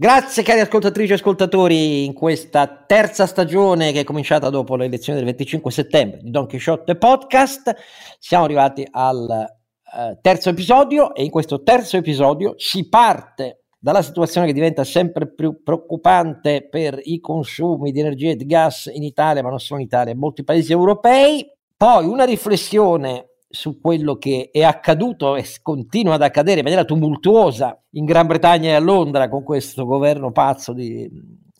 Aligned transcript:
Grazie 0.00 0.44
cari 0.44 0.60
ascoltatrici 0.60 1.10
e 1.10 1.14
ascoltatori 1.16 2.04
in 2.04 2.12
questa 2.12 2.68
terza 2.86 3.26
stagione 3.26 3.90
che 3.90 4.02
è 4.02 4.04
cominciata 4.04 4.48
dopo 4.48 4.76
le 4.76 4.84
elezioni 4.84 5.18
del 5.18 5.26
25 5.26 5.72
settembre 5.72 6.20
di 6.22 6.30
Don 6.30 6.46
Quixote 6.46 6.94
Podcast. 6.94 7.74
Siamo 8.20 8.44
arrivati 8.44 8.86
al 8.88 9.28
eh, 9.28 10.18
terzo 10.20 10.50
episodio 10.50 11.12
e 11.16 11.24
in 11.24 11.30
questo 11.30 11.64
terzo 11.64 11.96
episodio 11.96 12.54
si 12.58 12.88
parte 12.88 13.64
dalla 13.76 14.02
situazione 14.02 14.46
che 14.46 14.52
diventa 14.52 14.84
sempre 14.84 15.34
più 15.34 15.64
preoccupante 15.64 16.68
per 16.68 17.00
i 17.02 17.18
consumi 17.18 17.90
di 17.90 17.98
energia 17.98 18.30
e 18.30 18.36
di 18.36 18.46
gas 18.46 18.88
in 18.94 19.02
Italia, 19.02 19.42
ma 19.42 19.48
non 19.48 19.58
solo 19.58 19.80
in 19.80 19.86
Italia, 19.86 20.12
in 20.12 20.18
molti 20.20 20.44
paesi 20.44 20.70
europei. 20.70 21.44
Poi 21.76 22.06
una 22.06 22.22
riflessione 22.22 23.30
su 23.50 23.80
quello 23.80 24.16
che 24.16 24.50
è 24.52 24.62
accaduto 24.62 25.34
e 25.34 25.44
continua 25.62 26.14
ad 26.14 26.22
accadere 26.22 26.58
in 26.58 26.64
maniera 26.64 26.84
tumultuosa 26.84 27.80
in 27.92 28.04
Gran 28.04 28.26
Bretagna 28.26 28.70
e 28.70 28.74
a 28.74 28.78
Londra 28.78 29.28
con 29.28 29.42
questo 29.42 29.86
governo 29.86 30.32
pazzo 30.32 30.72
di 30.72 31.10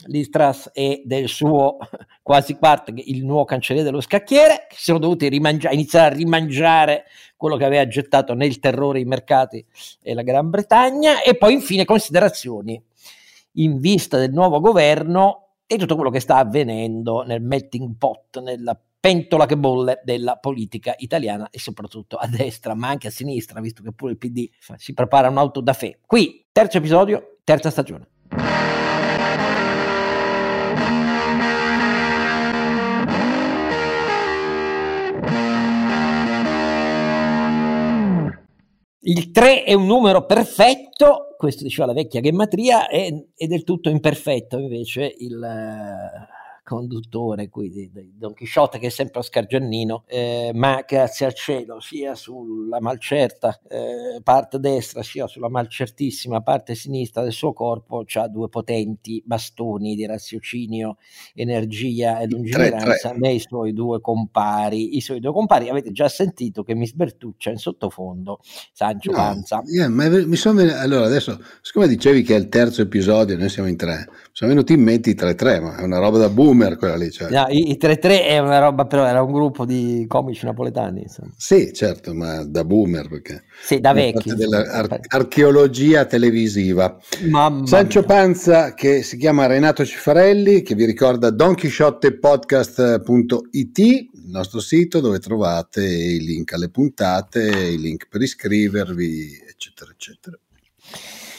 Listras 0.07 0.71
e 0.75 1.03
del 1.05 1.29
suo 1.29 1.79
quasi 2.23 2.55
quarto, 2.55 2.93
il 2.95 3.25
nuovo 3.25 3.45
cancelliere 3.45 3.89
dello 3.89 4.03
scacchiere, 4.03 4.67
che 4.69 4.77
si 4.77 4.85
sono 4.85 4.99
dovuti 4.99 5.29
rimangiare, 5.29 5.75
iniziare 5.75 6.15
a 6.15 6.17
rimangiare 6.17 7.05
quello 7.37 7.57
che 7.57 7.65
aveva 7.65 7.87
gettato 7.89 8.35
nel 8.35 8.59
terrore 8.59 9.01
i 9.01 9.05
mercati 9.05 9.65
e 10.03 10.15
la 10.15 10.23
Gran 10.23 10.51
Bretagna, 10.51 11.23
e 11.23 11.37
poi 11.37 11.55
infine 11.55 11.85
considerazioni 11.85 12.81
in 13.53 13.79
vista 13.79 14.19
del 14.19 14.33
nuovo 14.33 14.61
governo 14.61 15.49
e 15.67 15.77
tutto 15.77 15.97
quello 15.97 16.11
che 16.11 16.21
sta 16.21 16.37
avvenendo 16.37 17.23
nel 17.23 17.43
melting 17.43 17.97
pot, 17.99 18.41
nella 18.41 18.79
pentola 19.09 19.47
che 19.47 19.57
bolle 19.57 20.03
della 20.05 20.37
politica 20.37 20.95
italiana 20.99 21.49
e 21.49 21.59
soprattutto 21.59 22.17
a 22.17 22.27
destra, 22.27 22.75
ma 22.75 22.89
anche 22.89 23.07
a 23.07 23.11
sinistra, 23.11 23.59
visto 23.59 23.83
che 23.83 23.91
pure 23.91 24.13
il 24.13 24.19
PD 24.19 24.51
si 24.77 24.93
prepara 24.93 25.31
un'auto 25.31 25.63
da 25.63 25.73
fe. 25.73 26.01
Qui, 26.05 26.45
terzo 26.53 26.77
episodio, 26.77 27.39
terza 27.43 27.71
stagione. 27.71 28.07
Il 39.01 39.31
3 39.31 39.65
è 39.65 39.73
un 39.73 39.87
numero 39.87 40.27
perfetto, 40.27 41.35
questo 41.39 41.63
diceva 41.63 41.87
la 41.87 41.95
vecchia 41.95 42.21
gemmatria, 42.21 42.89
è, 42.89 43.09
è 43.35 43.47
del 43.47 43.65
tutto 43.65 43.89
imperfetto 43.89 44.59
invece 44.59 45.15
il 45.17 45.41
conduttore 46.69 47.49
qui 47.49 47.71
di, 47.71 47.91
di, 47.91 48.13
Don 48.15 48.35
Chisciotte 48.35 48.79
che 48.79 48.89
è 48.89 48.91
sempre 48.91 49.21
Oscar 49.21 49.47
Giannino, 49.47 50.05
eh, 50.07 50.51
ma 50.53 50.85
grazie 50.87 51.25
al 51.25 51.33
cielo 51.33 51.81
sia 51.81 52.15
sulla 52.15 52.79
malcerta 52.79 53.59
eh, 53.69 54.21
parte 54.23 54.59
destra 54.59 55.03
sia 55.03 55.27
sulla 55.27 55.49
malcertissima 55.49 56.43
parte 56.43 56.75
sinistra 56.75 57.23
del 57.23 57.33
suo 57.33 57.55
corpo 57.55 58.05
ha 58.13 58.29
due 58.29 58.51
potenti 58.51 59.23
bastoni 59.25 59.95
di 59.95 60.05
raziocinio, 60.05 60.99
energia 61.35 62.19
e 62.19 62.27
lungimiranza 62.27 63.13
nei 63.13 63.39
suoi 63.39 63.73
due 63.73 64.03
compari. 64.03 64.97
I 64.97 65.01
suoi 65.01 65.21
due 65.21 65.33
compari 65.33 65.71
avete 65.71 65.91
già 65.91 66.09
sentito 66.09 66.63
che 66.63 66.75
mi 66.75 66.87
sbertuccia 66.87 67.51
in 67.51 67.57
sottofondo 67.57 68.41
Sancio 68.73 69.11
no, 69.11 69.17
Panza. 69.17 69.63
Yeah, 69.65 69.89
ma 69.89 70.09
mi 70.09 70.37
sono 70.37 70.61
allora 70.61 71.07
adesso, 71.07 71.41
siccome 71.63 71.89
dicevi 71.89 72.23
che 72.23 72.35
è 72.35 72.39
il 72.39 72.49
terzo 72.49 72.83
episodio, 72.83 73.39
noi 73.39 73.49
siamo 73.49 73.69
in 73.69 73.77
tre, 73.77 74.07
mi 74.11 74.29
sono 74.33 74.51
venuti 74.51 74.75
in 74.75 74.83
mente 74.83 75.09
i 75.11 75.15
3-3, 75.15 75.63
ma 75.63 75.77
è 75.77 75.83
una 75.83 75.99
roba 75.99 76.19
da 76.19 76.29
boom 76.29 76.58
boomer 76.59 76.77
quella 76.77 76.97
lì. 76.97 77.11
Cioè. 77.11 77.31
No, 77.31 77.47
i, 77.49 77.71
i 77.71 77.79
3-3 77.81 78.25
è 78.25 78.39
una 78.39 78.59
roba, 78.59 78.85
però 78.87 79.07
era 79.07 79.23
un 79.23 79.33
gruppo 79.33 79.65
di 79.65 80.05
comici 80.09 80.45
napoletani. 80.45 81.03
Insomma. 81.03 81.31
Sì, 81.37 81.73
certo, 81.73 82.13
ma 82.15 82.43
da 82.45 82.65
boomer 82.65 83.09
perché... 83.09 83.45
Sì, 83.61 83.79
da 83.81 83.93
vecchi. 83.93 84.35
Dell'archeologia 84.35 86.05
televisiva. 86.05 86.99
Mamma 87.29 87.67
Sancio 87.67 88.01
mia. 88.01 88.09
Panza 88.09 88.75
che 88.75 89.03
si 89.03 89.17
chiama 89.17 89.47
Renato 89.47 89.85
Cifarelli, 89.85 90.63
che 90.63 90.75
vi 90.75 90.85
ricorda 90.85 91.31
donchisciottepodcast.it, 91.31 93.79
il 93.79 94.11
nostro 94.27 94.59
sito 94.61 95.01
dove 95.01 95.21
trovate 95.21 95.85
i 95.85 96.21
link 96.21 96.53
alle 96.53 96.69
puntate, 96.69 97.49
i 97.49 97.79
link 97.79 98.09
per 98.09 98.21
iscrivervi, 98.23 99.45
eccetera, 99.49 99.91
eccetera 99.91 100.39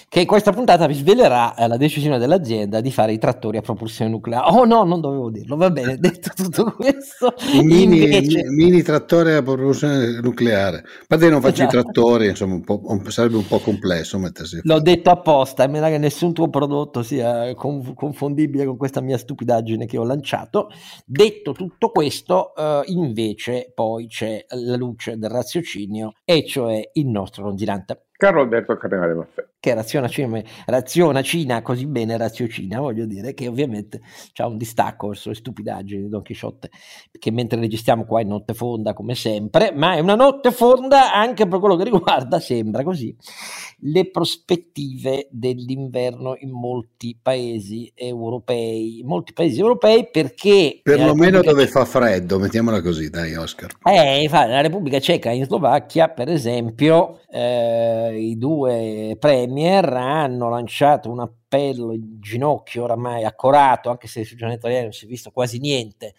che 0.10 0.22
in 0.22 0.26
questa 0.26 0.52
puntata 0.52 0.88
vi 0.88 0.96
svelerà 0.96 1.54
eh, 1.54 1.68
la 1.68 1.78
decisione 1.78 2.18
dell'azienda 2.18 2.82
di 2.82 2.92
fare 2.92 3.14
i 3.14 3.20
trattori 3.20 3.58
a 3.58 3.62
propulsione 3.62 4.10
nucleare. 4.10 4.50
Oh 4.50 4.66
no, 4.66 4.84
non 4.84 5.00
dovevo 5.00 5.30
dirlo, 5.30 5.56
va 5.56 5.70
bene, 5.70 5.98
detto 6.02 6.32
tutto 6.36 6.74
questo. 6.76 7.36
mini, 7.62 8.02
invece... 8.04 8.50
mini 8.50 8.82
trattore 8.82 9.36
a 9.36 9.44
propulsione 9.44 10.20
nucleare. 10.20 10.84
Ma 11.08 11.18
te 11.18 11.30
non 11.30 11.42
faccio 11.42 11.62
esatto. 11.62 11.78
i 11.78 11.82
trattori, 11.82 12.28
insomma, 12.28 12.60
un 12.66 13.06
sarebbe 13.12 13.38
un 13.38 13.46
po' 13.46 13.60
complesso 13.60 14.18
mettersi. 14.18 14.62
L'ho 14.64 14.82
detto 14.82 15.12
apposta, 15.12 15.64
in 15.64 15.72
maniera 15.72 15.92
che 15.92 16.00
nessun 16.00 16.34
tuo 16.34 16.50
prodotto 16.50 17.04
sia 17.04 17.54
conf- 17.54 17.94
confondibile 17.94 18.66
con 18.66 18.78
questa 18.78 19.02
mia 19.02 19.18
stupidaggine 19.18 19.86
che 19.86 20.00
ho 20.00 20.04
lanciato. 20.04 20.72
Detto 21.06 21.52
tutto 21.52 21.92
questo, 21.92 22.56
eh, 22.56 22.82
invece 22.88 23.72
poi 23.76 24.08
c'è 24.08 24.44
la 24.50 24.76
luce 24.76 25.18
del 25.20 25.30
raziocinio, 25.30 26.14
e 26.26 26.44
cioè 26.48 26.90
il 26.94 27.08
nostro 27.08 27.44
ronzinante. 27.44 28.06
Carlo 28.20 28.42
Alberto 28.42 28.76
Carnevale 28.76 29.14
Maffè. 29.14 29.48
Che 29.62 29.74
raziona, 29.74 30.10
cina, 30.10 30.42
raziona 30.66 31.22
Cina 31.22 31.62
così 31.62 31.86
bene 31.86 32.18
raziocina, 32.18 32.82
voglio 32.82 33.06
dire, 33.06 33.34
che 33.34 33.48
ovviamente 33.48 34.02
c'è 34.34 34.44
un 34.44 34.58
distacco 34.58 35.08
verso 35.08 35.30
le 35.30 35.36
stupidaggini 35.36 36.02
di 36.02 36.10
Don 36.10 36.22
Chisciotte, 36.22 36.70
che 37.18 37.32
mentre 37.32 37.62
registriamo 37.62 38.04
qua 38.04 38.20
è 38.20 38.26
notte 38.26 38.54
fonda 38.54 38.94
come 38.94 39.16
sempre, 39.16 39.72
ma 39.74 39.96
è 39.96 40.00
una 40.00 40.16
notte 40.16 40.52
fonda 40.52 41.14
anche 41.14 41.48
per 41.48 41.60
quello 41.60 41.78
che 41.78 41.86
riguarda, 41.86 42.42
sembra 42.42 42.84
così, 42.84 43.16
le 43.84 44.10
prospettive 44.10 45.30
dell'inverno 45.32 46.36
in 46.40 46.52
molti 46.52 47.18
paesi 47.22 47.90
europei, 47.96 49.00
in 49.00 49.08
molti 49.08 49.32
paesi 49.32 49.60
europei 49.62 50.10
perché... 50.12 50.82
Perlomeno 50.84 51.42
dove 51.42 51.68
Ceca... 51.68 51.80
fa 51.80 51.86
freddo, 51.86 52.38
mettiamola 52.38 52.82
così, 52.82 53.10
dai 53.10 53.36
Oscar. 53.36 53.72
Eh, 53.86 54.28
la 54.30 54.62
Repubblica 54.62 55.00
Ceca 55.00 55.32
in 55.32 55.46
Slovacchia, 55.46 56.10
per 56.10 56.28
esempio, 56.30 57.20
eh, 57.30 58.09
i 58.12 58.38
due 58.38 59.16
premier 59.20 59.86
hanno 59.86 60.50
lanciato 60.50 61.10
un 61.10 61.20
appello 61.20 61.94
in 61.94 62.20
ginocchio 62.20 62.84
oramai 62.84 63.24
accorato, 63.24 63.90
anche 63.90 64.08
se 64.08 64.24
sul 64.24 64.38
giornale 64.38 64.60
italiano 64.60 64.84
non 64.84 64.94
si 64.94 65.06
è 65.06 65.08
visto 65.08 65.32
quasi 65.32 65.60
niente, 65.60 66.16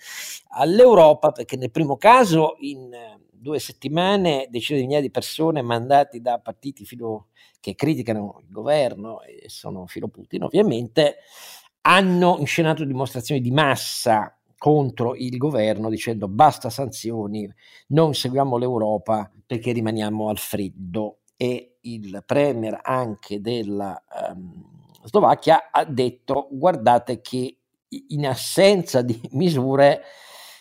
all'Europa, 0.50 1.32
perché 1.32 1.56
nel 1.56 1.70
primo 1.70 1.96
caso 1.96 2.56
in 2.60 2.90
due 3.30 3.58
settimane 3.58 4.48
decine 4.50 4.78
di 4.78 4.84
migliaia 4.84 5.04
di 5.04 5.10
persone 5.10 5.62
mandati 5.62 6.20
da 6.20 6.38
partiti 6.38 6.84
filo, 6.84 7.28
che 7.60 7.74
criticano 7.74 8.40
il 8.40 8.50
governo 8.50 9.22
e 9.22 9.48
sono 9.48 9.86
filo 9.86 10.08
Putin 10.08 10.44
ovviamente, 10.44 11.16
hanno 11.82 12.36
inscenato 12.38 12.84
dimostrazioni 12.84 13.40
di 13.40 13.50
massa 13.50 14.34
contro 14.58 15.14
il 15.14 15.38
governo 15.38 15.88
dicendo 15.88 16.28
basta 16.28 16.68
sanzioni, 16.68 17.50
non 17.88 18.12
seguiamo 18.12 18.58
l'Europa 18.58 19.30
perché 19.46 19.72
rimaniamo 19.72 20.28
al 20.28 20.36
freddo 20.36 21.19
e 21.42 21.76
il 21.80 22.22
premier 22.26 22.78
anche 22.82 23.40
della 23.40 23.98
um, 24.30 24.62
Slovacchia 25.04 25.70
ha 25.70 25.86
detto 25.86 26.48
guardate 26.50 27.22
che 27.22 27.56
in 28.08 28.26
assenza 28.26 29.00
di 29.00 29.18
misure 29.32 30.02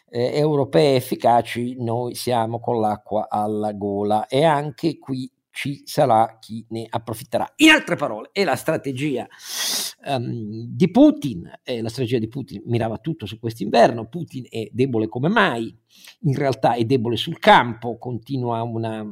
eh, 0.08 0.38
europee 0.38 0.96
efficaci 0.96 1.76
noi 1.84 2.16
siamo 2.16 2.62
con 2.62 2.80
l'acqua 2.80 3.28
alla 3.30 3.74
gola 3.74 4.28
e 4.28 4.46
anche 4.46 4.98
qui 5.00 5.30
ci 5.52 5.82
sarà 5.84 6.38
chi 6.40 6.66
ne 6.70 6.86
approfitterà. 6.90 7.52
In 7.58 7.72
altre 7.72 7.98
parole, 7.98 8.30
è 8.32 8.46
la 8.46 8.56
strategia 8.56 9.28
um, 10.06 10.64
di 10.66 10.90
Putin, 10.90 11.60
eh, 11.64 11.82
la 11.82 11.90
strategia 11.90 12.20
di 12.20 12.30
Putin 12.30 12.62
mirava 12.68 13.00
tutto 13.00 13.26
su 13.26 13.38
quest'inverno, 13.38 14.08
Putin 14.08 14.46
è 14.48 14.70
debole 14.72 15.10
come 15.10 15.28
mai, 15.28 15.78
in 16.22 16.36
realtà 16.36 16.76
è 16.76 16.86
debole 16.86 17.18
sul 17.18 17.40
campo, 17.40 17.98
continua 17.98 18.62
una 18.62 19.06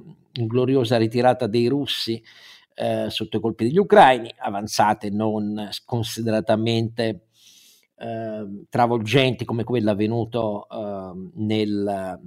gloriosa 0.46 0.98
ritirata 0.98 1.48
dei 1.48 1.68
russi 1.68 2.22
eh, 2.76 3.10
sotto 3.10 3.38
i 3.38 3.40
colpi 3.40 3.64
degli 3.64 3.80
ucraini, 3.80 4.32
avanzate 4.38 5.10
non 5.10 5.70
consideratamente 5.86 7.28
eh, 8.00 8.66
travolgenti 8.70 9.44
come 9.44 9.64
quella 9.64 9.92
avvenuto 9.92 10.68
eh, 10.70 11.30
nel 11.36 12.20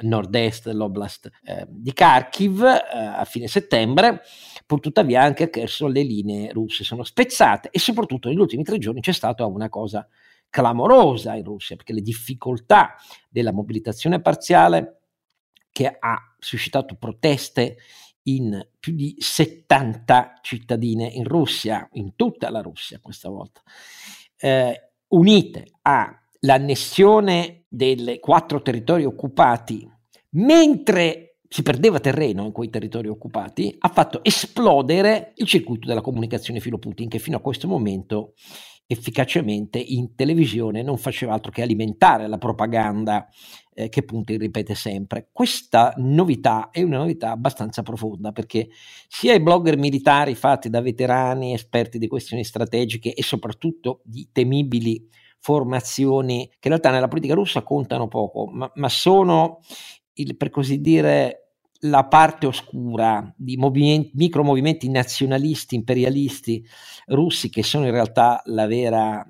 nord-est 0.00 0.66
dell'oblast 0.66 1.30
eh, 1.44 1.66
di 1.68 1.92
Kharkiv 1.92 2.62
eh, 2.64 2.98
a 2.98 3.24
fine 3.24 3.46
settembre, 3.46 4.22
pur 4.66 4.80
tuttavia 4.80 5.22
anche 5.22 5.44
a 5.44 5.48
Kherson 5.48 5.92
le 5.92 6.02
linee 6.02 6.52
russe 6.52 6.82
sono 6.82 7.04
spezzate 7.04 7.68
e 7.70 7.78
soprattutto 7.78 8.28
negli 8.28 8.40
ultimi 8.40 8.64
tre 8.64 8.78
giorni 8.78 9.00
c'è 9.00 9.12
stata 9.12 9.46
una 9.46 9.68
cosa 9.68 10.06
clamorosa 10.50 11.34
in 11.34 11.44
Russia 11.44 11.76
perché 11.76 11.92
le 11.92 12.02
difficoltà 12.02 12.96
della 13.28 13.52
mobilitazione 13.52 14.20
parziale 14.20 15.01
che 15.72 15.96
ha 15.98 16.18
suscitato 16.38 16.96
proteste 16.96 17.78
in 18.24 18.64
più 18.78 18.94
di 18.94 19.16
70 19.18 20.40
cittadine 20.42 21.06
in 21.06 21.24
Russia, 21.24 21.88
in 21.94 22.14
tutta 22.14 22.50
la 22.50 22.60
Russia 22.60 23.00
questa 23.00 23.28
volta, 23.28 23.60
eh, 24.36 24.90
unite 25.08 25.64
all'annessione 25.82 27.64
dei 27.68 28.18
quattro 28.20 28.62
territori 28.62 29.04
occupati, 29.04 29.88
mentre 30.30 31.38
si 31.48 31.62
perdeva 31.62 32.00
terreno 32.00 32.46
in 32.46 32.52
quei 32.52 32.70
territori 32.70 33.08
occupati, 33.08 33.74
ha 33.78 33.88
fatto 33.88 34.24
esplodere 34.24 35.32
il 35.36 35.46
circuito 35.46 35.86
della 35.86 36.00
comunicazione 36.00 36.60
filo 36.60 36.78
Putin 36.78 37.08
che 37.08 37.18
fino 37.18 37.36
a 37.36 37.40
questo 37.40 37.68
momento 37.68 38.34
efficacemente 38.86 39.78
in 39.78 40.14
televisione 40.14 40.82
non 40.82 40.98
faceva 40.98 41.34
altro 41.34 41.50
che 41.50 41.62
alimentare 41.62 42.26
la 42.26 42.38
propaganda 42.38 43.28
eh, 43.74 43.88
che 43.88 44.02
Putin 44.02 44.38
ripete 44.38 44.74
sempre. 44.74 45.28
Questa 45.32 45.94
novità 45.96 46.70
è 46.70 46.82
una 46.82 46.98
novità 46.98 47.30
abbastanza 47.30 47.82
profonda 47.82 48.32
perché 48.32 48.68
sia 49.08 49.34
i 49.34 49.40
blogger 49.40 49.76
militari 49.76 50.34
fatti 50.34 50.70
da 50.70 50.80
veterani, 50.80 51.54
esperti 51.54 51.98
di 51.98 52.08
questioni 52.08 52.44
strategiche 52.44 53.14
e 53.14 53.22
soprattutto 53.22 54.00
di 54.04 54.28
temibili 54.32 55.08
formazioni 55.38 56.46
che 56.48 56.68
in 56.68 56.70
realtà 56.70 56.90
nella 56.90 57.08
politica 57.08 57.34
russa 57.34 57.62
contano 57.62 58.06
poco, 58.08 58.46
ma, 58.46 58.70
ma 58.76 58.88
sono 58.88 59.60
il, 60.14 60.36
per 60.36 60.50
così 60.50 60.80
dire 60.80 61.38
la 61.84 62.04
parte 62.04 62.46
oscura 62.46 63.32
di 63.36 63.56
movimenti, 63.56 64.12
micromovimenti 64.14 64.88
nazionalisti, 64.88 65.74
imperialisti 65.74 66.64
russi 67.06 67.50
che 67.50 67.64
sono 67.64 67.86
in 67.86 67.90
realtà 67.90 68.40
la 68.44 68.66
vera 68.66 69.28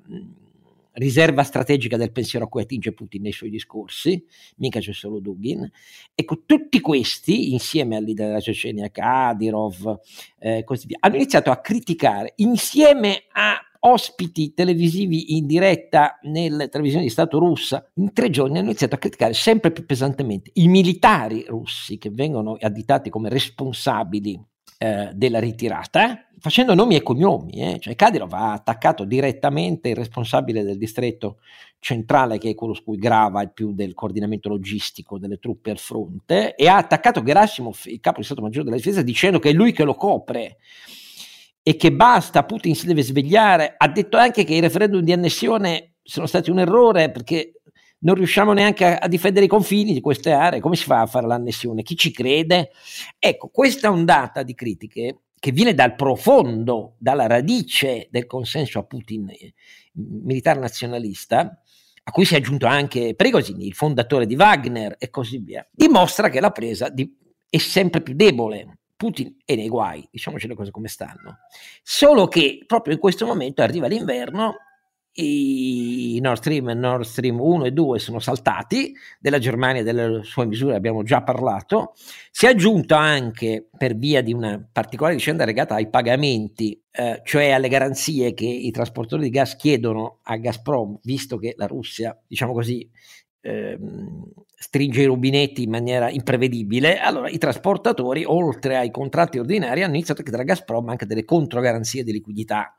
riserva 0.93 1.43
strategica 1.43 1.97
del 1.97 2.11
pensiero 2.11 2.45
a 2.45 2.47
cui 2.47 2.61
attinge 2.61 2.93
Putin 2.93 3.21
nei 3.23 3.31
suoi 3.31 3.49
discorsi, 3.49 4.23
mica 4.57 4.79
c'è 4.79 4.93
solo 4.93 5.19
Dugin. 5.19 5.69
Ecco, 6.13 6.43
tutti 6.45 6.79
questi, 6.79 7.51
insieme 7.51 7.95
al 7.95 8.03
leader 8.03 8.27
della 8.27 8.39
Cecenia, 8.39 8.89
Kadyrov, 8.89 9.99
eh, 10.39 10.63
così 10.63 10.87
via, 10.87 10.97
hanno 10.99 11.15
iniziato 11.15 11.51
a 11.51 11.57
criticare 11.57 12.33
insieme 12.37 13.23
a 13.31 13.59
ospiti 13.85 14.53
televisivi 14.53 15.35
in 15.37 15.45
diretta 15.45 16.17
nelle 16.23 16.69
televisioni 16.69 17.05
di 17.05 17.11
Stato 17.11 17.37
russa, 17.37 17.85
in 17.95 18.13
tre 18.13 18.29
giorni 18.29 18.57
hanno 18.57 18.67
iniziato 18.67 18.95
a 18.95 18.97
criticare 18.97 19.33
sempre 19.33 19.71
più 19.71 19.85
pesantemente 19.85 20.51
i 20.53 20.67
militari 20.67 21.43
russi 21.47 21.97
che 21.97 22.09
vengono 22.09 22.55
additati 22.59 23.09
come 23.09 23.29
responsabili 23.29 24.39
eh, 24.77 25.09
della 25.13 25.39
ritirata, 25.39 26.27
facendo 26.39 26.73
nomi 26.73 26.95
e 26.95 27.01
cognomi. 27.01 27.53
Eh. 27.53 27.79
Cioè 27.79 27.95
Kadyrov 27.95 28.33
ha 28.33 28.53
attaccato 28.53 29.05
direttamente 29.05 29.89
il 29.89 29.95
responsabile 29.95 30.63
del 30.63 30.77
distretto 30.77 31.37
centrale, 31.79 32.37
che 32.37 32.51
è 32.51 32.55
quello 32.55 32.73
su 32.73 32.83
cui 32.83 32.97
grava 32.97 33.41
il 33.41 33.51
più 33.51 33.73
del 33.73 33.93
coordinamento 33.93 34.49
logistico 34.49 35.17
delle 35.17 35.37
truppe 35.37 35.71
al 35.71 35.77
fronte, 35.77 36.55
e 36.55 36.67
ha 36.67 36.77
attaccato 36.77 37.23
Gerasimov, 37.23 37.81
il 37.85 37.99
capo 37.99 38.19
di 38.19 38.25
Stato 38.25 38.41
Maggiore 38.41 38.65
della 38.65 38.77
Difesa, 38.77 39.01
dicendo 39.01 39.39
che 39.39 39.49
è 39.49 39.53
lui 39.53 39.71
che 39.71 39.83
lo 39.83 39.95
copre 39.95 40.57
e 41.61 41.77
che 41.77 41.93
basta, 41.93 42.43
Putin 42.43 42.75
si 42.75 42.85
deve 42.85 43.03
svegliare. 43.03 43.75
Ha 43.77 43.87
detto 43.87 44.17
anche 44.17 44.43
che 44.43 44.53
i 44.53 44.59
referendum 44.59 45.01
di 45.01 45.13
annessione 45.13 45.93
sono 46.03 46.25
stati 46.25 46.51
un 46.51 46.59
errore 46.59 47.09
perché 47.09 47.61
non 48.03 48.15
riusciamo 48.15 48.53
neanche 48.53 48.85
a, 48.85 48.97
a, 48.97 49.07
difendere 49.07 49.45
i 49.45 49.49
confini 49.49 49.93
di 49.93 50.01
queste 50.01 50.31
aree. 50.31 50.59
Come 50.59 50.75
si 50.75 50.85
fa 50.85 51.01
a 51.01 51.05
fare 51.05 51.27
l'annessione? 51.27 51.83
Chi 51.83 51.95
ci 51.95 52.11
crede? 52.11 52.71
Ecco, 53.19 53.49
questa 53.49 53.91
ondata 53.91 54.43
di 54.43 54.53
critiche 54.53 55.19
che 55.39 55.51
viene 55.51 55.73
dal 55.73 55.95
profondo, 55.95 56.95
dalla 56.99 57.27
radice 57.27 58.07
del 58.09 58.25
consenso 58.25 58.79
a 58.79 58.83
Putin 58.83 59.29
eh, 59.29 59.53
militare 59.93 60.59
nazionalista, 60.59 61.61
a 62.05 62.11
cui 62.11 62.23
si 62.23 62.35
è 62.35 62.37
aggiunto 62.37 62.65
anche 62.65 63.13
Prigozhin, 63.15 63.59
il 63.61 63.73
fondatore 63.73 64.25
di 64.25 64.35
Wagner 64.35 64.95
e 64.97 65.09
così 65.09 65.39
via, 65.39 65.67
dimostra 65.69 66.29
che 66.29 66.39
la 66.39 66.51
presa 66.51 66.89
di, 66.89 67.13
è 67.49 67.57
sempre 67.57 68.01
più 68.01 68.13
debole 68.13 68.77
Putin 69.03 69.35
è 69.43 69.55
nei 69.55 69.67
guai, 69.67 70.07
diciamoci 70.09 70.47
le 70.47 70.55
cose 70.55 70.71
come 70.71 70.87
stanno. 70.87 71.39
Solo 71.81 72.29
che 72.29 72.63
proprio 72.65 72.93
in 72.93 73.01
questo 73.01 73.25
momento 73.25 73.61
arriva 73.61 73.87
l'inverno 73.87 74.55
i 75.15 76.19
Nord 76.21 76.37
Stream 76.37 76.69
e 76.69 76.73
Nord 76.73 77.03
Stream 77.03 77.39
1 77.39 77.65
e 77.65 77.71
2 77.71 77.99
sono 77.99 78.19
saltati, 78.19 78.93
della 79.19 79.37
Germania 79.37 79.81
e 79.81 79.83
delle 79.83 80.23
sue 80.23 80.45
misure 80.45 80.75
abbiamo 80.75 81.03
già 81.03 81.21
parlato, 81.21 81.93
si 82.31 82.45
è 82.45 82.49
aggiunto 82.49 82.95
anche 82.95 83.67
per 83.77 83.95
via 83.95 84.21
di 84.21 84.33
una 84.33 84.65
particolare 84.71 85.15
vicenda 85.15 85.45
legata 85.45 85.75
ai 85.75 85.89
pagamenti, 85.89 86.81
eh, 86.91 87.21
cioè 87.23 87.51
alle 87.51 87.67
garanzie 87.67 88.33
che 88.33 88.45
i 88.45 88.71
trasportatori 88.71 89.23
di 89.23 89.29
gas 89.29 89.55
chiedono 89.55 90.19
a 90.23 90.37
Gazprom, 90.37 90.99
visto 91.03 91.37
che 91.37 91.53
la 91.57 91.67
Russia, 91.67 92.19
diciamo 92.27 92.53
così, 92.53 92.89
ehm, 93.41 94.31
stringe 94.55 95.01
i 95.01 95.05
rubinetti 95.05 95.63
in 95.63 95.69
maniera 95.69 96.09
imprevedibile, 96.09 96.97
allora 96.99 97.29
i 97.29 97.37
trasportatori, 97.37 98.23
oltre 98.25 98.77
ai 98.77 98.89
contratti 98.89 99.37
ordinari, 99.37 99.83
hanno 99.83 99.95
iniziato 99.95 100.21
a 100.21 100.23
chiedere 100.23 100.43
a 100.43 100.47
Gazprom 100.47 100.89
anche 100.89 101.05
delle 101.05 101.25
controgaranzie 101.25 102.03
di 102.03 102.13
liquidità 102.13 102.77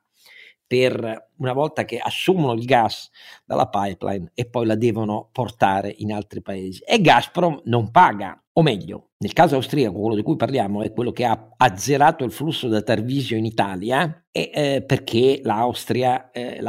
per 0.66 1.30
una 1.36 1.52
volta 1.52 1.84
che 1.84 1.98
assumono 1.98 2.52
il 2.52 2.64
gas 2.64 3.10
dalla 3.44 3.68
pipeline 3.68 4.30
e 4.34 4.46
poi 4.48 4.66
la 4.66 4.76
devono 4.76 5.28
portare 5.30 5.94
in 5.98 6.12
altri 6.12 6.42
paesi. 6.42 6.82
E 6.86 7.00
Gazprom 7.00 7.60
non 7.64 7.90
paga, 7.90 8.42
o 8.54 8.62
meglio, 8.62 9.10
nel 9.18 9.32
caso 9.32 9.56
austriaco, 9.56 9.98
quello 9.98 10.14
di 10.14 10.22
cui 10.22 10.36
parliamo 10.36 10.82
è 10.82 10.92
quello 10.92 11.12
che 11.12 11.24
ha 11.24 11.54
azzerato 11.56 12.24
il 12.24 12.32
flusso 12.32 12.68
da 12.68 12.82
Tarvisio 12.82 13.36
in 13.36 13.44
Italia, 13.44 14.26
e, 14.30 14.50
eh, 14.52 14.84
perché 14.84 15.40
l'Austria, 15.42 16.30
eh, 16.30 16.60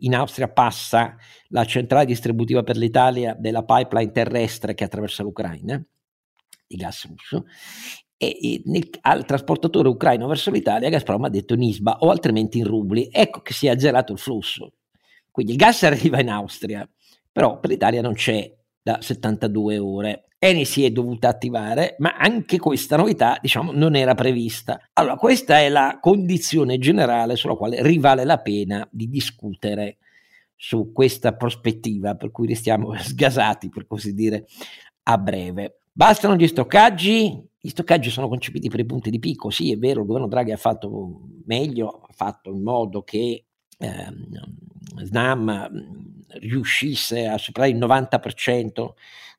in 0.00 0.14
Austria 0.14 0.48
passa 0.48 1.16
la 1.48 1.64
centrale 1.64 2.06
distributiva 2.06 2.62
per 2.62 2.76
l'Italia 2.76 3.34
della 3.38 3.64
pipeline 3.64 4.12
terrestre 4.12 4.74
che 4.74 4.84
attraversa 4.84 5.22
l'Ucraina 5.22 5.84
di 6.66 6.76
gas 6.76 7.06
russo 7.06 7.44
e, 8.22 8.62
nel, 8.66 8.88
al 9.00 9.24
trasportatore 9.24 9.88
ucraino 9.88 10.26
verso 10.28 10.50
l'Italia 10.50 10.88
Gazprom 10.88 11.24
ha 11.24 11.28
detto 11.28 11.54
in 11.54 11.62
ISBA 11.62 11.98
o 12.00 12.10
altrimenti 12.10 12.58
in 12.58 12.66
rubli. 12.66 13.08
Ecco 13.10 13.40
che 13.40 13.52
si 13.52 13.66
è 13.66 13.70
azzerato 13.70 14.12
il 14.12 14.18
flusso. 14.18 14.74
Quindi 15.30 15.52
il 15.52 15.58
gas 15.58 15.82
arriva 15.84 16.20
in 16.20 16.28
Austria, 16.28 16.88
però 17.30 17.58
per 17.58 17.70
l'Italia 17.70 18.00
non 18.00 18.14
c'è 18.14 18.50
da 18.80 18.98
72 19.00 19.78
ore. 19.78 20.24
Eni 20.38 20.64
si 20.64 20.84
è 20.84 20.90
dovuta 20.90 21.28
attivare, 21.28 21.94
ma 21.98 22.16
anche 22.16 22.58
questa 22.58 22.96
novità, 22.96 23.38
diciamo, 23.40 23.70
non 23.70 23.94
era 23.94 24.14
prevista. 24.14 24.80
Allora, 24.94 25.14
questa 25.14 25.60
è 25.60 25.68
la 25.68 25.98
condizione 26.00 26.78
generale 26.78 27.36
sulla 27.36 27.54
quale 27.54 27.80
rivale 27.80 28.24
la 28.24 28.38
pena 28.38 28.86
di 28.90 29.08
discutere 29.08 29.98
su 30.56 30.92
questa 30.92 31.34
prospettiva, 31.34 32.16
per 32.16 32.30
cui 32.30 32.48
restiamo 32.48 32.94
sgasati, 32.98 33.68
per 33.68 33.86
così 33.86 34.14
dire, 34.14 34.46
a 35.04 35.18
breve. 35.18 35.82
Bastano 35.92 36.36
gli 36.36 36.46
stoccaggi? 36.46 37.50
Gli 37.64 37.68
stoccaggi 37.68 38.10
sono 38.10 38.26
concepiti 38.26 38.68
per 38.68 38.80
i 38.80 38.84
punti 38.84 39.08
di 39.08 39.20
picco, 39.20 39.48
sì 39.48 39.70
è 39.70 39.78
vero, 39.78 40.00
il 40.00 40.06
governo 40.06 40.26
Draghi 40.26 40.50
ha 40.50 40.56
fatto 40.56 41.28
meglio, 41.44 42.00
ha 42.00 42.12
fatto 42.12 42.50
in 42.50 42.60
modo 42.60 43.04
che 43.04 43.44
ehm, 43.78 44.26
SNAM 45.04 46.11
riuscisse 46.40 47.26
a 47.26 47.38
superare 47.38 47.72
il 47.72 47.78
90% 47.78 48.90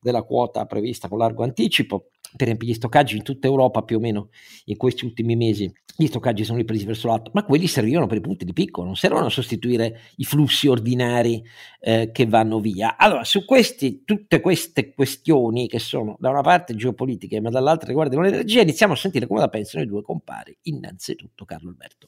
della 0.01 0.23
quota 0.23 0.65
prevista 0.65 1.07
con 1.07 1.17
largo 1.17 1.43
anticipo, 1.43 2.09
per 2.35 2.47
esempio 2.47 2.67
gli 2.67 2.73
stoccaggi 2.73 3.15
in 3.15 3.23
tutta 3.23 3.47
Europa 3.47 3.83
più 3.83 3.97
o 3.97 3.99
meno 3.99 4.29
in 4.65 4.77
questi 4.77 5.05
ultimi 5.05 5.35
mesi 5.35 5.71
gli 5.95 6.07
stoccaggi 6.07 6.43
sono 6.43 6.57
ripresi 6.57 6.85
verso 6.85 7.07
l'alto, 7.07 7.29
ma 7.33 7.45
quelli 7.45 7.67
servivano 7.67 8.07
per 8.07 8.17
i 8.17 8.21
punti 8.21 8.45
di 8.45 8.53
picco, 8.53 8.83
non 8.83 8.95
servono 8.95 9.27
a 9.27 9.29
sostituire 9.29 9.99
i 10.17 10.23
flussi 10.23 10.67
ordinari 10.67 11.43
eh, 11.79 12.09
che 12.11 12.25
vanno 12.25 12.59
via. 12.59 12.97
Allora, 12.97 13.23
su 13.23 13.45
questi, 13.45 14.03
tutte 14.03 14.41
queste 14.41 14.93
questioni 14.93 15.67
che 15.67 15.79
sono 15.79 16.15
da 16.19 16.29
una 16.31 16.41
parte 16.41 16.75
geopolitiche, 16.75 17.39
ma 17.41 17.51
dall'altra 17.51 17.87
riguardano 17.87 18.23
l'energia, 18.23 18.61
iniziamo 18.61 18.93
a 18.93 18.95
sentire 18.95 19.27
come 19.27 19.39
la 19.39 19.49
pensano 19.49 19.83
i 19.83 19.87
due 19.87 20.01
compari. 20.01 20.57
Innanzitutto 20.63 21.45
Carlo 21.45 21.69
Alberto. 21.69 22.07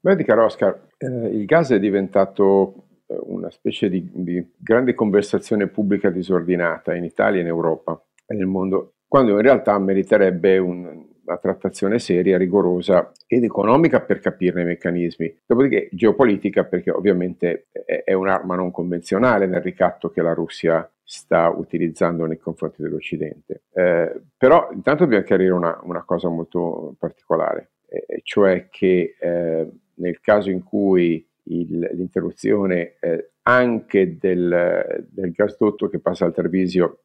Vedi 0.00 0.24
caro 0.24 0.46
Oscar, 0.46 0.88
eh, 0.96 1.06
il 1.06 1.44
gas 1.44 1.70
è 1.70 1.78
diventato 1.78 2.86
una 3.22 3.50
specie 3.50 3.88
di, 3.88 4.08
di 4.12 4.44
grande 4.56 4.94
conversazione 4.94 5.66
pubblica 5.66 6.10
disordinata 6.10 6.94
in 6.94 7.04
Italia 7.04 7.40
in 7.40 7.46
Europa 7.46 8.00
e 8.26 8.34
nel 8.34 8.46
mondo 8.46 8.94
quando 9.06 9.32
in 9.32 9.42
realtà 9.42 9.76
meriterebbe 9.78 10.58
un, 10.58 11.04
una 11.24 11.36
trattazione 11.36 11.98
seria, 11.98 12.38
rigorosa 12.38 13.12
ed 13.26 13.44
economica 13.44 14.00
per 14.00 14.20
capirne 14.20 14.62
i 14.62 14.66
meccanismi. 14.66 15.40
Dopodiché 15.46 15.88
geopolitica 15.92 16.64
perché 16.64 16.90
ovviamente 16.90 17.66
è, 17.72 18.02
è 18.04 18.12
un'arma 18.12 18.56
non 18.56 18.70
convenzionale 18.70 19.46
nel 19.46 19.62
ricatto 19.62 20.10
che 20.10 20.22
la 20.22 20.32
Russia 20.32 20.88
sta 21.02 21.48
utilizzando 21.48 22.26
nei 22.26 22.38
confronti 22.38 22.82
dell'Occidente. 22.82 23.62
Eh, 23.72 24.20
però 24.36 24.70
intanto 24.72 25.04
dobbiamo 25.04 25.24
chiarire 25.24 25.52
una, 25.52 25.78
una 25.82 26.04
cosa 26.04 26.28
molto 26.28 26.94
particolare, 26.98 27.70
eh, 27.88 28.20
cioè 28.22 28.68
che 28.70 29.16
eh, 29.18 29.68
nel 29.94 30.20
caso 30.20 30.50
in 30.50 30.62
cui 30.62 31.26
il, 31.50 31.90
l'interruzione 31.92 32.96
eh, 33.00 33.32
anche 33.42 34.16
del, 34.18 35.08
del 35.10 35.32
gasdotto 35.32 35.88
che 35.88 35.98
passa 36.00 36.24
al 36.24 36.34
Trevisio 36.34 37.04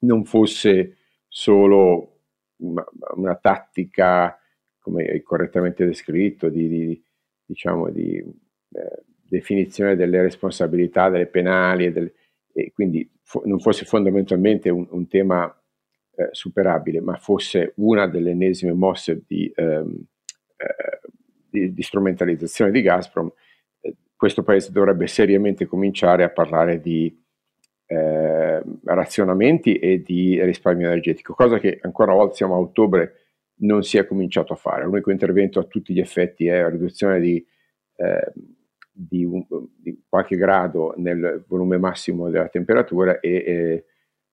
non 0.00 0.24
fosse 0.24 0.96
solo 1.28 2.20
una, 2.56 2.84
una 3.16 3.34
tattica, 3.36 4.36
come 4.78 5.22
correttamente 5.22 5.84
descritto, 5.84 6.48
di, 6.48 6.68
di 6.68 7.04
diciamo, 7.44 7.90
di 7.90 8.16
eh, 8.16 9.02
definizione 9.04 9.96
delle 9.96 10.22
responsabilità, 10.22 11.08
delle 11.08 11.26
penali, 11.26 11.86
e, 11.86 11.92
del, 11.92 12.12
e 12.52 12.72
quindi 12.72 13.08
fo- 13.22 13.42
non 13.44 13.60
fosse 13.60 13.84
fondamentalmente 13.84 14.68
un, 14.68 14.86
un 14.90 15.06
tema 15.06 15.46
eh, 16.14 16.28
superabile, 16.32 17.00
ma 17.00 17.16
fosse 17.16 17.72
una 17.76 18.06
delle 18.06 18.30
ennesime 18.30 18.72
mosse 18.72 19.22
di, 19.26 19.50
ehm, 19.54 20.04
eh, 20.56 21.00
di, 21.48 21.72
di 21.72 21.82
strumentalizzazione 21.82 22.70
di 22.70 22.82
Gazprom, 22.82 23.32
questo 24.22 24.44
paese 24.44 24.70
dovrebbe 24.70 25.08
seriamente 25.08 25.66
cominciare 25.66 26.22
a 26.22 26.28
parlare 26.28 26.80
di 26.80 27.12
eh, 27.86 28.62
razionamenti 28.84 29.78
e 29.78 30.00
di 30.00 30.40
risparmio 30.44 30.86
energetico, 30.86 31.34
cosa 31.34 31.58
che 31.58 31.80
ancora 31.82 32.12
una 32.12 32.20
volta 32.20 32.36
siamo 32.36 32.54
a 32.54 32.58
ottobre 32.58 33.14
non 33.62 33.82
si 33.82 33.98
è 33.98 34.06
cominciato 34.06 34.52
a 34.52 34.56
fare. 34.56 34.84
L'unico 34.84 35.10
intervento 35.10 35.58
a 35.58 35.64
tutti 35.64 35.92
gli 35.92 35.98
effetti 35.98 36.46
è 36.46 36.60
la 36.60 36.68
riduzione 36.68 37.18
di, 37.18 37.44
eh, 37.96 38.32
di, 38.92 39.24
un, 39.24 39.44
di 39.76 40.04
qualche 40.08 40.36
grado 40.36 40.94
nel 40.98 41.42
volume 41.48 41.78
massimo 41.78 42.30
della 42.30 42.46
temperatura 42.46 43.18
e 43.18 43.34
eh, 43.34 43.84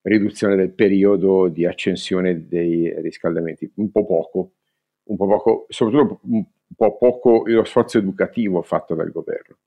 riduzione 0.03 0.55
del 0.55 0.69
periodo 0.69 1.47
di 1.47 1.65
accensione 1.65 2.47
dei 2.47 2.93
riscaldamenti, 3.01 3.71
un 3.77 3.89
po' 3.89 4.05
poco, 4.05 4.51
un 5.05 5.17
po' 5.17 5.25
poco, 5.25 5.65
soprattutto 5.67 6.19
un 6.27 6.45
po' 6.75 6.95
poco 6.95 7.41
lo 7.47 7.63
sforzo 7.63 7.97
educativo 7.97 8.61
fatto 8.61 8.93
dal 8.93 9.09
governo. 9.09 9.57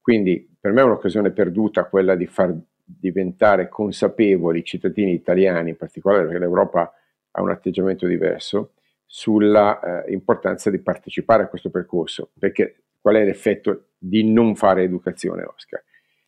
Quindi 0.00 0.56
per 0.58 0.72
me 0.72 0.80
è 0.80 0.84
un'occasione 0.84 1.30
perduta 1.30 1.84
quella 1.84 2.14
di 2.14 2.26
far 2.26 2.56
diventare 2.84 3.68
consapevoli 3.68 4.60
i 4.60 4.64
cittadini 4.64 5.12
italiani, 5.12 5.70
in 5.70 5.76
particolare 5.76 6.24
perché 6.24 6.38
l'Europa 6.38 6.92
ha 7.30 7.42
un 7.42 7.50
atteggiamento 7.50 8.06
diverso, 8.06 8.72
sulla 9.04 10.04
eh, 10.04 10.12
importanza 10.12 10.70
di 10.70 10.78
partecipare 10.78 11.44
a 11.44 11.48
questo 11.48 11.70
percorso, 11.70 12.30
perché 12.38 12.82
qual 13.00 13.16
è 13.16 13.24
l'effetto 13.24 13.90
di 13.98 14.30
non 14.30 14.54
fare 14.54 14.82
educazione, 14.82 15.44
Oscar? 15.44 15.82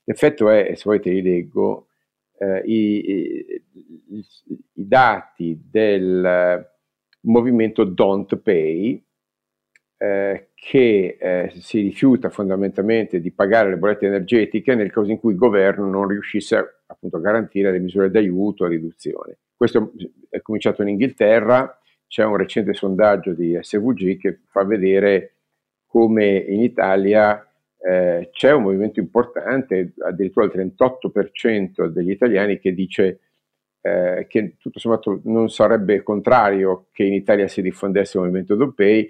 L'effetto 0.05 0.49
è, 0.49 0.75
se 0.75 0.83
volete 0.85 1.11
li 1.11 1.23
leggo, 1.23 1.89
eh, 2.39 2.63
i, 2.65 3.63
i, 4.09 4.25
i, 4.75 4.87
dati 4.87 5.63
del 5.71 6.69
movimento 7.21 7.85
Don't 7.85 8.37
Pay, 8.39 9.05
eh, 10.03 10.49
che 10.57 11.17
eh, 11.21 11.53
si 11.61 11.81
rifiuta 11.81 12.29
fondamentalmente 12.29 13.21
di 13.21 13.31
pagare 13.31 13.71
le 13.71 13.77
bollette 13.77 14.07
energetiche 14.07 14.75
nel 14.75 14.91
caso 14.91 15.13
in 15.13 15.21
cui 15.21 15.31
il 15.31 15.39
governo 15.39 15.89
non 15.89 16.09
riuscisse 16.09 16.81
appunto 16.87 17.19
a 17.19 17.21
garantire 17.21 17.71
le 17.71 17.79
misure 17.79 18.11
d'aiuto 18.11 18.65
a 18.65 18.69
riduzione. 18.69 19.39
Questo 19.55 19.93
è 20.29 20.41
cominciato 20.43 20.83
in 20.83 20.89
Inghilterra, 20.89 21.79
c'è 22.09 22.25
un 22.25 22.37
recente 22.37 22.75
sondaggio 22.75 23.33
di 23.33 23.57
SVG 23.61 24.19
che 24.19 24.41
fa 24.49 24.65
vedere 24.65 25.35
come 25.87 26.37
in 26.37 26.63
Italia 26.63 27.47
eh, 27.79 28.31
c'è 28.33 28.53
un 28.53 28.63
movimento 28.65 28.99
importante, 28.99 29.93
addirittura 29.99 30.47
il 30.47 30.73
38% 30.75 31.87
degli 31.87 32.11
italiani 32.11 32.59
che 32.59 32.75
dice 32.75 33.21
eh, 33.81 34.27
che 34.29 34.57
tutto 34.59 34.81
sommato 34.81 35.21
non 35.25 35.49
sarebbe 35.49 36.03
contrario 36.03 36.87
che 36.91 37.05
in 37.05 37.13
Italia 37.13 37.47
si 37.47 37.63
diffondesse 37.63 38.17
il 38.17 38.25
movimento 38.25 38.57
DoPay 38.57 39.09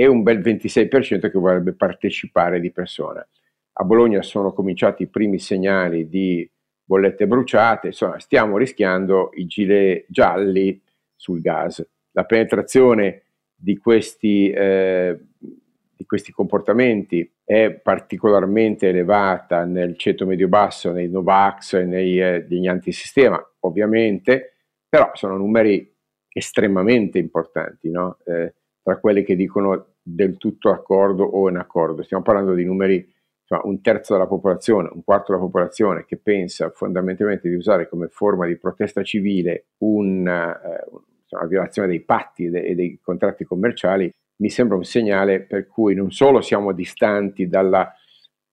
e 0.00 0.06
un 0.06 0.22
bel 0.22 0.38
26% 0.38 1.30
che 1.30 1.38
vorrebbe 1.38 1.74
partecipare 1.74 2.58
di 2.58 2.70
persona. 2.72 3.26
A 3.72 3.84
Bologna 3.84 4.22
sono 4.22 4.54
cominciati 4.54 5.02
i 5.02 5.08
primi 5.08 5.38
segnali 5.38 6.08
di 6.08 6.50
bollette 6.82 7.26
bruciate, 7.26 7.88
insomma 7.88 8.18
stiamo 8.18 8.56
rischiando 8.56 9.28
i 9.34 9.44
gilet 9.44 10.06
gialli 10.08 10.80
sul 11.14 11.42
gas 11.42 11.86
la 12.12 12.24
penetrazione 12.24 13.24
di 13.54 13.76
questi, 13.76 14.50
eh, 14.50 15.18
di 15.38 16.06
questi 16.06 16.32
comportamenti 16.32 17.30
è 17.44 17.70
particolarmente 17.70 18.88
elevata 18.88 19.64
nel 19.64 19.98
ceto 19.98 20.24
medio-basso, 20.24 20.92
nei 20.92 21.10
Novax 21.10 21.74
e 21.74 21.84
nei, 21.84 22.18
eh, 22.18 22.46
negli 22.48 22.68
antisistema, 22.68 23.38
ovviamente, 23.60 24.54
però 24.88 25.10
sono 25.12 25.36
numeri 25.36 25.94
estremamente 26.32 27.18
importanti, 27.18 27.90
no? 27.90 28.16
eh, 28.24 28.54
tra 28.82 28.98
quelli 28.98 29.22
che 29.22 29.36
dicono 29.36 29.89
del 30.14 30.36
tutto 30.36 30.70
accordo 30.70 31.24
o 31.24 31.48
in 31.48 31.56
accordo. 31.56 32.02
Stiamo 32.02 32.22
parlando 32.22 32.54
di 32.54 32.64
numeri, 32.64 32.96
insomma, 33.40 33.62
un 33.64 33.80
terzo 33.80 34.12
della 34.12 34.26
popolazione, 34.26 34.90
un 34.92 35.04
quarto 35.04 35.32
della 35.32 35.44
popolazione 35.44 36.04
che 36.04 36.16
pensa 36.16 36.70
fondamentalmente 36.70 37.48
di 37.48 37.54
usare 37.54 37.88
come 37.88 38.08
forma 38.08 38.46
di 38.46 38.56
protesta 38.56 39.02
civile 39.02 39.66
un, 39.78 40.20
uh, 40.20 41.02
la 41.28 41.46
violazione 41.46 41.88
dei 41.88 42.00
patti 42.00 42.46
e 42.46 42.50
dei, 42.50 42.74
dei 42.74 42.98
contratti 43.02 43.44
commerciali, 43.44 44.10
mi 44.40 44.48
sembra 44.48 44.76
un 44.76 44.84
segnale 44.84 45.40
per 45.40 45.66
cui 45.66 45.94
non 45.94 46.10
solo 46.10 46.40
siamo 46.40 46.72
distanti 46.72 47.46
dalla, 47.46 47.92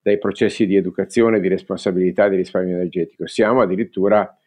dai 0.02 0.18
processi 0.18 0.66
di 0.66 0.76
educazione, 0.76 1.40
di 1.40 1.48
responsabilità 1.48 2.28
di 2.28 2.36
risparmio 2.36 2.76
energetico, 2.76 3.26
siamo 3.28 3.62
addirittura 3.62 4.38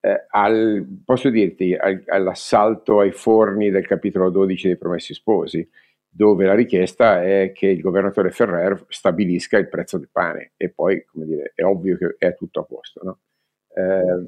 eh, 0.00 0.26
al, 0.30 0.84
posso 1.04 1.30
dirti, 1.30 1.74
al, 1.74 2.02
all'assalto 2.06 3.00
ai 3.00 3.12
forni 3.12 3.70
del 3.70 3.86
capitolo 3.86 4.30
12 4.30 4.66
dei 4.66 4.76
Promessi 4.76 5.14
Sposi, 5.14 5.66
dove 6.14 6.44
la 6.44 6.54
richiesta 6.54 7.22
è 7.22 7.52
che 7.54 7.66
il 7.66 7.80
governatore 7.80 8.30
Ferrer 8.30 8.84
stabilisca 8.88 9.56
il 9.56 9.68
prezzo 9.68 9.96
del 9.96 10.10
pane 10.12 10.52
e 10.56 10.68
poi, 10.68 11.04
come 11.04 11.24
dire, 11.24 11.52
è 11.54 11.62
ovvio 11.62 11.96
che 11.96 12.16
è 12.18 12.34
tutto 12.34 12.60
a 12.60 12.64
posto. 12.64 13.00
No? 13.02 13.18
Eh, 13.74 14.26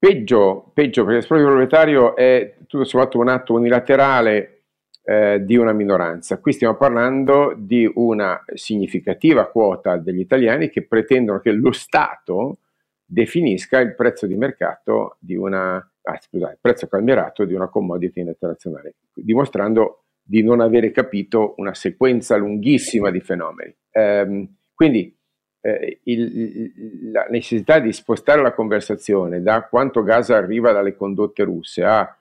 Peggio, 0.00 0.70
peggio 0.72 1.02
perché 1.02 1.18
l'esproprio 1.18 1.48
proprietario 1.48 2.16
è 2.16 2.54
tutto 2.66 2.84
sommato 2.84 3.18
un 3.18 3.28
atto 3.28 3.52
unilaterale 3.52 4.62
eh, 5.04 5.44
di 5.44 5.56
una 5.56 5.74
minoranza. 5.74 6.38
Qui 6.38 6.54
stiamo 6.54 6.74
parlando 6.74 7.52
di 7.54 7.90
una 7.96 8.42
significativa 8.54 9.50
quota 9.50 9.98
degli 9.98 10.20
italiani 10.20 10.70
che 10.70 10.86
pretendono 10.86 11.40
che 11.40 11.52
lo 11.52 11.70
Stato 11.72 12.60
definisca 13.04 13.78
il 13.80 13.94
prezzo 13.94 14.26
di 14.26 14.36
mercato 14.36 15.18
di 15.18 15.36
una, 15.36 15.74
ah, 15.74 16.18
scusate, 16.18 16.52
il 16.52 16.58
prezzo 16.62 16.86
calmierato 16.86 17.44
di 17.44 17.52
una 17.52 17.68
commodity 17.68 18.20
internazionale, 18.20 18.94
dimostrando 19.12 20.04
di 20.22 20.42
non 20.42 20.60
avere 20.60 20.90
capito 20.90 21.54
una 21.56 21.74
sequenza 21.74 22.36
lunghissima 22.36 23.10
di 23.10 23.20
fenomeni. 23.20 23.74
Eh, 23.90 24.48
quindi 24.74 25.16
eh, 25.60 26.00
il, 26.04 27.10
la 27.12 27.26
necessità 27.28 27.78
di 27.78 27.92
spostare 27.92 28.40
la 28.40 28.54
conversazione 28.54 29.42
da 29.42 29.66
quanto 29.68 30.02
gas 30.02 30.30
arriva 30.30 30.72
dalle 30.72 30.96
condotte 30.96 31.44
russe 31.44 31.84
a 31.84 32.16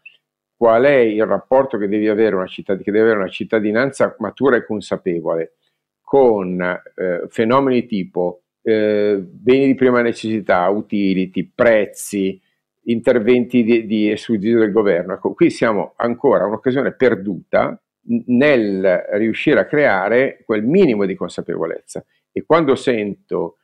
qual 0.55 0.83
è 0.83 0.97
il 0.97 1.25
rapporto 1.25 1.77
che, 1.77 1.85
avere 1.85 2.47
cittad- 2.47 2.81
che 2.81 2.91
deve 2.91 3.05
avere 3.05 3.19
una 3.19 3.29
cittadinanza 3.29 4.13
matura 4.19 4.57
e 4.57 4.65
consapevole 4.65 5.53
con 6.01 6.59
eh, 6.59 7.27
fenomeni 7.29 7.85
tipo 7.85 8.41
eh, 8.61 9.23
beni 9.23 9.67
di 9.67 9.75
prima 9.75 10.01
necessità, 10.01 10.67
utility, 10.67 11.49
prezzi, 11.55 12.41
interventi 12.83 13.63
di, 13.63 13.85
di 13.85 14.17
sussidio 14.17 14.59
del 14.59 14.71
governo. 14.71 15.13
Ecco, 15.13 15.33
qui 15.33 15.49
siamo 15.49 15.93
ancora 15.95 16.45
un'occasione 16.45 16.91
perduta 16.93 17.81
nel 18.27 19.05
riuscire 19.11 19.59
a 19.59 19.65
creare 19.65 20.41
quel 20.45 20.63
minimo 20.63 21.05
di 21.05 21.15
consapevolezza. 21.15 22.03
E 22.31 22.43
quando 22.45 22.75
sento 22.75 23.57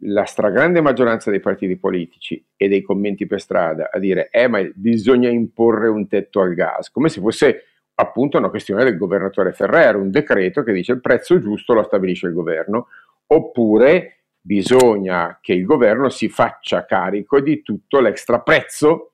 la 0.00 0.24
stragrande 0.24 0.80
maggioranza 0.80 1.30
dei 1.30 1.40
partiti 1.40 1.76
politici 1.76 2.42
e 2.56 2.68
dei 2.68 2.82
commenti 2.82 3.26
per 3.26 3.40
strada 3.40 3.90
a 3.92 3.98
dire 3.98 4.30
eh 4.30 4.48
ma 4.48 4.66
bisogna 4.74 5.28
imporre 5.28 5.88
un 5.88 6.08
tetto 6.08 6.40
al 6.40 6.54
gas, 6.54 6.90
come 6.90 7.08
se 7.08 7.20
fosse 7.20 7.64
appunto 7.96 8.38
una 8.38 8.48
questione 8.48 8.82
del 8.82 8.96
governatore 8.96 9.52
Ferrer, 9.52 9.96
un 9.96 10.10
decreto 10.10 10.62
che 10.62 10.72
dice 10.72 10.92
il 10.92 11.00
prezzo 11.00 11.38
giusto 11.38 11.74
lo 11.74 11.82
stabilisce 11.82 12.26
il 12.26 12.32
governo, 12.32 12.88
oppure 13.26 14.24
bisogna 14.40 15.38
che 15.40 15.52
il 15.52 15.64
governo 15.64 16.08
si 16.08 16.28
faccia 16.28 16.84
carico 16.84 17.40
di 17.40 17.62
tutto 17.62 18.00
l'extra 18.00 18.40
prezzo 18.40 19.13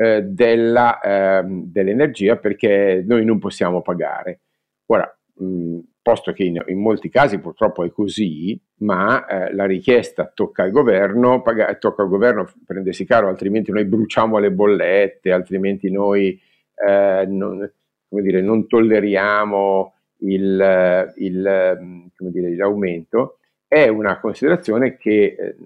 eh, 0.00 0.22
della, 0.22 0.98
eh, 0.98 1.44
dell'energia 1.46 2.36
perché 2.36 3.04
noi 3.06 3.22
non 3.26 3.38
possiamo 3.38 3.82
pagare. 3.82 4.40
Ora, 4.86 5.06
mh, 5.34 5.78
posto 6.00 6.32
che 6.32 6.44
in, 6.44 6.58
in, 6.68 6.80
molti 6.80 7.10
casi 7.10 7.38
purtroppo 7.38 7.84
è 7.84 7.90
così, 7.90 8.58
ma 8.76 9.26
eh, 9.26 9.52
la 9.52 9.66
richiesta 9.66 10.24
tocca 10.32 10.62
al 10.62 10.70
governo, 10.70 11.42
paga, 11.42 11.74
tocca 11.74 12.00
al 12.00 12.08
governo 12.08 12.50
prendersi 12.64 13.04
caro, 13.04 13.28
altrimenti 13.28 13.72
noi 13.72 13.84
bruciamo 13.84 14.38
le 14.38 14.50
bollette, 14.50 15.32
altrimenti 15.32 15.90
noi 15.90 16.40
eh, 16.88 17.26
non, 17.28 17.70
dire, 18.08 18.40
non, 18.40 18.66
tolleriamo 18.66 19.94
il, 20.20 21.12
il, 21.16 22.10
dire, 22.16 22.56
l'aumento, 22.56 23.36
è 23.68 23.86
una 23.88 24.18
considerazione 24.18 24.96
che 24.96 25.36
eh, 25.38 25.56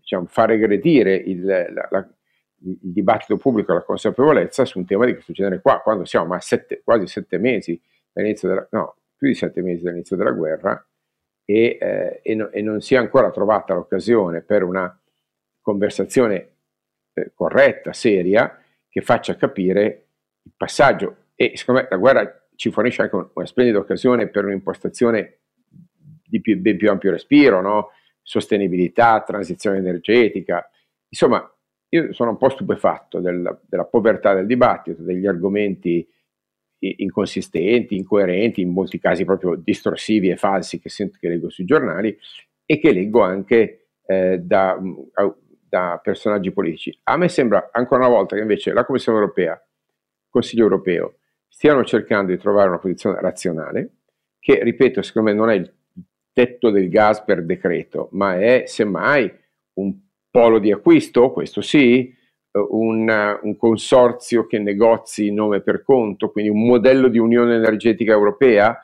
diciamo, 0.00 0.26
fa 0.26 0.46
regredire 0.46 1.14
il, 1.14 1.44
la, 1.44 1.86
la, 1.88 2.08
il 2.62 2.78
dibattito 2.80 3.36
pubblico 3.36 3.72
e 3.72 3.74
la 3.76 3.82
consapevolezza 3.82 4.64
su 4.64 4.78
un 4.78 4.86
tema 4.86 5.06
di 5.06 5.12
questo 5.14 5.32
genere 5.32 5.60
qua, 5.60 5.80
quando 5.80 6.04
siamo 6.04 6.34
a 6.34 6.40
sette, 6.40 6.82
quasi 6.84 7.06
sette 7.06 7.38
mesi 7.38 7.80
dall'inizio 8.12 8.48
della, 8.48 8.66
no, 8.70 8.96
più 9.16 9.28
di 9.28 9.34
sette 9.34 9.62
mesi 9.62 9.82
dall'inizio 9.82 10.16
della 10.16 10.32
guerra 10.32 10.84
e, 11.44 11.78
eh, 11.80 12.20
e, 12.22 12.34
no, 12.34 12.50
e 12.50 12.62
non 12.62 12.80
si 12.80 12.94
è 12.94 12.98
ancora 12.98 13.30
trovata 13.30 13.74
l'occasione 13.74 14.42
per 14.42 14.62
una 14.62 14.94
conversazione 15.60 16.50
eh, 17.14 17.32
corretta, 17.34 17.92
seria, 17.92 18.58
che 18.88 19.00
faccia 19.00 19.36
capire 19.36 20.06
il 20.42 20.52
passaggio. 20.56 21.16
E 21.34 21.52
secondo 21.56 21.82
me 21.82 21.88
la 21.90 21.96
guerra 21.96 22.46
ci 22.54 22.70
fornisce 22.70 23.02
anche 23.02 23.16
una 23.32 23.46
splendida 23.46 23.78
occasione 23.78 24.28
per 24.28 24.44
un'impostazione 24.44 25.38
di 26.26 26.40
più, 26.40 26.58
ben 26.58 26.76
più 26.76 26.90
ampio 26.90 27.10
respiro, 27.10 27.60
no? 27.60 27.90
sostenibilità, 28.22 29.22
transizione 29.22 29.78
energetica. 29.78 30.68
Insomma, 31.08 31.50
io 31.90 32.12
sono 32.12 32.30
un 32.30 32.36
po' 32.36 32.48
stupefatto 32.48 33.20
del, 33.20 33.60
della 33.68 33.84
povertà 33.84 34.34
del 34.34 34.46
dibattito, 34.46 35.02
degli 35.02 35.26
argomenti 35.26 36.06
inconsistenti, 36.80 37.96
incoerenti, 37.96 38.62
in 38.62 38.70
molti 38.70 38.98
casi 38.98 39.24
proprio 39.24 39.54
distorsivi 39.54 40.30
e 40.30 40.36
falsi 40.36 40.80
che, 40.80 40.88
sento, 40.88 41.18
che 41.20 41.28
leggo 41.28 41.50
sui 41.50 41.64
giornali 41.64 42.16
e 42.64 42.78
che 42.78 42.92
leggo 42.92 43.20
anche 43.20 43.88
eh, 44.06 44.38
da, 44.38 44.80
da 45.68 46.00
personaggi 46.02 46.52
politici. 46.52 46.98
A 47.04 47.16
me 47.16 47.28
sembra 47.28 47.68
ancora 47.72 48.06
una 48.06 48.14
volta 48.14 48.34
che 48.34 48.42
invece 48.42 48.72
la 48.72 48.84
Commissione 48.84 49.18
europea, 49.18 49.52
il 49.52 50.28
Consiglio 50.30 50.62
europeo, 50.62 51.16
stiano 51.48 51.84
cercando 51.84 52.32
di 52.32 52.38
trovare 52.38 52.68
una 52.68 52.78
posizione 52.78 53.20
razionale, 53.20 53.96
che 54.38 54.62
ripeto, 54.62 55.02
secondo 55.02 55.30
me 55.30 55.36
non 55.36 55.50
è 55.50 55.54
il 55.54 55.70
tetto 56.32 56.70
del 56.70 56.88
gas 56.88 57.22
per 57.22 57.44
decreto, 57.44 58.08
ma 58.12 58.38
è 58.38 58.62
semmai 58.66 59.30
un 59.74 59.94
polo 60.30 60.58
di 60.58 60.72
acquisto, 60.72 61.32
questo 61.32 61.60
sì, 61.60 62.14
un, 62.52 63.38
un, 63.42 63.56
consorzio 63.56 64.46
che 64.46 64.58
negozi 64.58 65.32
nome 65.32 65.60
per 65.60 65.82
conto, 65.82 66.30
quindi 66.30 66.50
un 66.50 66.66
modello 66.66 67.08
di 67.08 67.18
unione 67.18 67.54
energetica 67.54 68.12
europea 68.12 68.80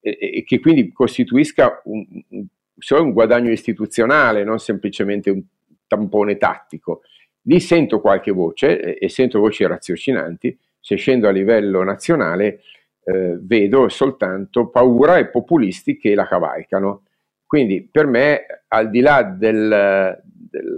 e, 0.00 0.16
e 0.20 0.44
che 0.44 0.60
quindi 0.60 0.92
costituisca 0.92 1.80
un, 1.84 2.06
un, 2.28 2.46
un, 2.88 3.12
guadagno 3.12 3.50
istituzionale, 3.50 4.44
non 4.44 4.58
semplicemente 4.58 5.30
un 5.30 5.42
tampone 5.86 6.36
tattico. 6.36 7.02
Lì 7.42 7.58
sento 7.58 8.00
qualche 8.00 8.30
voce 8.30 8.80
e, 8.80 8.98
e 9.00 9.08
sento 9.08 9.40
voci 9.40 9.66
raziocinanti, 9.66 10.56
se 10.78 10.96
scendo 10.96 11.26
a 11.26 11.32
livello 11.32 11.82
nazionale 11.82 12.60
eh, 13.04 13.38
vedo 13.40 13.88
soltanto 13.88 14.68
paura 14.68 15.18
e 15.18 15.26
populisti 15.26 15.96
che 15.96 16.14
la 16.14 16.28
cavalcano. 16.28 17.04
Quindi 17.44 17.82
per 17.90 18.06
me, 18.06 18.44
al 18.68 18.88
di 18.90 19.00
là 19.00 19.24
del, 19.24 20.22
del 20.50 20.76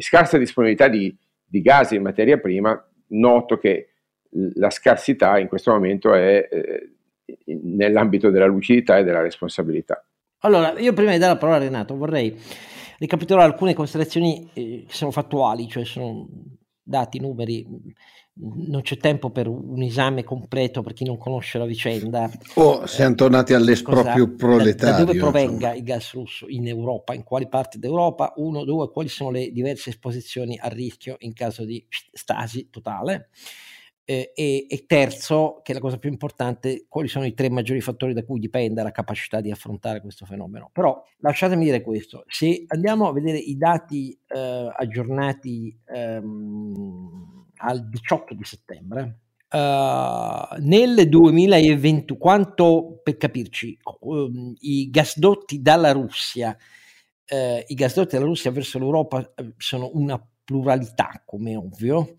scarsa 0.00 0.38
disponibilità 0.38 0.88
di, 0.88 1.14
di 1.44 1.60
gas 1.60 1.92
in 1.92 2.02
materia 2.02 2.38
prima, 2.38 2.80
noto 3.08 3.58
che 3.58 3.90
la 4.54 4.70
scarsità 4.70 5.38
in 5.38 5.48
questo 5.48 5.72
momento 5.72 6.14
è 6.14 6.48
eh, 6.50 6.92
nell'ambito 7.62 8.30
della 8.30 8.46
lucidità 8.46 8.98
e 8.98 9.04
della 9.04 9.22
responsabilità. 9.22 10.04
Allora, 10.40 10.78
io 10.78 10.92
prima 10.92 11.12
di 11.12 11.18
dare 11.18 11.34
la 11.34 11.38
parola 11.38 11.58
a 11.58 11.60
Renato 11.60 11.96
vorrei 11.96 12.36
ricapitolare 12.98 13.50
alcune 13.50 13.74
considerazioni 13.74 14.48
eh, 14.52 14.84
che 14.86 14.94
sono 14.94 15.10
fattuali, 15.10 15.68
cioè 15.68 15.84
sono 15.84 16.28
dati, 16.90 17.20
numeri, 17.20 17.64
non 18.34 18.82
c'è 18.82 18.96
tempo 18.96 19.30
per 19.30 19.46
un 19.46 19.82
esame 19.82 20.24
completo 20.24 20.82
per 20.82 20.92
chi 20.92 21.04
non 21.04 21.16
conosce 21.16 21.58
la 21.58 21.64
vicenda. 21.64 22.30
Oh, 22.54 22.86
siamo 22.86 23.14
tornati 23.14 23.54
all'esproprio 23.54 24.34
proletario. 24.34 25.04
Da, 25.04 25.04
da 25.04 25.04
dove 25.04 25.18
provenga 25.18 25.52
insomma. 25.52 25.74
il 25.74 25.82
gas 25.84 26.12
russo 26.12 26.46
in 26.48 26.66
Europa, 26.66 27.14
in 27.14 27.22
quali 27.22 27.48
parti 27.48 27.78
d'Europa? 27.78 28.32
Uno, 28.36 28.64
due, 28.64 28.90
quali 28.90 29.08
sono 29.08 29.30
le 29.30 29.50
diverse 29.50 29.90
esposizioni 29.90 30.58
a 30.60 30.68
rischio 30.68 31.16
in 31.20 31.32
caso 31.32 31.64
di 31.64 31.84
stasi 31.88 32.68
totale? 32.70 33.28
Eh, 34.04 34.32
e, 34.34 34.66
e, 34.68 34.84
terzo, 34.86 35.60
che 35.62 35.70
è 35.70 35.74
la 35.74 35.80
cosa 35.80 35.98
più 35.98 36.10
importante, 36.10 36.86
quali 36.88 37.06
sono 37.06 37.26
i 37.26 37.34
tre 37.34 37.48
maggiori 37.48 37.80
fattori 37.80 38.12
da 38.12 38.24
cui 38.24 38.40
dipende 38.40 38.82
la 38.82 38.90
capacità 38.90 39.40
di 39.40 39.52
affrontare 39.52 40.00
questo 40.00 40.26
fenomeno. 40.26 40.68
Però 40.72 41.00
lasciatemi 41.18 41.64
dire 41.64 41.80
questo, 41.80 42.24
se 42.26 42.64
andiamo 42.66 43.06
a 43.06 43.12
vedere 43.12 43.38
i 43.38 43.56
dati 43.56 44.18
eh, 44.26 44.72
aggiornati 44.76 45.78
ehm, 45.86 47.46
al 47.60 47.88
18 47.88 48.34
di 48.34 48.44
settembre. 48.44 49.18
Uh, 49.52 50.60
nel 50.60 51.08
2020, 51.08 52.16
quanto 52.18 53.00
per 53.02 53.16
capirci, 53.16 53.76
um, 54.00 54.54
i 54.60 54.88
gasdotti 54.90 55.60
dalla 55.60 55.90
Russia, 55.90 56.56
uh, 57.30 57.62
i 57.66 57.74
gasdotti 57.74 58.14
dalla 58.14 58.28
Russia 58.28 58.52
verso 58.52 58.78
l'Europa 58.78 59.18
uh, 59.18 59.52
sono 59.56 59.90
una 59.94 60.24
pluralità, 60.44 61.22
come 61.24 61.56
ovvio, 61.56 62.16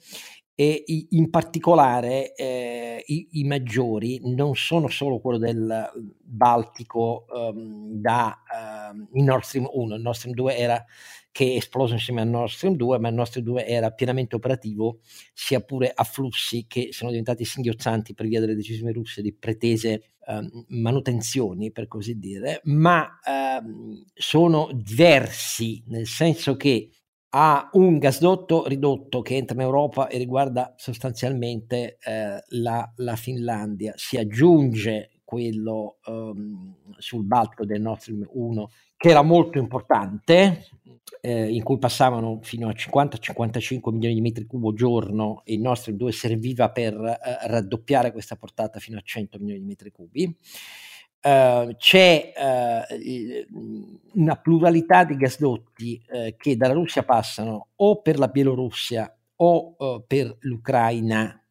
e 0.62 0.84
in 1.10 1.32
particolare 1.32 2.36
eh, 2.36 3.03
i, 3.08 3.30
i, 3.32 3.44
maggiori 3.46 4.20
non 4.36 4.53
sono 4.53 4.89
solo 4.89 5.20
quello 5.20 5.39
del 5.39 5.91
Baltico 6.22 7.25
um, 7.32 8.00
da 8.00 8.44
um, 8.91 9.08
il 9.13 9.24
Nord 9.24 9.41
Stream 9.41 9.68
1, 9.74 9.96
il 9.96 10.01
Nord 10.03 10.15
Stream 10.15 10.36
2 10.36 10.56
era 10.56 10.86
che 11.32 11.53
è 11.53 11.56
esploso 11.56 11.94
insieme 11.94 12.22
al 12.22 12.27
Nord 12.27 12.51
Stream 12.51 12.75
2, 12.75 13.00
ma 13.00 13.08
il 13.08 13.15
Nord 13.15 13.30
Stream 13.30 13.46
2 13.46 13.65
era 13.65 13.89
pienamente 13.89 14.36
operativo, 14.36 15.00
sia 15.34 15.62
pure 15.62 15.91
a 15.91 16.03
flussi 16.03 16.65
che 16.68 16.89
sono 16.91 17.10
diventati 17.10 17.44
singhiozzanti 17.44 18.13
per 18.13 18.27
via 18.27 18.39
delle 18.39 18.53
decisioni 18.53 18.94
russe 18.94 19.24
di 19.24 19.34
pretese 19.34 20.12
um, 20.27 20.65
manutenzioni, 20.68 21.72
per 21.72 21.88
così 21.88 22.20
dire, 22.20 22.62
ma 22.65 23.18
sono 24.13 24.70
diversi, 24.74 25.82
nel 25.88 26.06
senso 26.06 26.56
che 26.56 26.89
ha 27.34 27.70
un 27.74 27.98
gasdotto 27.98 28.68
ridotto 28.68 29.22
che 29.22 29.36
entra 29.36 29.55
in 29.55 29.62
Europa 29.62 30.08
e 30.08 30.18
riguarda 30.18 30.74
sostanzialmente 30.75 31.98
eh, 32.03 32.44
la, 32.50 32.92
la, 32.98 33.16
Finlandia. 33.16 33.94
Si 33.96 34.18
aggiunge 34.18 35.22
quello 35.24 36.00
um, 36.08 36.75
sul 36.98 37.24
Baltico 37.24 37.66
del 37.66 37.79
Nord 37.79 38.01
Stream 38.01 38.27
1 38.29 38.70
che 38.98 39.10
era 39.10 39.22
molto 39.22 39.58
importante, 39.58 40.68
eh, 41.22 41.51
in 41.51 41.64
cui 41.64 41.77
passavano 41.79 42.40
fino 42.44 42.68
a 42.68 42.74
50-55 42.74 43.92
milioni 43.92 44.14
di 44.14 44.22
metri 44.22 44.46
cubo 44.46 44.74
giorno 44.74 45.42
e 45.46 45.53
il 45.53 45.62
Nord 45.62 45.79
Stream 45.79 45.98
2 45.98 46.12
serviva 46.12 46.70
per 46.70 46.94
eh, 46.94 47.48
raddoppiare 47.48 48.12
questa 48.12 48.36
portata 48.36 48.79
fino 48.79 48.98
a 48.98 49.01
100 49.03 49.40
milioni 49.40 49.62
di 49.62 49.66
metri 49.66 49.90
cubi. 49.90 50.38
Uh, 51.24 51.75
c'è 51.77 52.34
uh, 52.36 54.20
una 54.20 54.36
pluralità 54.38 55.03
di 55.03 55.16
gasdotti 55.16 56.01
uh, 56.10 56.34
che 56.36 56.57
dalla 56.57 56.74
Russia 56.74 57.03
passano 57.03 57.68
o 57.75 58.01
per 58.01 58.18
la 58.18 58.27
Bielorussia 58.27 59.16
o 59.36 59.75
per 60.07 60.36
l'Ucraina 60.40 61.42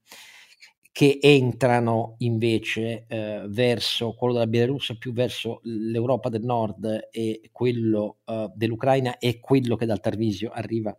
che 0.93 1.19
entrano 1.23 2.17
invece 2.19 3.07
eh, 3.09 3.45
verso 3.49 4.13
quello 4.15 4.35
della 4.35 4.47
Bielorussia 4.47 4.97
più 4.97 5.13
verso 5.13 5.61
l'Europa 5.63 6.29
del 6.29 6.43
Nord 6.43 7.09
e 7.11 7.49
quello 7.53 8.19
eh, 8.27 8.51
dell'Ucraina 8.55 9.17
e 9.19 9.41
quello 9.41 9.77
che 9.77 9.87
dal 9.87 10.01
Tarvisio 10.01 10.51
arriva 10.51 10.95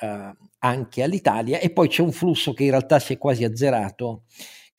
eh, 0.00 0.32
anche 0.58 1.02
all'Italia. 1.02 1.60
E 1.60 1.70
poi 1.70 1.88
c'è 1.88 2.02
un 2.02 2.12
flusso 2.12 2.52
che 2.52 2.64
in 2.64 2.70
realtà 2.70 2.98
si 2.98 3.12
è 3.12 3.18
quasi 3.18 3.44
azzerato 3.44 4.24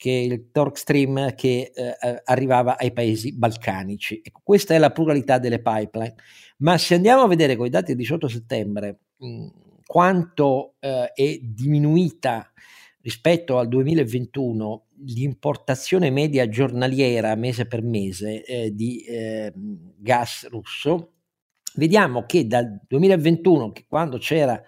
che 0.04 0.12
il 0.12 0.50
Torque 0.52 0.78
Stream 0.78 1.34
che 1.34 1.72
eh, 1.74 1.98
eh, 1.98 2.22
arrivava 2.26 2.78
ai 2.78 2.92
paesi 2.92 3.32
balcanici. 3.32 4.20
Ecco, 4.22 4.42
questa 4.44 4.74
è 4.74 4.78
la 4.78 4.92
pluralità 4.92 5.40
delle 5.40 5.62
pipeline. 5.62 6.16
Ma 6.58 6.78
se 6.78 6.96
andiamo 6.96 7.22
a 7.22 7.28
vedere 7.30 7.56
con 7.56 7.68
i 7.68 7.70
dati 7.70 7.86
del 7.94 7.96
18 7.96 8.28
settembre 8.28 9.00
mh, 9.16 9.48
quanto 9.86 10.74
eh, 10.82 11.10
è 11.14 11.40
diminuita 11.42 12.52
rispetto 13.00 13.58
al 13.58 13.70
2021 13.70 14.88
l'importazione 15.06 16.10
media 16.10 16.50
giornaliera 16.50 17.34
mese 17.36 17.66
per 17.66 17.82
mese 17.82 18.44
eh, 18.44 18.76
di 18.76 19.06
eh, 19.06 19.54
gas 19.56 20.50
russo, 20.50 21.14
vediamo 21.76 22.26
che 22.26 22.46
dal 22.46 22.78
2021, 22.86 23.72
che 23.72 23.86
quando 23.88 24.18
c'era 24.18 24.62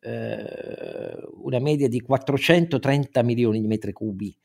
eh, 0.00 1.16
una 1.44 1.60
media 1.60 1.88
di 1.88 2.02
430 2.02 3.22
milioni 3.22 3.58
di 3.58 3.66
metri 3.66 3.92
cubi 3.92 4.36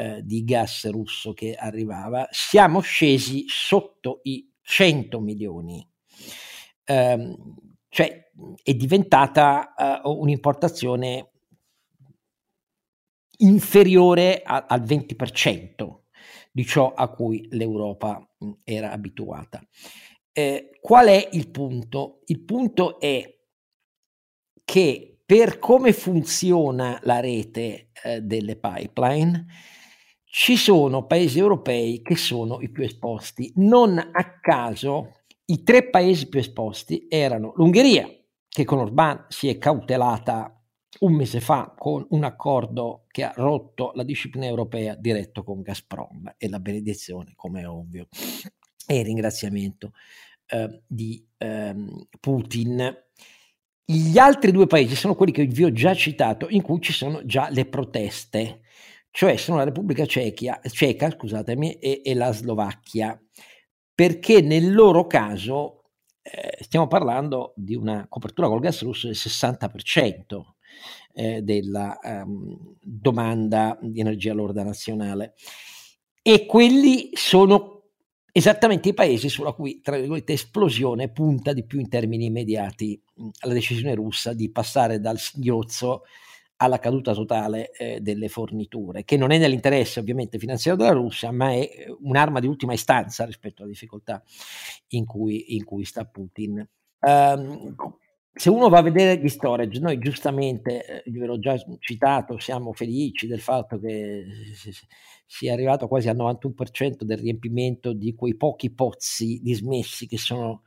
eh, 0.00 0.22
di 0.24 0.44
gas 0.44 0.88
russo 0.88 1.34
che 1.34 1.54
arrivava, 1.54 2.26
siamo 2.30 2.80
scesi 2.80 3.44
sotto 3.46 4.20
i 4.22 4.50
100 4.62 5.20
milioni. 5.20 5.86
Ehm, 6.84 7.36
cioè 7.90 8.30
è 8.62 8.72
diventata 8.72 10.00
uh, 10.02 10.08
un'importazione 10.10 11.30
inferiore 13.38 14.40
a, 14.42 14.64
al 14.66 14.80
20% 14.80 15.98
di 16.50 16.64
ciò 16.64 16.94
a 16.94 17.10
cui 17.10 17.46
l'Europa 17.50 18.26
era 18.64 18.92
abituata. 18.92 19.62
Eh, 20.32 20.78
qual 20.80 21.08
è 21.08 21.28
il 21.32 21.50
punto? 21.50 22.20
Il 22.26 22.40
punto 22.42 22.98
è 22.98 23.38
che 24.64 25.20
per 25.26 25.58
come 25.58 25.92
funziona 25.92 26.98
la 27.02 27.20
rete 27.20 27.90
eh, 28.02 28.20
delle 28.22 28.56
pipeline, 28.56 29.46
ci 30.32 30.56
sono 30.56 31.06
paesi 31.06 31.40
europei 31.40 32.02
che 32.02 32.16
sono 32.16 32.60
i 32.60 32.70
più 32.70 32.84
esposti. 32.84 33.52
Non 33.56 33.98
a 33.98 34.38
caso 34.40 35.22
i 35.46 35.64
tre 35.64 35.90
paesi 35.90 36.28
più 36.28 36.38
esposti 36.38 37.06
erano 37.08 37.52
l'Ungheria, 37.56 38.08
che 38.48 38.64
con 38.64 38.78
Orbán 38.78 39.24
si 39.28 39.48
è 39.48 39.58
cautelata 39.58 40.54
un 41.00 41.14
mese 41.14 41.40
fa 41.40 41.74
con 41.76 42.06
un 42.10 42.24
accordo 42.24 43.06
che 43.08 43.24
ha 43.24 43.32
rotto 43.34 43.90
la 43.94 44.04
disciplina 44.04 44.46
europea 44.46 44.94
diretto 44.94 45.42
con 45.42 45.62
Gazprom 45.62 46.34
e 46.36 46.48
la 46.48 46.60
benedizione, 46.60 47.32
come 47.34 47.62
è 47.62 47.68
ovvio, 47.68 48.06
e 48.86 48.98
il 48.98 49.04
ringraziamento 49.04 49.92
eh, 50.46 50.82
di 50.86 51.26
eh, 51.38 51.74
Putin. 52.20 52.96
Gli 53.84 54.18
altri 54.18 54.52
due 54.52 54.68
paesi 54.68 54.94
sono 54.94 55.16
quelli 55.16 55.32
che 55.32 55.44
vi 55.46 55.64
ho 55.64 55.72
già 55.72 55.92
citato, 55.94 56.46
in 56.50 56.62
cui 56.62 56.80
ci 56.80 56.92
sono 56.92 57.24
già 57.24 57.48
le 57.50 57.66
proteste, 57.66 58.60
cioè 59.10 59.36
sono 59.36 59.58
la 59.58 59.64
Repubblica 59.64 60.06
Ceca, 60.06 60.60
Ceca 60.62 61.10
scusatemi, 61.10 61.74
e, 61.74 62.02
e, 62.04 62.14
la 62.14 62.32
Slovacchia, 62.32 63.20
perché 63.94 64.40
nel 64.40 64.72
loro 64.72 65.06
caso 65.06 65.82
eh, 66.22 66.58
stiamo 66.60 66.86
parlando 66.86 67.52
di 67.56 67.74
una 67.74 68.06
copertura 68.08 68.48
col 68.48 68.60
gas 68.60 68.82
russo 68.82 69.06
del 69.06 69.16
60%, 69.16 70.40
eh, 71.12 71.42
della 71.42 71.98
um, 72.02 72.76
domanda 72.80 73.76
di 73.80 74.00
energia 74.00 74.32
lorda 74.32 74.62
nazionale. 74.62 75.34
E 76.22 76.46
quelli 76.46 77.10
sono 77.14 77.80
esattamente 78.32 78.90
i 78.90 78.94
paesi 78.94 79.28
sulla 79.28 79.52
cui, 79.52 79.80
tra 79.80 79.96
virgolette, 79.96 80.34
esplosione 80.34 81.10
punta 81.10 81.52
di 81.52 81.64
più 81.64 81.80
in 81.80 81.88
termini 81.88 82.26
immediati 82.26 83.02
la 83.42 83.52
decisione 83.52 83.94
russa 83.94 84.32
di 84.32 84.50
passare 84.50 85.00
dal 85.00 85.18
singhiozzo 85.18 86.02
alla 86.62 86.78
caduta 86.78 87.14
totale 87.14 87.70
eh, 87.72 88.00
delle 88.00 88.28
forniture, 88.28 89.04
che 89.04 89.16
non 89.16 89.30
è 89.30 89.38
nell'interesse 89.38 89.98
ovviamente 89.98 90.38
finanziario 90.38 90.82
della 90.82 90.94
Russia, 90.94 91.30
ma 91.30 91.52
è 91.52 91.60
eh, 91.60 91.96
un'arma 92.00 92.38
di 92.38 92.46
ultima 92.46 92.74
istanza 92.74 93.24
rispetto 93.24 93.62
alle 93.62 93.72
difficoltà 93.72 94.22
in 94.88 95.06
cui, 95.06 95.54
in 95.54 95.64
cui 95.64 95.84
sta 95.84 96.04
Putin. 96.04 96.66
Um, 97.00 97.74
se 98.32 98.50
uno 98.50 98.68
va 98.68 98.78
a 98.78 98.82
vedere 98.82 99.18
gli 99.18 99.28
storage, 99.28 99.80
noi 99.80 99.98
giustamente, 99.98 101.02
eh, 101.02 101.10
ve 101.10 101.26
l'ho 101.26 101.38
già 101.38 101.56
citato, 101.78 102.38
siamo 102.38 102.74
felici 102.74 103.26
del 103.26 103.40
fatto 103.40 103.78
che 103.78 104.26
sia 105.24 105.54
arrivato 105.54 105.88
quasi 105.88 106.10
al 106.10 106.16
91% 106.16 107.04
del 107.04 107.18
riempimento 107.18 107.94
di 107.94 108.14
quei 108.14 108.36
pochi 108.36 108.70
pozzi 108.70 109.40
dismessi 109.42 110.06
che 110.06 110.18
sono 110.18 110.62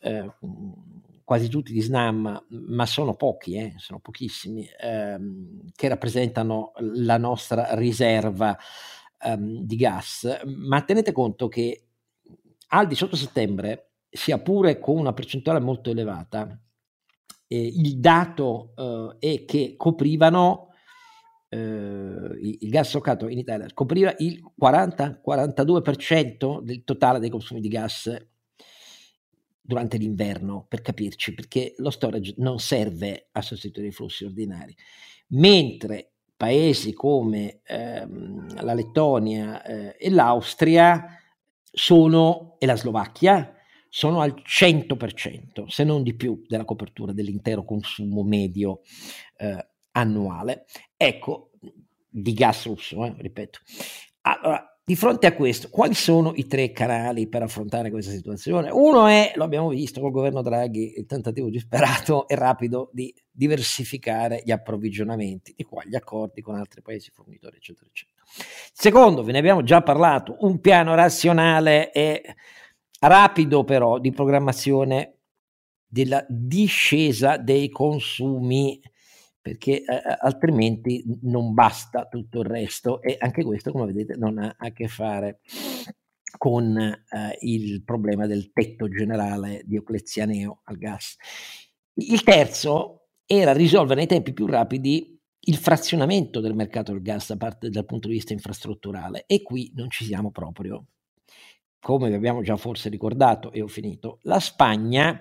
eh, 0.00 0.30
quasi 1.26 1.48
tutti 1.48 1.72
di 1.72 1.80
SNAM, 1.80 2.46
ma 2.68 2.86
sono 2.86 3.16
pochi, 3.16 3.56
eh, 3.56 3.74
sono 3.78 3.98
pochissimi, 3.98 4.64
ehm, 4.80 5.72
che 5.74 5.88
rappresentano 5.88 6.70
la 6.76 7.18
nostra 7.18 7.74
riserva 7.74 8.56
ehm, 9.24 9.62
di 9.62 9.74
gas. 9.74 10.42
Ma 10.44 10.82
tenete 10.82 11.10
conto 11.10 11.48
che 11.48 11.88
al 12.68 12.86
18 12.86 13.16
settembre, 13.16 13.94
sia 14.08 14.38
pure 14.38 14.78
con 14.78 14.98
una 14.98 15.12
percentuale 15.12 15.58
molto 15.58 15.90
elevata, 15.90 16.56
eh, 17.48 17.58
il 17.58 17.98
dato 17.98 19.16
eh, 19.18 19.32
è 19.32 19.44
che 19.46 19.74
coprivano 19.76 20.68
eh, 21.48 21.58
il, 21.58 22.70
gas 22.70 22.90
stoccato 22.90 23.26
in 23.26 23.38
Italia 23.38 23.66
copriva 23.74 24.14
il 24.18 24.40
40-42% 24.60 26.60
del 26.60 26.84
totale 26.84 27.18
dei 27.18 27.30
consumi 27.30 27.60
di 27.60 27.68
gas 27.68 28.14
durante 29.66 29.96
l'inverno, 29.96 30.64
per 30.68 30.80
capirci, 30.80 31.34
perché 31.34 31.74
lo 31.78 31.90
storage 31.90 32.34
non 32.38 32.58
serve 32.58 33.28
a 33.32 33.42
sostituire 33.42 33.88
i 33.88 33.92
flussi 33.92 34.24
ordinari, 34.24 34.74
mentre 35.28 36.12
paesi 36.36 36.92
come 36.92 37.60
ehm, 37.64 38.62
la 38.62 38.74
Lettonia 38.74 39.62
eh, 39.62 39.96
e 39.98 40.10
l'Austria 40.10 41.18
sono, 41.62 42.56
e 42.58 42.66
la 42.66 42.76
Slovacchia 42.76 43.54
sono 43.88 44.20
al 44.20 44.42
100%, 44.46 45.66
se 45.66 45.84
non 45.84 46.02
di 46.02 46.14
più, 46.14 46.44
della 46.46 46.64
copertura 46.64 47.12
dell'intero 47.12 47.64
consumo 47.64 48.22
medio 48.22 48.82
eh, 49.38 49.66
annuale. 49.92 50.66
Ecco, 50.96 51.50
di 52.08 52.32
gas 52.34 52.66
russo, 52.66 53.04
eh, 53.04 53.14
ripeto. 53.18 53.60
Allora, 54.22 54.75
di 54.88 54.94
fronte 54.94 55.26
a 55.26 55.34
questo, 55.34 55.68
quali 55.68 55.94
sono 55.94 56.32
i 56.36 56.46
tre 56.46 56.70
canali 56.70 57.26
per 57.26 57.42
affrontare 57.42 57.90
questa 57.90 58.12
situazione? 58.12 58.70
Uno 58.70 59.08
è, 59.08 59.32
lo 59.34 59.42
abbiamo 59.42 59.70
visto 59.70 60.00
col 60.00 60.12
governo 60.12 60.42
Draghi, 60.42 60.96
il 60.96 61.06
tentativo 61.06 61.50
disperato 61.50 62.28
e 62.30 62.36
rapido 62.36 62.90
di 62.92 63.12
diversificare 63.28 64.42
gli 64.44 64.52
approvvigionamenti, 64.52 65.54
di 65.56 65.64
qua 65.64 65.82
gli 65.84 65.96
accordi 65.96 66.40
con 66.40 66.54
altri 66.54 66.82
paesi 66.82 67.10
fornitori, 67.10 67.56
eccetera, 67.56 67.88
eccetera. 67.88 68.22
Secondo, 68.72 69.24
ve 69.24 69.32
ne 69.32 69.38
abbiamo 69.38 69.64
già 69.64 69.82
parlato, 69.82 70.36
un 70.42 70.60
piano 70.60 70.94
razionale 70.94 71.90
e 71.90 72.22
rapido 73.00 73.64
però 73.64 73.98
di 73.98 74.12
programmazione 74.12 75.16
della 75.84 76.24
discesa 76.28 77.38
dei 77.38 77.70
consumi 77.70 78.80
perché 79.46 79.84
eh, 79.84 80.02
altrimenti 80.18 81.04
non 81.22 81.54
basta 81.54 82.08
tutto 82.08 82.40
il 82.40 82.46
resto 82.46 83.00
e 83.00 83.16
anche 83.16 83.44
questo 83.44 83.70
come 83.70 83.86
vedete 83.86 84.16
non 84.16 84.38
ha 84.38 84.56
a 84.58 84.72
che 84.72 84.88
fare 84.88 85.38
con 86.36 86.76
eh, 86.76 86.98
il 87.42 87.84
problema 87.84 88.26
del 88.26 88.50
tetto 88.52 88.88
generale 88.88 89.62
dioclezianeo 89.64 90.62
al 90.64 90.78
gas. 90.78 91.16
Il 91.94 92.24
terzo 92.24 93.10
era 93.24 93.52
risolvere 93.52 94.00
nei 94.00 94.08
tempi 94.08 94.32
più 94.32 94.46
rapidi 94.46 95.16
il 95.38 95.56
frazionamento 95.56 96.40
del 96.40 96.56
mercato 96.56 96.90
del 96.90 97.02
gas 97.02 97.28
da 97.28 97.36
parte, 97.36 97.70
dal 97.70 97.84
punto 97.84 98.08
di 98.08 98.14
vista 98.14 98.32
infrastrutturale 98.32 99.26
e 99.28 99.42
qui 99.42 99.70
non 99.76 99.90
ci 99.90 100.04
siamo 100.04 100.32
proprio. 100.32 100.86
Come 101.78 102.08
vi 102.08 102.16
abbiamo 102.16 102.42
già 102.42 102.56
forse 102.56 102.88
ricordato 102.88 103.52
e 103.52 103.62
ho 103.62 103.68
finito, 103.68 104.18
la 104.22 104.40
Spagna 104.40 105.20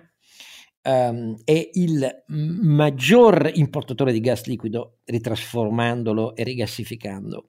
um, 0.86 1.36
è 1.44 1.70
il 1.74 2.24
maggior 2.28 3.52
importatore 3.54 4.12
di 4.12 4.20
gas 4.20 4.46
liquido 4.46 5.00
ritrasformandolo 5.04 6.36
e 6.36 6.44
rigassificando, 6.44 7.46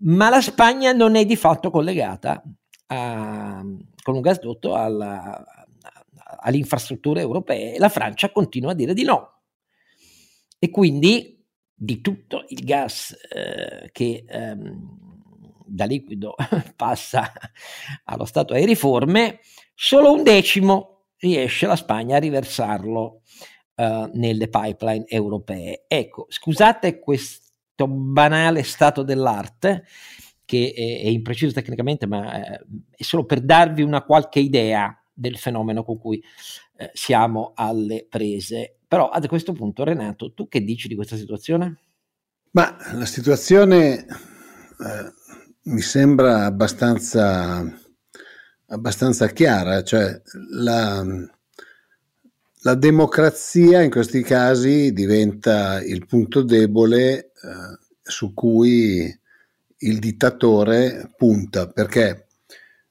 ma 0.00 0.30
la 0.30 0.40
Spagna 0.40 0.92
non 0.92 1.14
è 1.14 1.24
di 1.24 1.36
fatto 1.36 1.70
collegata 1.70 2.42
a, 2.86 3.62
con 4.02 4.14
un 4.14 4.20
gasdotto 4.20 4.74
alla, 4.74 5.44
alle 6.40 6.56
infrastrutture 6.56 7.20
europee 7.20 7.78
la 7.78 7.88
Francia 7.88 8.30
continua 8.30 8.72
a 8.72 8.74
dire 8.74 8.94
di 8.94 9.04
no. 9.04 9.42
E 10.58 10.70
quindi 10.70 11.42
di 11.74 12.00
tutto 12.00 12.44
il 12.48 12.64
gas 12.64 13.16
eh, 13.30 13.90
che 13.92 14.24
ehm, 14.26 14.98
da 15.64 15.84
liquido 15.84 16.34
passa 16.76 17.32
allo 18.04 18.24
stato 18.24 18.54
di 18.54 18.64
riforme, 18.64 19.40
solo 19.74 20.12
un 20.12 20.22
decimo 20.22 20.99
riesce 21.20 21.66
la 21.66 21.76
Spagna 21.76 22.16
a 22.16 22.20
riversarlo 22.20 23.22
uh, 23.76 24.10
nelle 24.12 24.48
pipeline 24.48 25.04
europee. 25.06 25.84
Ecco, 25.86 26.26
scusate 26.28 26.98
questo 26.98 27.86
banale 27.86 28.62
stato 28.62 29.02
dell'arte 29.02 29.84
che 30.44 30.72
è, 30.74 31.06
è 31.06 31.08
impreciso 31.08 31.52
tecnicamente, 31.52 32.06
ma 32.06 32.54
eh, 32.54 32.66
è 32.90 33.02
solo 33.04 33.24
per 33.24 33.40
darvi 33.40 33.82
una 33.82 34.02
qualche 34.02 34.40
idea 34.40 34.92
del 35.12 35.36
fenomeno 35.36 35.84
con 35.84 35.98
cui 35.98 36.20
eh, 36.76 36.90
siamo 36.92 37.52
alle 37.54 38.06
prese. 38.08 38.78
Però 38.88 39.10
a 39.10 39.20
questo 39.28 39.52
punto, 39.52 39.84
Renato, 39.84 40.32
tu 40.34 40.48
che 40.48 40.64
dici 40.64 40.88
di 40.88 40.96
questa 40.96 41.14
situazione? 41.14 41.78
Ma 42.52 42.76
la 42.94 43.06
situazione 43.06 43.98
eh, 43.98 45.12
mi 45.64 45.80
sembra 45.80 46.46
abbastanza 46.46 47.62
abbastanza 48.70 49.28
chiara, 49.28 49.82
cioè 49.82 50.20
la, 50.50 51.04
la 52.62 52.74
democrazia 52.74 53.82
in 53.82 53.90
questi 53.90 54.22
casi 54.22 54.92
diventa 54.92 55.82
il 55.82 56.06
punto 56.06 56.42
debole 56.42 57.16
eh, 57.18 57.78
su 58.02 58.32
cui 58.34 59.18
il 59.82 59.98
dittatore 59.98 61.10
punta, 61.16 61.68
perché 61.68 62.26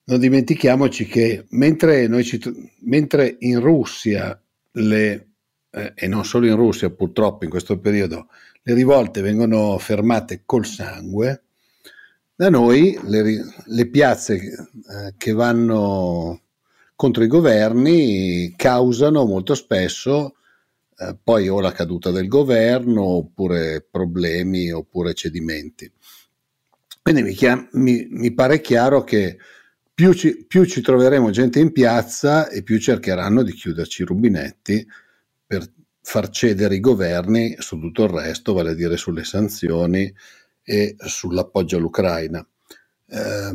non 0.06 0.20
dimentichiamoci 0.20 1.06
che 1.06 1.46
mentre, 1.50 2.24
ci, 2.24 2.42
mentre 2.82 3.36
in 3.39 3.60
Russia, 3.60 4.42
le, 4.72 5.28
eh, 5.70 5.94
e 5.96 6.08
non 6.08 6.26
solo 6.26 6.48
in 6.48 6.56
Russia 6.56 6.89
purtroppo 6.89 7.44
in 7.44 7.50
questo 7.50 7.80
periodo, 7.80 8.28
le 8.63 8.74
rivolte 8.74 9.22
vengono 9.22 9.78
fermate 9.78 10.42
col 10.46 10.65
sangue, 10.65 11.44
da 12.39 12.49
noi 12.49 12.97
le, 13.04 13.43
le 13.65 13.89
piazze 13.89 14.36
eh, 14.36 15.13
che 15.17 15.34
vanno 15.34 16.41
contro 16.95 17.21
i 17.25 17.28
governi 17.28 18.54
causano 18.56 19.25
molto 19.25 19.56
spesso 19.56 20.36
eh, 20.97 21.17
poi 21.21 21.49
o 21.49 21.60
la 21.60 21.73
caduta 21.73 22.12
del 22.12 22.30
governo 22.30 23.02
oppure 23.02 23.86
problemi 23.91 24.71
oppure 24.71 25.13
cedimenti. 25.15 25.91
Quindi 27.02 27.23
mi, 27.23 27.34
chiam- 27.34 27.67
mi, 27.73 28.08
mi 28.10 28.34
pare 28.34 28.62
chiaro 28.62 29.04
che 29.04 29.38
più 29.93 30.13
ci, 30.13 30.45
più 30.45 30.63
ci, 30.63 30.80
troveremo 30.80 31.32
gente 31.32 31.60
in 31.60 31.73
piazza 31.73 32.47
e 32.47 32.63
più 32.63 32.80
cercheranno 32.80 33.43
di 33.43 33.52
chiuderci 33.52 34.04
i 34.04 34.06
rubinetti 34.06 34.88
per 35.45 35.69
far 36.02 36.30
cedere 36.30 36.75
i 36.75 36.80
governi 36.80 37.58
su 37.60 37.78
tutto 37.80 38.06
il 38.06 38.12
resto, 38.12 38.54
vale 38.54 38.69
a 38.69 38.75
dire 38.75 38.95
sulle 38.95 39.25
sanzioni 39.25 40.10
e 40.70 40.96
sull'appoggio 41.00 41.78
all'Ucraina. 41.78 42.48
Eh, 43.08 43.52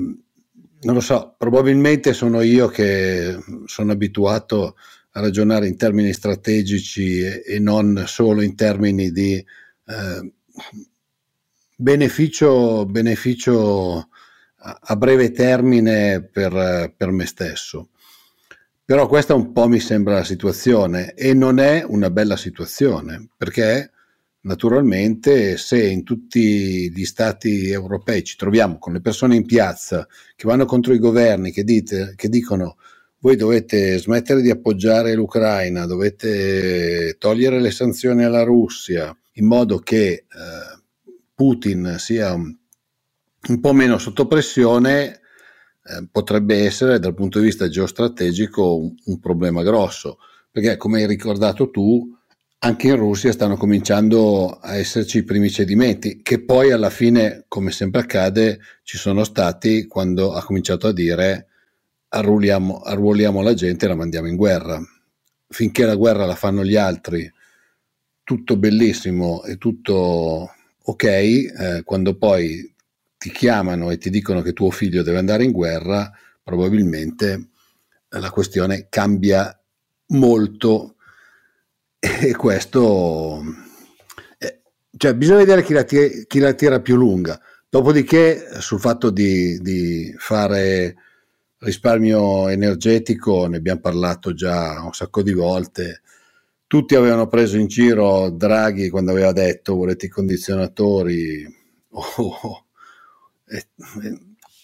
non 0.81 0.94
lo 0.94 1.00
so, 1.00 1.37
probabilmente 1.38 2.12
sono 2.12 2.40
io 2.40 2.66
che 2.66 3.38
sono 3.66 3.92
abituato 3.92 4.77
a 5.12 5.20
ragionare 5.20 5.68
in 5.68 5.77
termini 5.77 6.12
strategici 6.12 7.20
e, 7.20 7.42
e 7.46 7.59
non 7.61 8.03
solo 8.09 8.42
in 8.42 8.57
termini 8.57 9.12
di 9.12 9.35
eh, 9.37 10.33
beneficio, 11.77 12.85
beneficio 12.85 14.09
a, 14.57 14.79
a, 14.83 14.96
breve 14.96 15.31
termine 15.31 16.20
per, 16.20 16.92
per 16.96 17.11
me 17.12 17.27
stesso. 17.27 17.90
Però 18.85 19.07
questa 19.07 19.35
un 19.35 19.53
po' 19.53 19.68
mi 19.68 19.79
sembra 19.79 20.14
la 20.14 20.24
situazione 20.24 21.14
e 21.14 21.33
non 21.33 21.61
è 21.61 21.85
una 21.87 22.11
bella 22.11 22.37
situazione 22.37 23.29
perché 23.37 23.93
Naturalmente, 24.44 25.57
se 25.57 25.83
in 25.83 26.02
tutti 26.02 26.90
gli 26.90 27.04
stati 27.07 27.70
europei 27.70 28.22
ci 28.22 28.37
troviamo 28.37 28.78
con 28.78 28.92
le 28.92 29.00
persone 29.00 29.37
in 29.37 29.46
piazza 29.46 30.07
che 30.37 30.46
vanno 30.46 30.66
contro 30.66 30.92
i 30.92 30.98
governi, 30.98 31.50
che, 31.50 31.64
dite, 31.64 32.12
che 32.14 32.28
dicono 32.28 32.76
voi 33.20 33.37
dovete 33.37 33.98
smettere 33.98 34.42
di 34.42 34.50
appoggiare 34.50 35.14
l'Ucraina, 35.14 35.87
dovete 35.87 37.16
togliere 37.18 37.59
le 37.59 37.70
sanzioni 37.70 38.22
alla 38.22 38.42
Russia 38.42 39.16
in 39.37 39.46
modo 39.46 39.78
che 39.78 40.11
eh, 40.11 40.24
Putin 41.35 41.96
sia 41.98 42.35
un, 42.35 43.61
po' 43.61 43.72
meno 43.72 43.96
sotto 43.96 44.26
pressione, 44.26 45.20
eh, 45.85 46.07
potrebbe 46.12 46.64
essere 46.66 46.98
dal 46.98 47.14
punto 47.14 47.38
di 47.38 47.46
vista 47.46 47.66
geostrategico 47.66 48.76
un, 48.76 48.94
un 49.04 49.18
problema 49.20 49.62
grosso, 49.62 50.18
perché 50.50 50.76
come 50.76 51.00
hai 51.00 51.07
ricordato 51.07 51.70
tu, 51.70 52.14
anche 52.64 52.88
in 52.88 52.96
Russia 52.96 53.31
stanno 53.31 53.59
cominciando 53.59 54.59
a 54.59 54.77
esserci 54.77 55.18
i 55.18 55.22
primi 55.22 55.50
cedimenti, 55.50 56.22
che 56.22 56.42
poi 56.42 56.72
alla 56.72 56.88
fine, 56.88 57.44
come 57.46 57.70
sempre 57.70 58.00
accade, 58.00 58.59
ci 58.85 58.96
sono 58.96 59.22
stati 59.22 59.87
quando 59.87 60.33
ha 60.33 60.42
cominciato 60.42 60.87
a 60.87 60.92
dire 60.92 61.48
arruoliamo, 62.09 62.81
arruoliamo 62.81 63.42
la 63.42 63.53
gente 63.53 63.85
e 63.85 63.88
la 63.88 63.94
mandiamo 63.94 64.29
in 64.29 64.37
guerra. 64.37 64.81
Finché 65.46 65.85
la 65.85 65.94
guerra 65.94 66.24
la 66.24 66.35
fanno 66.35 66.64
gli 66.64 66.74
altri, 66.74 67.31
tutto 68.22 68.57
bellissimo 68.57 69.44
e 69.44 69.59
tutto 69.59 70.50
ok, 70.83 71.05
eh, 71.05 71.83
quando 71.85 72.16
poi 72.16 72.74
ti 73.18 73.31
chiamano 73.31 73.90
e 73.90 73.98
ti 73.98 74.09
dicono 74.09 74.40
che 74.40 74.55
tuo 74.55 74.70
figlio 74.70 75.03
deve 75.03 75.18
andare 75.18 75.44
in 75.44 75.53
guerra, 75.53 76.11
probabilmente 76.42 77.48
la 78.09 78.31
questione 78.31 78.87
cambia 78.88 79.55
molto 80.09 80.94
e 82.04 82.36
questo 82.36 83.42
eh, 84.38 84.60
cioè 84.96 85.14
bisogna 85.14 85.38
vedere 85.38 85.62
chi 85.62 85.72
la, 85.72 85.84
tira, 85.84 86.08
chi 86.26 86.38
la, 86.38 86.52
tira, 86.52 86.80
più 86.80 86.96
lunga. 86.96 87.40
Dopodiché 87.68 88.60
sul 88.60 88.78
fatto 88.78 89.10
di, 89.10 89.58
di, 89.60 90.14
fare 90.18 90.94
risparmio 91.58 92.48
energetico 92.48 93.46
ne 93.46 93.56
abbiamo 93.56 93.80
parlato 93.80 94.34
già 94.34 94.80
un 94.82 94.92
sacco 94.92 95.22
di 95.22 95.32
volte. 95.32 96.02
Tutti 96.66 96.94
avevano 96.94 97.26
preso 97.26 97.56
in 97.56 97.66
giro 97.66 98.30
Draghi 98.30 98.90
quando 98.90 99.10
aveva 99.10 99.32
detto 99.32 99.74
volete 99.74 100.06
i 100.06 100.10
condizionatori? 100.10 101.62
O, 101.96 102.66
eh, 103.46 103.68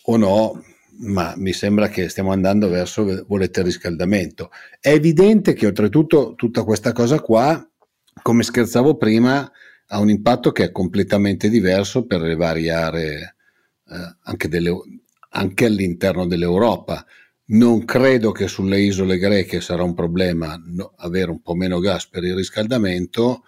o 0.02 0.16
no 0.16 0.64
ma 1.00 1.34
mi 1.36 1.52
sembra 1.52 1.88
che 1.88 2.08
stiamo 2.08 2.32
andando 2.32 2.68
verso 2.68 3.24
volete 3.26 3.60
il 3.60 3.66
riscaldamento. 3.66 4.50
È 4.78 4.90
evidente 4.90 5.54
che 5.54 5.66
oltretutto 5.66 6.34
tutta 6.36 6.64
questa 6.64 6.92
cosa 6.92 7.20
qua, 7.20 7.66
come 8.22 8.42
scherzavo 8.42 8.96
prima, 8.96 9.50
ha 9.92 9.98
un 9.98 10.10
impatto 10.10 10.52
che 10.52 10.64
è 10.64 10.72
completamente 10.72 11.48
diverso 11.48 12.06
per 12.06 12.20
le 12.20 12.36
varie 12.36 12.70
aree 12.70 13.34
eh, 13.88 14.16
anche, 14.22 14.48
delle, 14.48 14.72
anche 15.30 15.64
all'interno 15.64 16.26
dell'Europa. 16.26 17.04
Non 17.46 17.84
credo 17.84 18.30
che 18.30 18.46
sulle 18.46 18.80
isole 18.80 19.18
greche 19.18 19.60
sarà 19.60 19.82
un 19.82 19.94
problema 19.94 20.60
no, 20.64 20.92
avere 20.96 21.30
un 21.30 21.40
po' 21.40 21.54
meno 21.54 21.80
gas 21.80 22.06
per 22.08 22.24
il 22.24 22.34
riscaldamento. 22.34 23.44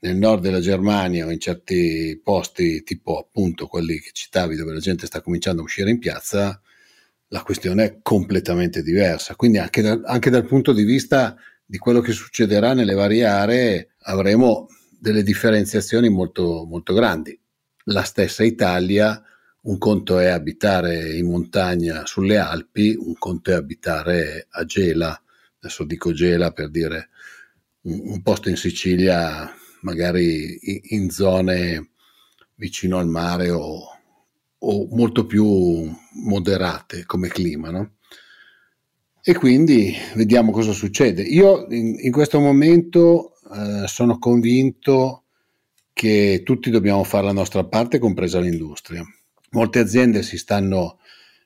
Nel 0.00 0.16
nord 0.16 0.42
della 0.42 0.60
Germania 0.60 1.26
o 1.26 1.30
in 1.32 1.40
certi 1.40 2.20
posti, 2.22 2.84
tipo 2.84 3.18
appunto 3.18 3.66
quelli 3.66 3.98
che 3.98 4.10
citavi, 4.12 4.54
dove 4.54 4.72
la 4.72 4.78
gente 4.78 5.06
sta 5.06 5.20
cominciando 5.20 5.60
a 5.60 5.64
uscire 5.64 5.90
in 5.90 5.98
piazza, 5.98 6.62
la 7.28 7.42
questione 7.42 7.84
è 7.84 7.98
completamente 8.02 8.82
diversa. 8.82 9.34
Quindi 9.34 9.58
anche, 9.58 9.82
da, 9.82 10.00
anche 10.04 10.30
dal 10.30 10.46
punto 10.46 10.72
di 10.72 10.84
vista 10.84 11.36
di 11.64 11.78
quello 11.78 12.00
che 12.00 12.12
succederà 12.12 12.72
nelle 12.72 12.94
varie 12.94 13.24
aree 13.24 13.90
avremo 14.02 14.68
delle 14.98 15.22
differenziazioni 15.22 16.08
molto, 16.08 16.64
molto 16.66 16.94
grandi. 16.94 17.38
La 17.84 18.02
stessa 18.02 18.42
Italia, 18.42 19.22
un 19.62 19.78
conto 19.78 20.18
è 20.18 20.26
abitare 20.26 21.14
in 21.14 21.28
montagna 21.28 22.06
sulle 22.06 22.38
Alpi, 22.38 22.96
un 22.98 23.14
conto 23.18 23.50
è 23.50 23.54
abitare 23.54 24.46
a 24.50 24.64
Gela, 24.64 25.20
adesso 25.60 25.84
dico 25.84 26.12
Gela 26.12 26.52
per 26.52 26.70
dire 26.70 27.10
un, 27.82 28.00
un 28.04 28.22
posto 28.22 28.48
in 28.48 28.56
Sicilia, 28.56 29.50
magari 29.82 30.58
in, 30.60 30.80
in 31.00 31.10
zone 31.10 31.90
vicino 32.54 32.98
al 32.98 33.08
mare 33.08 33.50
o, 33.50 33.97
o 34.60 34.88
molto 34.90 35.26
più 35.26 35.90
moderate 36.24 37.04
come 37.04 37.28
clima, 37.28 37.70
no? 37.70 37.92
E 39.22 39.34
quindi 39.34 39.94
vediamo 40.14 40.52
cosa 40.52 40.72
succede. 40.72 41.22
Io 41.22 41.66
in, 41.70 41.96
in 42.00 42.12
questo 42.12 42.40
momento 42.40 43.34
eh, 43.54 43.86
sono 43.86 44.18
convinto 44.18 45.24
che 45.92 46.42
tutti 46.44 46.70
dobbiamo 46.70 47.04
fare 47.04 47.26
la 47.26 47.32
nostra 47.32 47.64
parte, 47.64 47.98
compresa 47.98 48.40
l'industria. 48.40 49.04
Molte 49.50 49.80
aziende 49.80 50.22
si 50.22 50.38
stanno, 50.38 50.98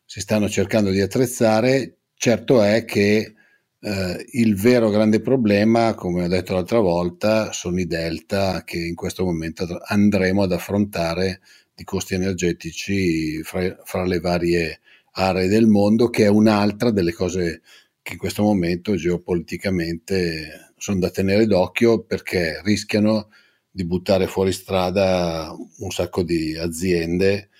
si 0.04 0.20
stanno 0.20 0.48
cercando 0.48 0.90
di 0.90 1.00
attrezzare, 1.00 1.96
certo 2.14 2.62
è 2.62 2.84
che 2.84 3.34
eh, 3.80 4.26
il 4.32 4.54
vero 4.54 4.90
grande 4.90 5.20
problema, 5.20 5.94
come 5.94 6.24
ho 6.24 6.28
detto 6.28 6.52
l'altra 6.54 6.78
volta, 6.78 7.50
sono 7.50 7.80
i 7.80 7.86
delta 7.86 8.62
che 8.62 8.78
in 8.78 8.94
questo 8.94 9.24
momento 9.24 9.66
andremo 9.86 10.42
ad 10.42 10.52
affrontare 10.52 11.40
di 11.82 11.84
costi 11.84 12.14
energetici 12.14 13.42
fra, 13.42 13.76
fra 13.84 14.04
le 14.04 14.20
varie 14.20 14.80
aree 15.14 15.48
del 15.48 15.66
mondo, 15.66 16.08
che 16.08 16.24
è 16.24 16.28
un'altra 16.28 16.90
delle 16.90 17.12
cose 17.12 17.62
che 18.00 18.12
in 18.12 18.18
questo 18.18 18.42
momento 18.42 18.94
geopoliticamente 18.94 20.72
sono 20.76 21.00
da 21.00 21.10
tenere 21.10 21.46
d'occhio 21.46 22.04
perché 22.04 22.60
rischiano 22.64 23.30
di 23.70 23.84
buttare 23.84 24.26
fuori 24.26 24.52
strada 24.52 25.54
un 25.78 25.90
sacco 25.90 26.22
di 26.22 26.56
aziende 26.56 27.50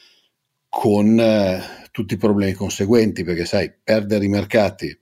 con 0.69 1.19
eh, 1.19 1.61
tutti 1.91 2.15
i 2.15 2.19
problemi 2.19 2.53
conseguenti, 2.53 3.25
perché 3.25 3.45
sai, 3.45 3.73
perdere 3.83 4.25
i 4.25 4.29
mercati 4.29 4.99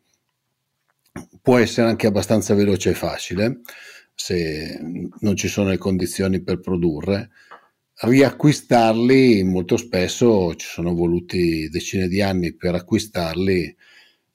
può 1.43 1.59
essere 1.59 1.89
anche 1.89 2.07
abbastanza 2.07 2.55
veloce 2.55 2.91
e 2.91 2.95
facile 2.95 3.61
se 4.15 4.79
non 5.21 5.35
ci 5.35 5.49
sono 5.49 5.71
le 5.71 5.79
condizioni 5.79 6.43
per 6.43 6.61
produrre, 6.61 7.31
riacquistarli 8.03 9.43
molto 9.43 9.77
spesso 9.77 10.55
ci 10.55 10.67
sono 10.67 10.95
voluti 10.95 11.69
decine 11.69 12.09
di 12.09 12.23
anni 12.23 12.55
per 12.55 12.75
acquistarli 12.75 13.77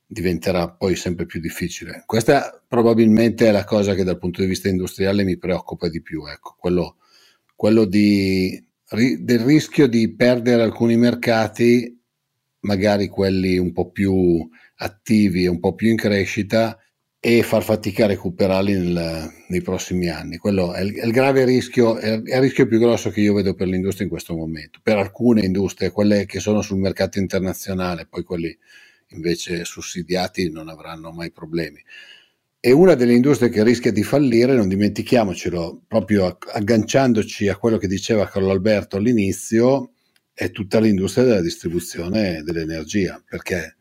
diventerà 0.06 0.70
poi 0.70 0.96
sempre 0.96 1.26
più 1.26 1.40
difficile. 1.40 2.04
Questa 2.06 2.64
probabilmente 2.68 3.48
è 3.48 3.52
la 3.52 3.64
cosa 3.64 3.96
che 3.96 4.04
dal 4.04 4.20
punto 4.20 4.42
di 4.42 4.48
vista 4.48 4.70
industriale 4.70 5.24
mi 5.24 5.38
preoccupa 5.38 5.90
di 5.90 6.02
più, 6.02 6.26
ecco, 6.28 6.56
quello, 6.60 6.98
quello 7.56 7.86
di, 7.86 8.64
del 8.88 9.40
rischio 9.40 9.88
di 9.88 10.14
perdere 10.14 10.62
alcuni 10.62 10.96
mercati, 10.96 12.00
magari 12.62 13.08
quelli 13.08 13.58
un 13.58 13.74
po' 13.74 13.90
più 13.90 14.48
attivi 14.78 15.46
e 15.46 15.50
un 15.50 15.60
po' 15.60 15.74
più 15.74 15.90
in 15.90 15.98
crescita, 15.98 16.78
e 17.28 17.42
far 17.42 17.64
fatica 17.64 18.04
a 18.04 18.10
recuperarli 18.10 18.74
nel, 18.74 19.32
nei 19.48 19.62
prossimi 19.64 20.10
anni. 20.10 20.38
Quello 20.38 20.74
è 20.74 20.82
il, 20.82 20.94
è 20.94 21.06
il 21.06 21.12
grave 21.12 21.44
rischio, 21.44 21.98
è, 21.98 22.22
il 22.24 22.40
rischio 22.40 22.68
più 22.68 22.78
grosso 22.78 23.10
che 23.10 23.20
io 23.20 23.34
vedo 23.34 23.56
per 23.56 23.68
l'industria 23.68 24.04
in 24.04 24.12
questo 24.12 24.36
momento. 24.36 24.78
Per 24.84 24.96
alcune 24.96 25.44
industrie, 25.44 25.90
quelle 25.90 26.28
che 26.28 26.40
sono 26.40 26.62
sul 26.62 26.78
mercato 26.78 27.18
internazionale, 27.18 28.06
poi 28.06 28.22
quelli 28.22 28.56
invece 29.08 29.66
sussidiati 29.66 30.52
non 30.52 30.70
avranno 30.70 31.12
mai 31.12 31.32
problemi. 31.32 31.84
E 32.60 32.72
una 32.72 32.94
delle 32.94 33.16
industrie 33.16 33.50
che 33.50 33.64
rischia 33.64 33.92
di 33.92 34.04
fallire, 34.04 34.54
non 34.54 34.68
dimentichiamocelo, 34.68 35.82
proprio 35.88 36.38
agganciandoci 36.54 37.48
a 37.48 37.58
quello 37.58 37.78
che 37.78 37.88
diceva 37.88 38.28
Carlo 38.28 38.52
Alberto 38.52 38.98
all'inizio, 38.98 39.94
è 40.32 40.52
tutta 40.52 40.80
l'industria 40.80 41.24
della 41.24 41.42
distribuzione 41.42 42.44
dell'energia, 42.44 43.20
perché 43.28 43.78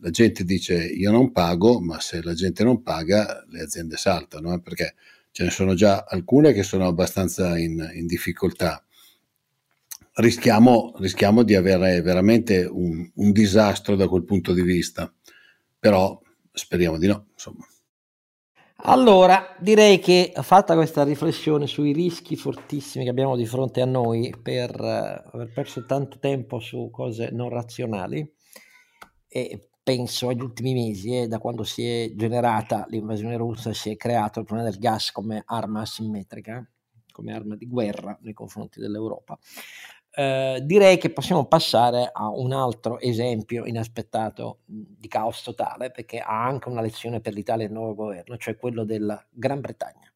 la 0.00 0.10
gente 0.10 0.44
dice 0.44 0.74
io 0.74 1.10
non 1.10 1.32
pago, 1.32 1.80
ma 1.80 2.00
se 2.00 2.22
la 2.22 2.34
gente 2.34 2.64
non 2.64 2.82
paga 2.82 3.44
le 3.48 3.62
aziende 3.62 3.96
saltano, 3.96 4.54
eh, 4.54 4.60
perché 4.60 4.94
ce 5.30 5.44
ne 5.44 5.50
sono 5.50 5.74
già 5.74 6.04
alcune 6.08 6.52
che 6.52 6.62
sono 6.62 6.86
abbastanza 6.86 7.58
in, 7.58 7.90
in 7.94 8.06
difficoltà. 8.06 8.84
Rischiamo, 10.12 10.94
rischiamo, 10.98 11.42
di 11.42 11.54
avere 11.54 12.00
veramente 12.02 12.64
un, 12.64 13.08
un, 13.14 13.32
disastro 13.32 13.94
da 13.94 14.08
quel 14.08 14.24
punto 14.24 14.52
di 14.52 14.62
vista, 14.62 15.12
però 15.78 16.20
speriamo 16.52 16.98
di 16.98 17.06
no. 17.06 17.26
Insomma. 17.32 17.64
Allora, 18.82 19.56
direi 19.60 19.98
che 19.98 20.32
fatta 20.40 20.74
questa 20.74 21.04
riflessione 21.04 21.66
sui 21.66 21.92
rischi 21.92 22.34
fortissimi 22.34 23.04
che 23.04 23.10
abbiamo 23.10 23.36
di 23.36 23.46
fronte 23.46 23.82
a 23.82 23.86
noi 23.86 24.34
per 24.42 24.74
uh, 24.80 25.36
aver 25.36 25.52
perso 25.54 25.84
tanto 25.84 26.18
tempo 26.18 26.58
su 26.60 26.88
cose 26.90 27.28
non 27.30 27.50
razionali 27.50 28.26
e 29.28 29.69
penso 29.82 30.28
agli 30.28 30.40
ultimi 30.40 30.74
mesi, 30.74 31.16
eh, 31.16 31.28
da 31.28 31.38
quando 31.38 31.64
si 31.64 31.86
è 31.86 32.12
generata 32.14 32.86
l'invasione 32.88 33.36
russa, 33.36 33.72
si 33.72 33.90
è 33.90 33.96
creato 33.96 34.40
il 34.40 34.44
problema 34.44 34.70
del 34.70 34.78
gas 34.78 35.10
come 35.10 35.42
arma 35.46 35.80
asimmetrica, 35.80 36.68
come 37.12 37.32
arma 37.32 37.56
di 37.56 37.66
guerra 37.66 38.16
nei 38.22 38.32
confronti 38.32 38.80
dell'Europa. 38.80 39.38
Eh, 40.12 40.60
direi 40.64 40.98
che 40.98 41.10
possiamo 41.10 41.46
passare 41.46 42.10
a 42.12 42.28
un 42.28 42.52
altro 42.52 42.98
esempio 42.98 43.64
inaspettato 43.64 44.58
di 44.64 45.08
caos 45.08 45.42
totale, 45.42 45.90
perché 45.90 46.18
ha 46.18 46.44
anche 46.44 46.68
una 46.68 46.80
lezione 46.80 47.20
per 47.20 47.32
l'Italia 47.32 47.64
e 47.64 47.68
il 47.68 47.74
nuovo 47.74 47.94
governo, 47.94 48.36
cioè 48.36 48.56
quello 48.56 48.84
della 48.84 49.24
Gran 49.30 49.60
Bretagna. 49.60 50.12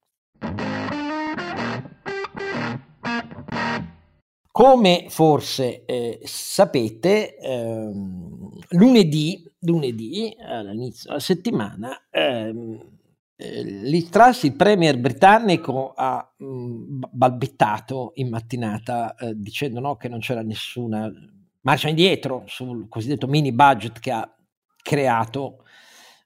Come 4.56 5.06
forse 5.08 5.84
eh, 5.84 6.20
sapete, 6.22 7.36
ehm, 7.38 8.50
lunedì, 8.68 9.52
lunedì, 9.62 10.32
all'inizio 10.38 11.08
della 11.08 11.18
settimana, 11.18 12.06
ehm, 12.08 12.78
eh, 13.34 13.62
Liz 13.64 14.10
Truss, 14.10 14.44
il 14.44 14.54
premier 14.54 14.96
britannico, 15.00 15.92
ha 15.92 16.32
mh, 16.36 17.00
balbettato 17.10 18.12
in 18.14 18.28
mattinata 18.28 19.16
eh, 19.16 19.32
dicendo 19.34 19.80
no, 19.80 19.96
che 19.96 20.06
non 20.08 20.20
c'era 20.20 20.42
nessuna 20.42 21.10
marcia 21.62 21.88
indietro 21.88 22.44
sul 22.46 22.86
cosiddetto 22.88 23.26
mini 23.26 23.50
budget 23.52 23.98
che 23.98 24.12
ha 24.12 24.36
creato, 24.80 25.64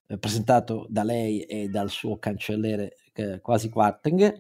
eh, 0.07 0.19
presentato 0.19 0.85
da 0.91 1.03
lei 1.03 1.45
e 1.45 1.69
dal 1.71 1.89
suo 1.89 2.19
cancelliere 2.19 2.95
eh, 3.15 3.41
quasi 3.41 3.71
Quarting, 3.71 4.39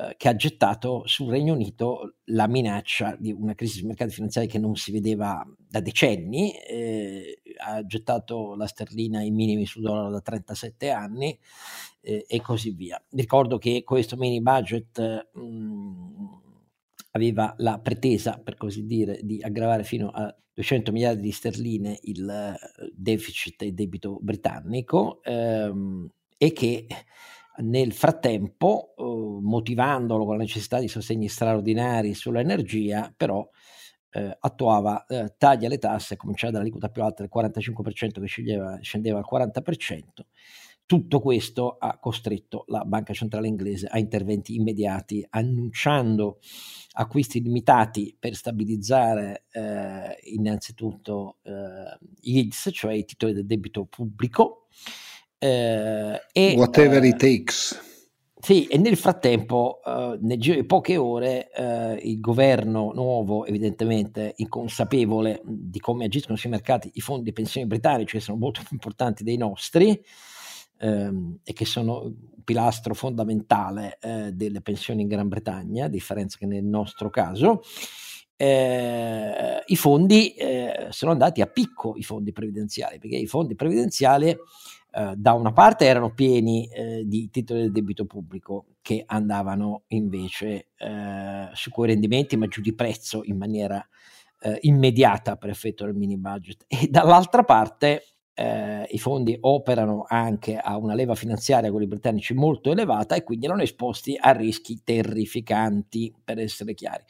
eh, 0.00 0.14
che 0.16 0.28
ha 0.28 0.36
gettato 0.36 1.02
sul 1.06 1.30
Regno 1.30 1.52
Unito 1.52 2.14
la 2.26 2.46
minaccia 2.46 3.16
di 3.18 3.32
una 3.32 3.54
crisi 3.54 3.78
sui 3.78 3.86
mercati 3.86 4.12
finanziari 4.12 4.46
che 4.46 4.58
non 4.58 4.74
si 4.76 4.92
vedeva 4.92 5.44
da 5.56 5.80
decenni, 5.80 6.52
eh, 6.52 7.42
ha 7.58 7.84
gettato 7.84 8.54
la 8.54 8.66
sterlina 8.66 9.18
ai 9.18 9.30
minimi 9.30 9.66
sul 9.66 9.82
dollaro 9.82 10.10
da 10.10 10.20
37 10.20 10.90
anni 10.90 11.38
eh, 12.00 12.24
e 12.26 12.40
così 12.40 12.70
via. 12.70 13.02
Ricordo 13.10 13.58
che 13.58 13.82
questo 13.84 14.16
mini 14.16 14.40
budget 14.40 15.30
mh, 15.34 15.40
mm, 15.40 16.26
aveva 17.10 17.54
la 17.58 17.78
pretesa, 17.78 18.40
per 18.42 18.56
così 18.56 18.86
dire, 18.86 19.20
di 19.22 19.42
aggravare 19.42 19.84
fino 19.84 20.08
a 20.08 20.34
200 20.54 20.92
miliardi 20.92 21.22
di 21.22 21.32
sterline 21.32 21.98
il 22.02 22.28
eh, 22.28 22.90
deficit 22.94 23.62
e 23.62 23.72
debito 23.72 24.18
britannico 24.20 25.22
ehm, 25.22 26.08
e 26.38 26.52
che 26.52 26.86
nel 27.62 27.92
frattempo, 27.92 28.94
eh, 28.96 29.02
motivandolo 29.42 30.24
con 30.24 30.36
la 30.36 30.42
necessità 30.42 30.78
di 30.78 30.88
sostegni 30.88 31.28
straordinari 31.28 32.14
sull'energia, 32.14 33.12
però 33.16 33.48
eh, 34.12 34.36
attuava 34.40 35.06
eh, 35.06 35.34
tagli 35.38 35.64
alle 35.64 35.78
tasse, 35.78 36.16
cominciava 36.16 36.52
dall'aliquota 36.52 36.88
più 36.88 37.02
alta 37.02 37.22
del 37.22 37.30
45% 37.32 38.20
che 38.20 38.26
scendeva, 38.26 38.78
scendeva 38.80 39.18
al 39.18 39.26
40%. 39.30 40.02
Tutto 40.90 41.20
questo 41.20 41.76
ha 41.78 41.98
costretto 42.00 42.64
la 42.66 42.84
Banca 42.84 43.12
Centrale 43.12 43.46
Inglese 43.46 43.86
a 43.86 44.00
interventi 44.00 44.56
immediati, 44.56 45.24
annunciando 45.30 46.40
acquisti 46.94 47.40
limitati 47.40 48.16
per 48.18 48.34
stabilizzare 48.34 49.44
eh, 49.52 50.18
innanzitutto 50.32 51.36
eh, 51.42 51.96
yields, 52.22 52.70
cioè 52.72 52.94
i 52.94 53.04
titoli 53.04 53.32
del 53.32 53.46
debito 53.46 53.84
pubblico, 53.84 54.66
eh, 55.40 56.20
e, 56.32 56.54
Whatever 56.56 57.02
it 57.02 57.22
eh, 57.22 57.36
takes. 57.38 57.88
Sì, 58.42 58.66
e 58.66 58.78
nel 58.78 58.96
frattempo, 58.96 59.80
uh, 59.84 60.16
nel 60.20 60.38
giro 60.38 60.58
di 60.58 60.64
poche 60.64 60.96
ore, 60.96 61.50
uh, 61.54 62.06
il 62.06 62.20
governo 62.20 62.92
nuovo, 62.94 63.44
evidentemente 63.44 64.32
inconsapevole 64.36 65.42
di 65.44 65.78
come 65.78 66.06
agiscono 66.06 66.36
sui 66.36 66.48
mercati 66.48 66.90
i 66.94 67.00
fondi 67.00 67.24
di 67.24 67.32
pensioni 67.32 67.66
britannici, 67.66 68.16
che 68.16 68.22
sono 68.22 68.38
molto 68.38 68.60
più 68.60 68.70
importanti 68.72 69.24
dei 69.24 69.36
nostri 69.36 70.02
ehm, 70.78 71.40
e 71.44 71.52
che 71.52 71.64
sono 71.64 72.02
un 72.04 72.42
pilastro 72.42 72.94
fondamentale 72.94 73.98
eh, 74.00 74.32
delle 74.32 74.60
pensioni 74.60 75.02
in 75.02 75.08
Gran 75.08 75.28
Bretagna, 75.28 75.84
a 75.84 75.88
differenza 75.88 76.38
che 76.38 76.46
nel 76.46 76.64
nostro 76.64 77.10
caso, 77.10 77.62
eh, 78.36 79.62
i 79.66 79.76
fondi 79.76 80.32
eh, 80.32 80.86
sono 80.90 81.12
andati 81.12 81.42
a 81.42 81.46
picco, 81.46 81.94
i 81.96 82.02
fondi 82.02 82.32
previdenziali, 82.32 82.98
perché 82.98 83.16
i 83.16 83.26
fondi 83.26 83.54
previdenziali 83.54 84.34
eh, 84.92 85.14
da 85.16 85.32
una 85.32 85.52
parte 85.52 85.84
erano 85.84 86.12
pieni 86.12 86.68
eh, 86.68 87.04
di 87.06 87.30
titoli 87.30 87.60
del 87.60 87.72
debito 87.72 88.06
pubblico 88.06 88.66
che 88.82 89.04
andavano 89.06 89.84
invece 89.88 90.68
eh, 90.76 91.48
su 91.52 91.70
quei 91.70 91.90
rendimenti 91.90 92.36
ma 92.36 92.46
giù 92.46 92.60
di 92.60 92.74
prezzo 92.74 93.22
in 93.24 93.36
maniera 93.36 93.86
eh, 94.40 94.58
immediata 94.62 95.36
per 95.36 95.50
effetto 95.50 95.84
del 95.84 95.94
mini 95.94 96.16
budget. 96.16 96.64
E 96.66 96.88
dall'altra 96.88 97.42
parte 97.42 98.04
eh, 98.40 98.86
i 98.88 98.98
fondi 98.98 99.36
operano 99.38 100.06
anche 100.08 100.56
a 100.56 100.78
una 100.78 100.94
leva 100.94 101.14
finanziaria, 101.14 101.70
quelli 101.70 101.86
britannici, 101.86 102.32
molto 102.32 102.70
elevata 102.70 103.14
e 103.14 103.22
quindi 103.22 103.44
erano 103.44 103.60
esposti 103.60 104.16
a 104.18 104.30
rischi 104.30 104.80
terrificanti, 104.82 106.14
per 106.24 106.38
essere 106.38 106.72
chiari. 106.72 107.04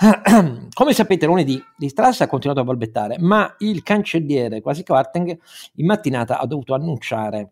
Come 0.72 0.92
sapete, 0.94 1.26
lunedì 1.26 1.62
di 1.76 1.90
Strass 1.90 2.22
ha 2.22 2.26
continuato 2.26 2.62
a 2.62 2.64
balbettare, 2.64 3.18
ma 3.18 3.54
il 3.58 3.82
cancelliere, 3.82 4.62
quasi 4.62 4.82
Quarteng, 4.82 5.38
in 5.74 5.84
mattinata 5.84 6.38
ha 6.38 6.46
dovuto 6.46 6.72
annunciare 6.72 7.50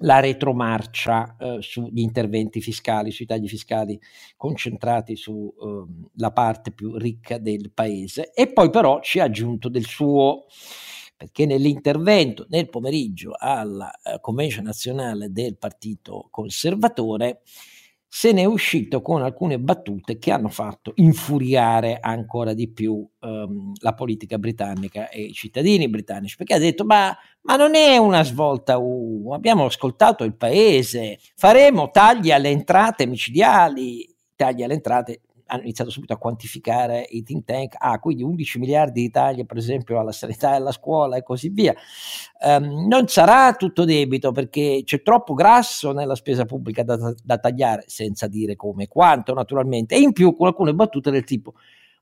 la 0.00 0.20
retromarcia 0.20 1.36
eh, 1.38 1.56
sugli 1.60 2.00
interventi 2.00 2.60
fiscali, 2.60 3.10
sui 3.12 3.24
tagli 3.24 3.48
fiscali 3.48 3.98
concentrati 4.36 5.16
sulla 5.16 5.86
ehm, 6.18 6.32
parte 6.34 6.72
più 6.72 6.98
ricca 6.98 7.38
del 7.38 7.70
paese 7.72 8.30
e 8.34 8.52
poi 8.52 8.68
però 8.68 9.00
ci 9.00 9.20
ha 9.20 9.24
aggiunto 9.24 9.70
del 9.70 9.86
suo 9.86 10.44
perché 11.16 11.46
nell'intervento 11.46 12.46
nel 12.50 12.68
pomeriggio 12.68 13.32
alla 13.36 13.90
uh, 14.04 14.20
convention 14.20 14.64
nazionale 14.64 15.32
del 15.32 15.56
Partito 15.56 16.28
Conservatore 16.30 17.40
se 18.08 18.32
ne 18.32 18.42
è 18.42 18.44
uscito 18.46 19.02
con 19.02 19.22
alcune 19.22 19.58
battute 19.58 20.16
che 20.18 20.30
hanno 20.30 20.48
fatto 20.48 20.92
infuriare 20.94 21.98
ancora 22.00 22.54
di 22.54 22.70
più 22.70 23.06
um, 23.20 23.72
la 23.80 23.92
politica 23.92 24.38
britannica 24.38 25.10
e 25.10 25.22
i 25.22 25.32
cittadini 25.34 25.86
britannici, 25.88 26.36
perché 26.36 26.54
ha 26.54 26.58
detto 26.58 26.86
ma, 26.86 27.14
ma 27.42 27.56
non 27.56 27.74
è 27.74 27.98
una 27.98 28.24
svolta 28.24 28.78
U, 28.78 29.32
abbiamo 29.32 29.66
ascoltato 29.66 30.24
il 30.24 30.34
paese, 30.34 31.18
faremo 31.34 31.90
tagli 31.90 32.30
alle 32.30 32.48
entrate 32.48 33.06
micidiali, 33.06 34.08
tagli 34.34 34.62
alle 34.62 34.74
entrate 34.74 35.20
hanno 35.46 35.62
iniziato 35.62 35.90
subito 35.90 36.12
a 36.12 36.18
quantificare 36.18 37.06
i 37.10 37.22
think 37.22 37.44
tank, 37.44 37.74
ah, 37.78 37.98
quindi 37.98 38.22
11 38.22 38.58
miliardi 38.58 39.02
di 39.02 39.10
tagli 39.10 39.44
per 39.44 39.56
esempio 39.56 39.98
alla 39.98 40.12
sanità 40.12 40.52
e 40.52 40.56
alla 40.56 40.72
scuola 40.72 41.16
e 41.16 41.22
così 41.22 41.48
via. 41.48 41.74
Um, 42.40 42.86
non 42.86 43.08
sarà 43.08 43.54
tutto 43.54 43.84
debito 43.84 44.32
perché 44.32 44.82
c'è 44.84 45.02
troppo 45.02 45.34
grasso 45.34 45.92
nella 45.92 46.14
spesa 46.14 46.44
pubblica 46.44 46.82
da, 46.82 47.14
da 47.22 47.38
tagliare, 47.38 47.84
senza 47.86 48.26
dire 48.26 48.56
come 48.56 48.84
e 48.84 48.88
quanto 48.88 49.34
naturalmente, 49.34 49.94
e 49.94 50.00
in 50.00 50.12
più 50.12 50.34
con 50.34 50.46
alcune 50.46 50.74
battute 50.74 51.10
del 51.10 51.24
tipo 51.24 51.54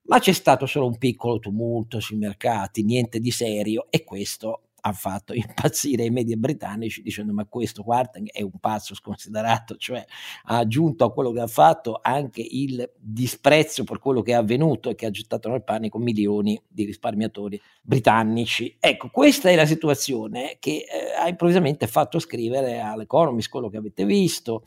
ma 0.07 0.18
c'è 0.18 0.33
stato 0.33 0.66
solo 0.66 0.87
un 0.87 0.98
piccolo 0.98 1.38
tumulto 1.38 2.00
sui 2.00 2.16
mercati, 2.16 2.83
niente 2.83 3.20
di 3.20 3.30
serio 3.30 3.87
e 3.88 4.04
questo 4.04 4.63
ha 4.87 4.92
fatto 4.92 5.33
impazzire 5.33 6.05
i 6.05 6.11
media 6.11 6.37
britannici 6.37 7.03
dicendo 7.03 7.33
ma 7.33 7.47
questo 7.47 7.83
Quarteng 7.83 8.29
è 8.31 8.42
un 8.42 8.59
pazzo 8.61 8.94
sconsiderato, 8.94 9.77
cioè 9.77 10.05
ha 10.44 10.59
aggiunto 10.59 11.05
a 11.05 11.12
quello 11.12 11.33
che 11.33 11.40
ha 11.40 11.47
fatto 11.47 11.99
anche 12.03 12.47
il 12.47 12.90
disprezzo 12.97 13.85
per 13.85 13.99
quello 13.99 14.20
che 14.20 14.33
è 14.33 14.35
avvenuto 14.35 14.90
e 14.90 14.94
che 14.94 15.07
ha 15.07 15.11
gettato 15.11 15.49
nel 15.49 15.64
panico 15.64 15.99
milioni 15.99 16.61
di 16.68 16.85
risparmiatori 16.85 17.61
britannici. 17.83 18.77
Ecco, 18.79 19.09
questa 19.09 19.49
è 19.49 19.55
la 19.55 19.66
situazione 19.66 20.57
che 20.59 20.85
eh, 20.87 21.14
ha 21.18 21.29
improvvisamente 21.29 21.87
fatto 21.87 22.18
scrivere 22.18 22.81
all'Economist 22.81 23.49
quello 23.49 23.68
che 23.68 23.79
avete 23.79 24.05
visto, 24.05 24.64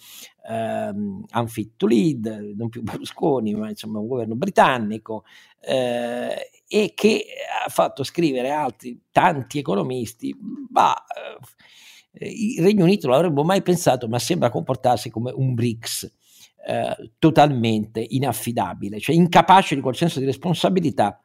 ehm, 0.48 1.26
unfit 1.34 1.72
to 1.78 1.86
lead, 1.88 2.54
non 2.56 2.70
più 2.70 2.82
Berlusconi, 2.82 3.54
ma 3.54 3.70
insomma 3.70 4.00
un 4.00 4.08
governo 4.08 4.36
britannico, 4.36 5.26
eh, 5.62 6.50
e 6.68 6.92
che 6.94 7.26
ha 7.66 7.70
fatto 7.70 8.04
scrivere 8.04 8.50
altri 8.52 9.00
tanti 9.12 9.60
economisti, 9.60 10.36
ma 10.70 10.94
eh, 12.14 12.28
il 12.30 12.64
Regno 12.64 12.84
Unito 12.84 13.08
non 13.08 13.16
l'avrebbe 13.16 13.44
mai 13.44 13.62
pensato, 13.62 14.08
ma 14.08 14.20
sembra 14.20 14.50
comportarsi 14.50 15.10
come 15.10 15.32
un 15.34 15.54
BRICS. 15.54 16.16
Eh, 16.70 17.12
totalmente 17.18 18.06
inaffidabile, 18.06 19.00
cioè 19.00 19.16
incapace 19.16 19.74
di 19.74 19.80
quel 19.80 19.96
senso 19.96 20.20
di 20.20 20.26
responsabilità 20.26 21.24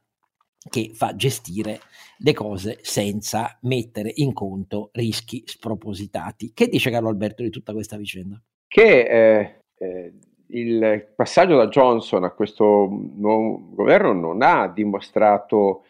che 0.70 0.92
fa 0.94 1.16
gestire 1.16 1.80
le 2.18 2.32
cose 2.32 2.78
senza 2.82 3.58
mettere 3.62 4.12
in 4.16 4.32
conto 4.32 4.90
rischi 4.92 5.42
spropositati. 5.44 6.52
Che 6.54 6.68
dice 6.68 6.90
Carlo 6.90 7.08
Alberto 7.08 7.42
di 7.42 7.50
tutta 7.50 7.72
questa 7.72 7.96
vicenda? 7.96 8.40
Che 8.68 9.00
eh, 9.00 9.60
eh, 9.78 10.12
il 10.52 11.12
passaggio 11.14 11.56
da 11.56 11.68
Johnson 11.68 12.24
a 12.24 12.30
questo 12.30 12.88
nuovo 12.88 13.74
governo 13.74 14.12
non 14.12 14.42
ha 14.42 14.68
dimostrato 14.68 15.84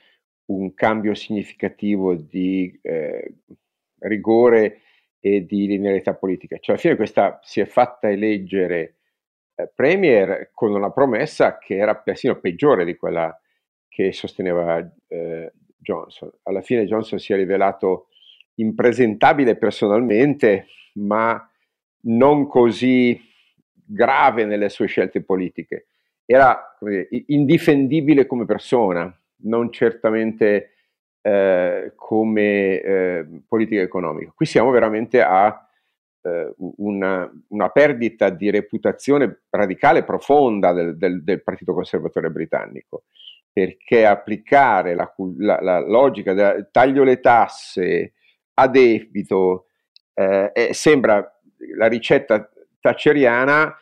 un 0.46 0.74
cambio 0.74 1.14
significativo 1.14 2.14
di 2.14 2.78
eh, 2.82 3.34
rigore 4.00 4.80
e 5.18 5.44
di 5.46 5.66
linearità 5.66 6.14
politica. 6.14 6.56
Cioè, 6.58 6.74
alla 6.74 6.78
fine 6.78 6.96
questa 6.96 7.38
si 7.42 7.60
è 7.60 7.64
fatta 7.64 8.10
eleggere 8.10 8.96
eh, 9.54 9.70
Premier 9.74 10.50
con 10.52 10.74
una 10.74 10.90
promessa 10.90 11.58
che 11.58 11.76
era 11.76 11.96
persino 11.96 12.38
peggiore 12.38 12.84
di 12.84 12.96
quella 12.96 13.36
che 13.88 14.12
sosteneva 14.12 14.78
eh, 15.08 15.52
Johnson. 15.76 16.30
Alla 16.44 16.60
fine 16.62 16.86
Johnson 16.86 17.18
si 17.18 17.32
è 17.32 17.36
rivelato 17.36 18.08
impresentabile 18.54 19.56
personalmente, 19.56 20.66
ma 20.94 21.48
non 22.04 22.46
così 22.46 23.30
grave 23.92 24.44
nelle 24.44 24.68
sue 24.68 24.86
scelte 24.86 25.22
politiche. 25.22 25.86
Era 26.24 26.74
come 26.78 27.06
dire, 27.08 27.24
indifendibile 27.28 28.26
come 28.26 28.44
persona, 28.44 29.14
non 29.44 29.70
certamente 29.72 30.70
eh, 31.20 31.92
come 31.94 32.80
eh, 32.80 33.26
politica 33.46 33.82
economica. 33.82 34.32
Qui 34.34 34.46
siamo 34.46 34.70
veramente 34.70 35.22
a 35.22 35.68
eh, 36.22 36.54
una, 36.58 37.30
una, 37.48 37.68
perdita 37.68 38.30
di 38.30 38.50
reputazione 38.50 39.42
radicale 39.50 40.04
profonda 40.04 40.72
del, 40.72 40.96
del, 40.96 41.22
del, 41.22 41.42
Partito 41.42 41.74
Conservatore 41.74 42.30
britannico, 42.30 43.04
perché 43.52 44.06
applicare 44.06 44.94
la, 44.94 45.12
la, 45.38 45.60
la 45.60 45.80
logica 45.80 46.32
del 46.32 46.68
taglio 46.70 47.02
le 47.02 47.20
tasse 47.20 48.12
a 48.54 48.68
debito 48.68 49.66
eh, 50.14 50.70
sembra 50.72 51.40
la 51.76 51.86
ricetta 51.86 52.48
thatcheriana 52.80 53.76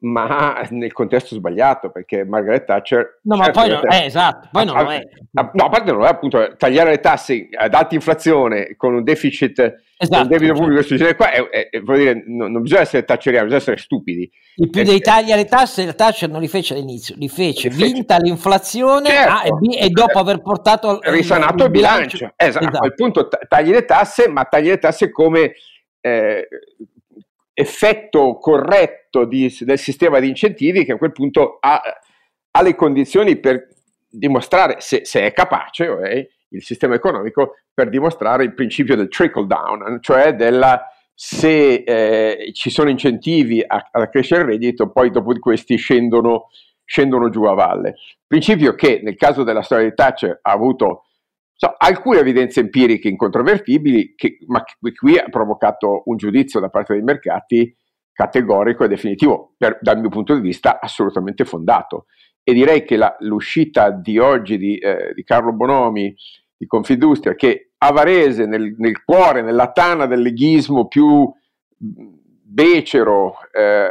ma 0.00 0.64
nel 0.70 0.92
contesto 0.92 1.34
sbagliato, 1.34 1.90
perché 1.90 2.24
Margaret 2.24 2.64
Thatcher... 2.64 3.20
No, 3.22 3.36
certo, 3.36 3.58
ma 3.58 3.64
poi 3.64 3.72
non 3.72 3.92
è, 3.92 4.04
esatto, 4.04 4.48
poi 4.52 4.64
non 4.64 4.76
a, 4.76 4.94
è. 4.94 5.08
A, 5.34 5.50
no, 5.54 5.64
a 5.64 5.68
parte 5.68 5.92
non 5.92 6.04
è 6.04 6.08
appunto 6.08 6.54
tagliare 6.56 6.90
le 6.90 7.00
tasse 7.00 7.48
ad 7.52 7.74
alta 7.74 7.96
inflazione 7.96 8.76
con 8.76 8.94
un 8.94 9.02
deficit, 9.02 9.82
esatto, 9.96 10.22
un 10.22 10.28
debito 10.28 10.52
pubblico 10.52 10.82
certo. 10.82 11.04
questo 11.04 11.16
qua, 11.16 11.30
è, 11.32 11.68
è, 11.68 11.80
dire, 11.80 12.22
non, 12.26 12.52
non, 12.52 12.62
bisogna 12.62 12.82
essere 12.82 13.04
tacceriani, 13.04 13.46
bisogna 13.46 13.62
essere 13.62 13.78
stupidi. 13.78 14.30
Il 14.56 14.70
più 14.70 14.84
dei 14.84 15.00
tagli 15.00 15.32
alle 15.32 15.46
tasse, 15.46 15.84
la 15.84 15.94
Thatcher 15.94 16.30
non 16.30 16.40
li 16.40 16.48
fece 16.48 16.74
all'inizio, 16.74 17.16
li 17.18 17.28
fece 17.28 17.68
vinta 17.68 18.18
l'inflazione 18.18 19.08
certo. 19.08 19.32
ah, 19.32 19.42
e, 19.46 19.84
e, 19.84 19.88
dopo 19.88 20.18
aver 20.18 20.40
portato... 20.42 21.00
Risanato 21.02 21.64
il 21.64 21.70
bilancio. 21.70 22.16
bilancio. 22.18 22.34
Esatto, 22.36 22.68
esatto. 22.68 22.84
al 22.84 22.94
punto 22.94 23.28
tagli 23.48 23.70
le 23.70 23.84
tasse, 23.84 24.28
ma 24.28 24.44
tagli 24.44 24.68
le 24.68 24.78
tasse 24.78 25.10
come... 25.10 25.54
Eh, 26.00 26.46
effetto 27.60 28.38
corretto 28.38 29.24
di, 29.24 29.52
del 29.60 29.78
sistema 29.78 30.20
di 30.20 30.28
incentivi 30.28 30.84
che 30.84 30.92
a 30.92 30.96
quel 30.96 31.10
punto 31.10 31.56
ha, 31.58 31.82
ha 32.52 32.62
le 32.62 32.74
condizioni 32.76 33.36
per 33.40 33.66
dimostrare 34.08 34.76
se, 34.78 35.04
se 35.04 35.22
è 35.22 35.32
capace 35.32 35.88
okay, 35.88 36.28
il 36.50 36.62
sistema 36.62 36.94
economico 36.94 37.56
per 37.74 37.88
dimostrare 37.88 38.44
il 38.44 38.54
principio 38.54 38.94
del 38.94 39.08
trickle 39.08 39.46
down, 39.46 39.98
cioè 40.00 40.36
della 40.36 40.84
se 41.12 41.82
eh, 41.84 42.52
ci 42.52 42.70
sono 42.70 42.90
incentivi 42.90 43.60
a, 43.66 43.88
a, 43.90 44.08
crescere 44.08 44.42
il 44.42 44.48
reddito, 44.50 44.92
poi 44.92 45.10
dopo 45.10 45.32
di 45.32 45.40
questi 45.40 45.74
scendono, 45.74 46.46
scendono 46.84 47.28
giù 47.28 47.42
a 47.42 47.54
valle. 47.54 47.96
Principio 48.24 48.76
che 48.76 49.00
nel 49.02 49.16
caso 49.16 49.42
della 49.42 49.62
storia 49.62 49.88
di 49.88 49.94
Thatcher 49.96 50.38
ha 50.40 50.52
avuto 50.52 51.06
So, 51.60 51.74
alcune 51.76 52.20
evidenze 52.20 52.60
empiriche 52.60 53.08
incontrovertibili, 53.08 54.14
che, 54.14 54.38
ma 54.46 54.62
che 54.62 54.92
qui 54.92 55.18
ha 55.18 55.28
provocato 55.28 56.02
un 56.04 56.16
giudizio 56.16 56.60
da 56.60 56.68
parte 56.68 56.92
dei 56.92 57.02
mercati 57.02 57.76
categorico 58.12 58.84
e 58.84 58.88
definitivo, 58.88 59.54
per, 59.56 59.76
dal 59.80 59.98
mio 59.98 60.08
punto 60.08 60.36
di 60.36 60.40
vista 60.40 60.78
assolutamente 60.80 61.44
fondato. 61.44 62.06
E 62.44 62.52
direi 62.52 62.84
che 62.84 62.96
la, 62.96 63.12
l'uscita 63.20 63.90
di 63.90 64.18
oggi 64.18 64.56
di, 64.56 64.78
eh, 64.78 65.10
di, 65.12 65.24
Carlo 65.24 65.52
Bonomi 65.52 66.14
di 66.56 66.66
Confindustria, 66.66 67.34
che 67.34 67.72
a 67.78 67.90
Varese, 67.90 68.46
nel, 68.46 68.76
nel 68.78 69.02
cuore, 69.02 69.42
nella 69.42 69.72
tana 69.72 70.06
del 70.06 70.20
leghismo 70.20 70.86
più 70.86 71.28
becero, 71.76 73.34
eh, 73.50 73.90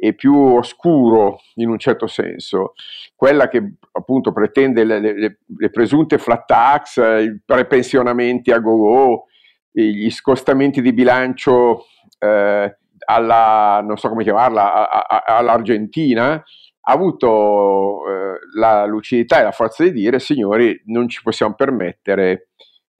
e 0.00 0.14
più 0.14 0.34
oscuro 0.34 1.40
in 1.56 1.68
un 1.68 1.78
certo 1.78 2.06
senso, 2.06 2.74
quella 3.16 3.48
che 3.48 3.74
appunto 3.90 4.32
pretende 4.32 4.84
le, 4.84 5.00
le, 5.00 5.38
le 5.44 5.70
presunte 5.70 6.18
flat 6.18 6.44
tax, 6.46 6.96
i 6.98 7.40
prepensionamenti 7.44 8.52
a 8.52 8.60
go-go, 8.60 9.24
gli 9.72 10.08
scostamenti 10.10 10.80
di 10.80 10.92
bilancio 10.92 11.86
eh, 12.20 12.78
alla, 13.04 13.80
non 13.84 13.96
so 13.96 14.08
come 14.08 14.22
chiamarla, 14.22 14.88
a, 14.88 15.22
a, 15.24 15.36
all'Argentina, 15.36 16.32
ha 16.32 16.92
avuto 16.92 18.02
eh, 18.08 18.38
la 18.56 18.86
lucidità 18.86 19.40
e 19.40 19.42
la 19.42 19.52
forza 19.52 19.82
di 19.82 19.92
dire, 19.92 20.20
signori, 20.20 20.80
non 20.86 21.08
ci 21.08 21.22
possiamo 21.22 21.54
permettere 21.54 22.50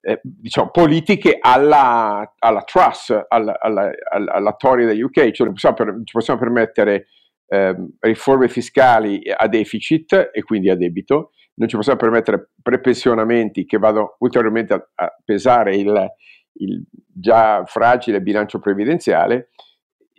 eh, 0.01 0.21
diciamo, 0.23 0.71
politiche 0.71 1.39
alla, 1.41 2.35
alla 2.39 2.63
Truss, 2.63 3.11
alla, 3.29 3.59
alla, 3.59 3.91
alla, 4.11 4.53
Tory 4.53 4.85
degli 4.85 5.03
UK, 5.03 5.31
cioè 5.31 5.51
possiamo 5.51 5.75
per, 5.75 6.01
ci 6.05 6.13
possiamo 6.13 6.41
permettere 6.41 7.07
eh, 7.47 7.75
riforme 8.01 8.49
fiscali 8.49 9.21
a 9.35 9.49
deficit 9.49 10.31
e 10.33 10.43
quindi 10.43 10.71
a 10.71 10.77
debito, 10.77 11.33
non 11.55 11.69
ci 11.69 11.77
possiamo 11.77 11.99
permettere 11.99 12.51
prepensionamenti 12.63 13.65
che 13.65 13.79
vadano 13.79 14.17
ulteriormente 14.19 14.75
a, 14.75 14.89
a 14.95 15.17
pesare 15.25 15.75
il, 15.77 16.13
il, 16.55 16.85
già 17.07 17.65
fragile 17.67 18.23
bilancio 18.23 18.61
previdenziale, 18.61 19.51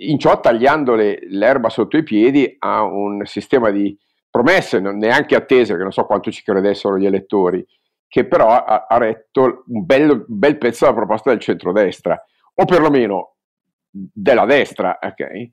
in 0.02 0.18
ciò 0.20 0.40
tagliandole 0.40 1.20
l'erba 1.30 1.70
sotto 1.70 1.98
i 1.98 2.04
piedi 2.04 2.56
a 2.60 2.84
un 2.84 3.26
sistema 3.26 3.70
di 3.70 3.98
promesse, 4.30 4.80
non 4.80 4.98
neanche 4.98 5.36
attese, 5.36 5.76
che 5.76 5.82
non 5.82 5.92
so 5.92 6.06
quanto 6.06 6.32
ci 6.32 6.44
credessero 6.44 6.98
gli 6.98 7.06
elettori, 7.06 7.66
che 8.10 8.26
però 8.26 8.50
ha, 8.50 8.88
ha 8.90 8.98
retto 8.98 9.64
un 9.68 9.86
bel, 9.86 10.26
bel, 10.28 10.58
pezzo 10.58 10.84
della 10.84 10.98
proposta 10.98 11.30
del 11.30 11.40
centrodestra, 11.40 12.22
o 12.56 12.66
perlomeno 12.66 13.36
della 13.90 14.46
destra, 14.46 14.98
ok? 15.02 15.50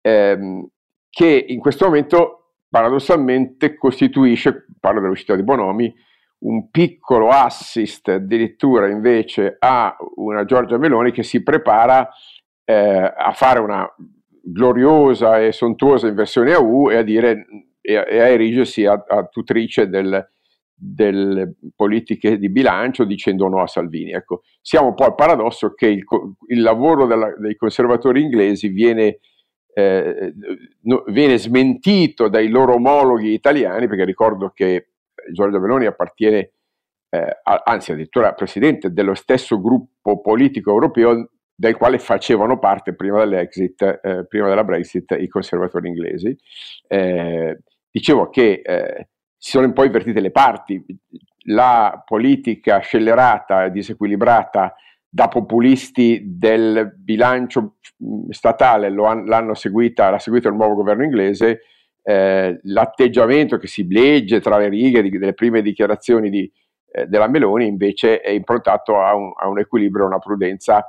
Ehm, 0.00 0.68
che 1.10 1.44
in 1.48 1.60
questo 1.60 1.84
momento 1.84 2.54
paradossalmente 2.68 3.76
costituisce, 3.76 4.66
parlo 4.80 5.00
dell'uscita 5.00 5.36
di 5.36 5.42
Bonomi, 5.42 5.94
un 6.40 6.70
piccolo 6.70 7.28
assist 7.28 8.08
addirittura 8.08 8.88
invece 8.88 9.56
a 9.58 9.96
una 10.16 10.44
Giorgia 10.44 10.78
Meloni 10.78 11.10
che 11.10 11.22
si 11.22 11.42
prepara 11.42 12.08
eh, 12.64 13.12
a 13.16 13.32
fare 13.32 13.58
una 13.58 13.86
gloriosa 14.42 15.40
e 15.40 15.52
sontuosa 15.52 16.06
inversione 16.06 16.52
a 16.52 16.60
U 16.60 16.90
e 16.90 16.96
a 16.96 17.02
dire 17.02 17.46
e 17.80 17.96
a, 17.96 18.06
e 18.06 18.20
a 18.20 18.28
erigersi 18.28 18.84
a, 18.84 19.04
a 19.06 19.24
tutrice 19.24 19.88
del, 19.88 20.26
delle 20.80 21.56
politiche 21.74 22.38
di 22.38 22.48
bilancio 22.48 23.04
dicendo 23.04 23.48
no 23.48 23.60
a 23.60 23.66
Salvini. 23.66 24.12
Ecco, 24.12 24.42
siamo 24.60 24.94
poi 24.94 25.08
al 25.08 25.14
paradosso 25.16 25.74
che 25.74 25.88
il, 25.88 26.04
il 26.48 26.60
lavoro 26.60 27.06
della, 27.06 27.34
dei 27.36 27.56
conservatori 27.56 28.22
inglesi 28.22 28.68
viene, 28.68 29.18
eh, 29.74 30.32
no, 30.82 31.02
viene, 31.08 31.36
smentito 31.36 32.28
dai 32.28 32.48
loro 32.48 32.74
omologhi 32.74 33.32
italiani, 33.32 33.88
perché 33.88 34.04
ricordo 34.04 34.50
che 34.54 34.90
Giorgia 35.32 35.58
Meloni 35.58 35.86
appartiene, 35.86 36.52
eh, 37.10 37.40
a, 37.42 37.62
anzi 37.64 37.90
addirittura 37.90 38.34
presidente 38.34 38.92
dello 38.92 39.14
stesso 39.14 39.60
gruppo 39.60 40.20
politico 40.20 40.70
europeo 40.70 41.30
del 41.56 41.76
quale 41.76 41.98
facevano 41.98 42.60
parte 42.60 42.94
prima 42.94 43.24
eh, 43.24 44.26
prima 44.28 44.48
della 44.48 44.62
Brexit, 44.62 45.16
i 45.18 45.26
conservatori 45.26 45.88
inglesi. 45.88 46.38
Eh, 46.86 47.58
dicevo 47.90 48.30
che 48.30 48.60
eh, 48.64 49.08
si 49.38 49.50
sono 49.50 49.72
poi 49.72 49.86
invertite 49.86 50.20
le 50.20 50.30
parti. 50.30 50.84
La 51.44 52.02
politica 52.04 52.78
scellerata 52.80 53.64
e 53.64 53.70
disequilibrata 53.70 54.74
da 55.08 55.28
populisti 55.28 56.22
del 56.24 56.92
bilancio 56.96 57.76
statale 58.28 58.88
han, 58.88 59.24
l'hanno 59.24 59.54
seguita, 59.54 60.10
l'ha 60.10 60.18
seguito 60.18 60.48
il 60.48 60.54
nuovo 60.54 60.74
governo 60.74 61.04
inglese, 61.04 61.60
eh, 62.02 62.58
l'atteggiamento 62.64 63.56
che 63.56 63.66
si 63.66 63.86
legge 63.88 64.40
tra 64.40 64.58
le 64.58 64.68
righe 64.68 65.00
di, 65.02 65.10
delle 65.10 65.34
prime 65.34 65.62
dichiarazioni 65.62 66.28
di, 66.28 66.50
eh, 66.90 67.06
della 67.06 67.28
Meloni 67.28 67.66
invece 67.66 68.20
è 68.20 68.30
improntato 68.30 69.00
a 69.00 69.14
un, 69.14 69.32
a 69.36 69.48
un 69.48 69.58
equilibrio, 69.58 70.04
a 70.04 70.08
una 70.08 70.18
prudenza 70.18 70.86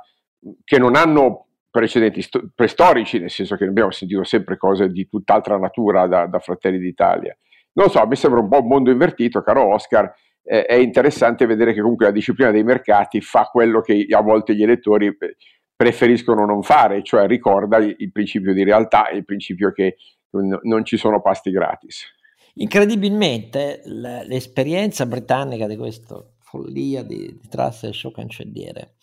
che 0.64 0.78
non 0.78 0.96
hanno 0.96 1.46
precedenti 1.70 2.20
sto- 2.20 2.50
prestorici, 2.54 3.18
nel 3.18 3.30
senso 3.30 3.56
che 3.56 3.64
abbiamo 3.64 3.90
sentito 3.90 4.24
sempre 4.24 4.56
cose 4.56 4.90
di 4.90 5.08
tutt'altra 5.08 5.56
natura 5.56 6.06
da, 6.06 6.26
da 6.26 6.38
Fratelli 6.40 6.78
d'Italia. 6.78 7.36
Non 7.80 7.88
so, 7.88 8.06
mi 8.06 8.14
sembra 8.14 8.40
un 8.40 8.48
po' 8.50 8.60
un 8.60 8.66
mondo 8.66 8.90
invertito, 8.90 9.40
caro 9.40 9.72
Oscar. 9.72 10.12
Eh, 10.42 10.66
è 10.66 10.74
interessante 10.74 11.46
vedere 11.46 11.72
che 11.72 11.80
comunque 11.80 12.04
la 12.04 12.12
disciplina 12.12 12.50
dei 12.50 12.62
mercati 12.62 13.22
fa 13.22 13.44
quello 13.44 13.80
che 13.80 14.06
a 14.10 14.20
volte 14.20 14.54
gli 14.54 14.62
elettori 14.62 15.06
eh, 15.06 15.36
preferiscono 15.74 16.44
non 16.44 16.62
fare, 16.62 17.02
cioè 17.02 17.26
ricorda 17.26 17.78
il, 17.78 17.94
il 17.96 18.12
principio 18.12 18.52
di 18.52 18.64
realtà 18.64 19.08
e 19.08 19.16
il 19.16 19.24
principio 19.24 19.72
che 19.72 19.96
non 20.32 20.84
ci 20.84 20.98
sono 20.98 21.22
pasti 21.22 21.50
gratis. 21.50 22.04
Incredibilmente 22.56 23.80
l'esperienza 23.86 25.06
britannica 25.06 25.66
di 25.66 25.76
questa 25.76 26.22
follia 26.38 27.02
di, 27.02 27.38
di 27.40 27.48
trust 27.48 27.84
e 27.84 27.94
show 27.94 28.10
cancelliere 28.12 28.96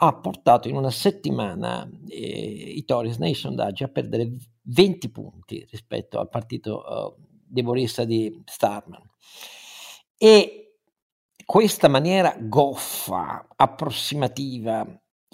ha 0.00 0.14
portato 0.14 0.68
in 0.68 0.76
una 0.76 0.90
settimana 0.90 1.88
eh, 2.06 2.16
i 2.16 2.84
Tories 2.84 3.18
nei 3.18 3.34
sondaggi 3.34 3.82
a 3.82 3.88
perdere 3.88 4.36
20 4.62 5.10
punti 5.10 5.66
rispetto 5.68 6.20
al 6.20 6.28
partito 6.28 7.16
uh, 7.16 7.27
debolista 7.48 8.04
di 8.04 8.42
Starman. 8.44 9.02
E 10.16 10.76
questa 11.44 11.88
maniera 11.88 12.36
goffa, 12.38 13.46
approssimativa, 13.56 14.86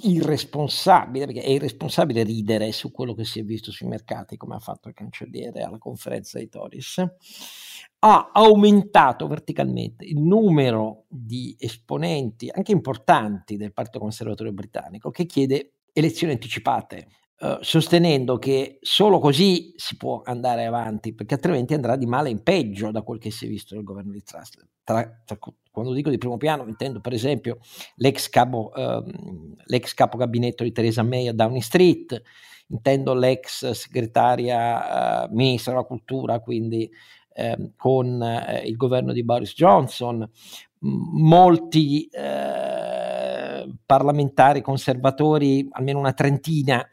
irresponsabile, 0.03 1.27
perché 1.27 1.43
è 1.43 1.51
irresponsabile 1.51 2.23
ridere 2.23 2.73
su 2.73 2.91
quello 2.91 3.15
che 3.15 3.25
si 3.25 3.41
è 3.41 3.45
visto 3.45 3.71
sui 3.71 3.87
mercati, 3.87 4.37
come 4.37 4.57
ha 4.57 4.61
fatto 4.61 4.89
il 4.89 4.95
cancelliere 4.95 5.63
alla 5.63 5.79
conferenza 5.79 6.39
di 6.39 6.49
Toris, 6.49 7.03
ha 8.01 8.31
aumentato 8.33 9.27
verticalmente 9.27 10.05
il 10.05 10.21
numero 10.21 11.05
di 11.09 11.57
esponenti, 11.59 12.51
anche 12.53 12.73
importanti, 12.73 13.57
del 13.57 13.73
Partito 13.73 14.01
Conservatore 14.01 14.53
britannico, 14.53 15.11
che 15.11 15.27
chiede 15.27 15.75
elezioni 15.93 16.33
anticipate 16.33 17.09
eh, 17.37 17.59
sostenendo 17.61 18.39
che 18.39 18.79
solo 18.81 19.19
così 19.19 19.73
si 19.77 19.97
può 19.97 20.23
andare 20.25 20.67
avanti, 20.67 21.15
perché 21.15 21.35
altrimenti 21.35 21.75
andrà 21.75 21.97
di 21.97 22.07
male 22.07 22.31
in 22.31 22.43
peggio 22.43 22.91
da 22.91 23.03
quel 23.03 23.19
che 23.19 23.31
si 23.31 23.47
è 23.47 23.49
visto 23.49 23.75
nel 23.75 23.85
governo 23.85 24.13
di 24.13 24.23
Truss. 24.23 24.51
Tra, 24.85 25.23
tra, 25.25 25.37
quando 25.71 25.93
dico 25.93 26.11
di 26.11 26.19
primo 26.19 26.37
piano 26.37 26.65
intendo 26.69 27.01
per 27.01 27.13
esempio 27.13 27.59
l'ex 27.97 28.29
capo, 28.29 28.73
ehm, 28.75 29.55
l'ex 29.65 29.95
capo 29.95 30.17
gabinetto 30.17 30.63
di 30.63 30.73
Theresa 30.73 31.03
May 31.03 31.27
a 31.27 31.33
Downing 31.33 31.63
Street, 31.63 32.23
intendo 32.69 33.15
l'ex 33.15 33.71
segretaria 33.71 35.25
eh, 35.25 35.29
ministra 35.33 35.73
della 35.73 35.85
cultura, 35.85 36.39
quindi 36.39 36.89
eh, 37.35 37.73
con 37.77 38.23
eh, 38.23 38.63
il 38.65 38.77
governo 38.77 39.13
di 39.13 39.25
Boris 39.25 39.55
Johnson, 39.55 40.31
molti 40.79 42.07
eh, 42.07 43.69
parlamentari 43.85 44.61
conservatori, 44.61 45.67
almeno 45.73 45.99
una 45.99 46.13
trentina, 46.13 46.87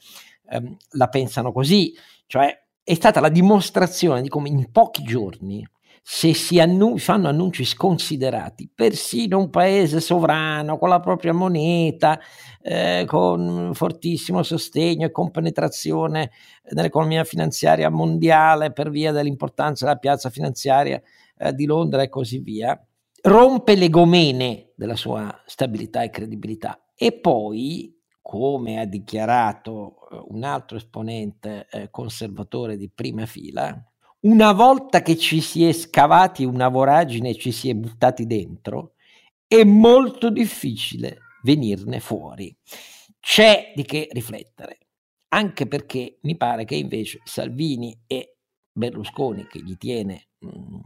ehm, 0.51 0.77
la 0.91 1.07
pensano 1.07 1.51
così, 1.51 1.93
cioè 2.27 2.55
è 2.83 2.93
stata 2.93 3.19
la 3.19 3.29
dimostrazione 3.29 4.21
di 4.21 4.29
come 4.29 4.49
in 4.49 4.71
pochi 4.71 5.03
giorni 5.03 5.65
se 6.03 6.33
si 6.33 6.59
annu- 6.59 6.97
fanno 6.97 7.27
annunci 7.27 7.63
sconsiderati, 7.63 8.69
persino 8.73 9.37
un 9.37 9.49
paese 9.51 9.99
sovrano 9.99 10.77
con 10.77 10.89
la 10.89 10.99
propria 10.99 11.31
moneta, 11.31 12.19
eh, 12.61 13.03
con 13.07 13.71
fortissimo 13.73 14.41
sostegno 14.41 15.05
e 15.05 15.11
compenetrazione 15.11 16.31
nell'economia 16.71 17.23
finanziaria 17.23 17.89
mondiale 17.89 18.71
per 18.71 18.89
via 18.89 19.11
dell'importanza 19.11 19.85
della 19.85 19.99
piazza 19.99 20.29
finanziaria 20.31 20.99
eh, 21.37 21.53
di 21.53 21.65
Londra 21.65 22.01
e 22.01 22.09
così 22.09 22.39
via, 22.39 22.79
rompe 23.23 23.75
le 23.75 23.89
gomene 23.89 24.71
della 24.75 24.95
sua 24.95 25.43
stabilità 25.45 26.01
e 26.01 26.09
credibilità. 26.09 26.83
E 26.95 27.13
poi 27.13 27.95
come 28.21 28.79
ha 28.79 28.85
dichiarato 28.85 30.07
eh, 30.11 30.23
un 30.29 30.43
altro 30.43 30.77
esponente 30.77 31.67
eh, 31.71 31.89
conservatore 31.89 32.77
di 32.77 32.89
prima 32.89 33.25
fila, 33.25 33.83
una 34.21 34.51
volta 34.51 35.01
che 35.01 35.17
ci 35.17 35.41
si 35.41 35.65
è 35.65 35.73
scavati 35.73 36.43
una 36.43 36.67
voragine 36.67 37.29
e 37.29 37.35
ci 37.35 37.51
si 37.51 37.69
è 37.69 37.73
buttati 37.73 38.27
dentro, 38.27 38.93
è 39.47 39.63
molto 39.63 40.29
difficile 40.29 41.17
venirne 41.43 41.99
fuori. 41.99 42.55
C'è 43.19 43.73
di 43.75 43.83
che 43.83 44.07
riflettere, 44.11 44.77
anche 45.29 45.67
perché 45.67 46.19
mi 46.21 46.37
pare 46.37 46.65
che 46.65 46.75
invece 46.75 47.19
Salvini 47.23 47.99
e 48.05 48.37
Berlusconi, 48.71 49.47
che 49.47 49.59
gli 49.61 49.75
tiene 49.77 50.27
mh, 50.39 50.47
mm, 50.47 50.79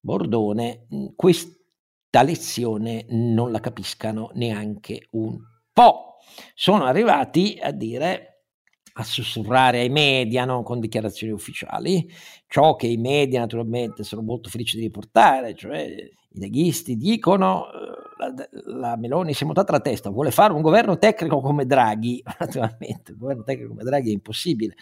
Bordone, 0.00 0.86
mh, 0.88 0.96
mm, 0.96 1.06
questa 1.14 2.22
lezione 2.22 3.04
non 3.10 3.52
la 3.52 3.60
capiscano 3.60 4.30
neanche 4.34 5.08
un 5.10 5.38
po'. 5.78 6.16
Sono 6.56 6.86
arrivati 6.86 7.56
a 7.62 7.70
dire 7.70 8.24
a 8.94 9.04
sussurrare 9.04 9.78
ai 9.78 9.90
media 9.90 10.44
non 10.44 10.64
con 10.64 10.80
dichiarazioni 10.80 11.32
ufficiali, 11.32 12.10
ciò 12.48 12.74
che 12.74 12.88
i 12.88 12.96
media 12.96 13.38
naturalmente 13.38 14.02
sono 14.02 14.22
molto 14.22 14.48
felici 14.48 14.76
di 14.76 14.82
riportare, 14.82 15.54
cioè 15.54 15.82
i 15.82 16.38
leghisti 16.40 16.96
dicono 16.96 17.66
eh, 17.66 18.48
la, 18.64 18.88
la 18.88 18.96
Meloni 18.96 19.34
si 19.34 19.44
è 19.44 19.46
montata 19.46 19.70
la 19.70 19.78
testa, 19.78 20.10
vuole 20.10 20.32
fare 20.32 20.52
un 20.52 20.62
governo 20.62 20.98
tecnico 20.98 21.40
come 21.40 21.64
Draghi, 21.64 22.20
naturalmente 22.40 23.12
un 23.12 23.18
governo 23.18 23.44
tecnico 23.44 23.68
come 23.68 23.84
Draghi 23.84 24.10
è 24.10 24.14
impossibile, 24.14 24.74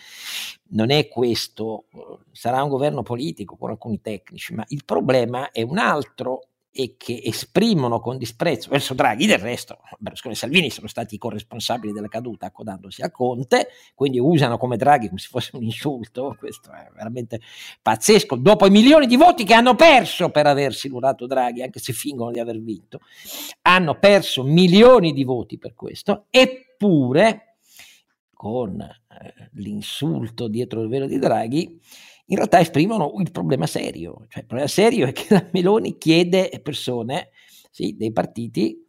non 0.69 0.91
è 0.91 1.09
questo, 1.09 1.89
sarà 2.33 2.63
un 2.63 2.71
governo 2.71 3.03
politico 3.03 3.57
con 3.59 3.69
alcuni 3.69 4.01
tecnici, 4.01 4.55
ma 4.55 4.65
il 4.69 4.83
problema 4.87 5.51
è 5.51 5.61
un 5.61 5.77
altro 5.77 6.41
e 6.77 6.97
che 6.99 7.23
esprimono 7.25 8.01
con 8.01 8.19
disprezzo 8.19 8.69
verso 8.69 8.93
Draghi, 8.93 9.27
del 9.27 9.39
resto 9.39 9.79
Berlusconi 9.99 10.35
e 10.35 10.37
Salvini 10.37 10.71
sono 10.71 10.87
stati 10.87 11.15
i 11.15 11.19
corresponsabili 11.19 11.93
della 11.93 12.09
caduta 12.09 12.47
accodandosi 12.47 13.01
a 13.01 13.11
Conte, 13.11 13.69
quindi 13.95 14.19
usano 14.19 14.59
come 14.59 14.77
Draghi 14.77 15.07
come 15.09 15.19
se 15.19 15.29
fosse 15.29 15.57
un 15.57 15.63
insulto, 15.63 16.37
questo 16.39 16.71
è 16.71 16.91
veramente 16.95 17.41
pazzesco, 17.81 18.37
dopo 18.37 18.67
i 18.67 18.71
milioni 18.71 19.07
di 19.07 19.17
voti 19.17 19.45
che 19.45 19.55
hanno 19.55 19.75
perso 19.75 20.29
per 20.29 20.47
aver 20.47 20.75
simulato 20.75 21.27
Draghi, 21.27 21.63
anche 21.63 21.81
se 21.81 21.95
fingono 21.95 22.31
di 22.31 22.41
aver 22.41 22.61
vinto, 22.61 23.01
hanno 23.63 23.99
perso 23.99 24.45
milioni 24.45 25.15
di 25.15 25.25
voti 25.25 25.57
per 25.59 25.75
questo, 25.75 26.27
eppure 26.29 27.57
con 28.37 28.79
eh, 28.79 29.51
l'insulto 29.55 30.47
dietro 30.47 30.83
il 30.83 30.89
velo 30.89 31.07
di 31.07 31.19
Draghi, 31.19 31.81
in 32.27 32.37
realtà 32.37 32.61
esprimono 32.61 33.15
il 33.19 33.31
problema 33.31 33.67
serio. 33.67 34.27
Cioè, 34.29 34.41
il 34.41 34.47
problema 34.47 34.69
serio 34.69 35.07
è 35.07 35.13
che 35.13 35.27
la 35.31 35.49
Meloni 35.53 35.99
chiede 35.99 36.61
persone, 36.63 37.31
sì, 37.71 37.97
dei 37.97 38.13
partiti, 38.13 38.85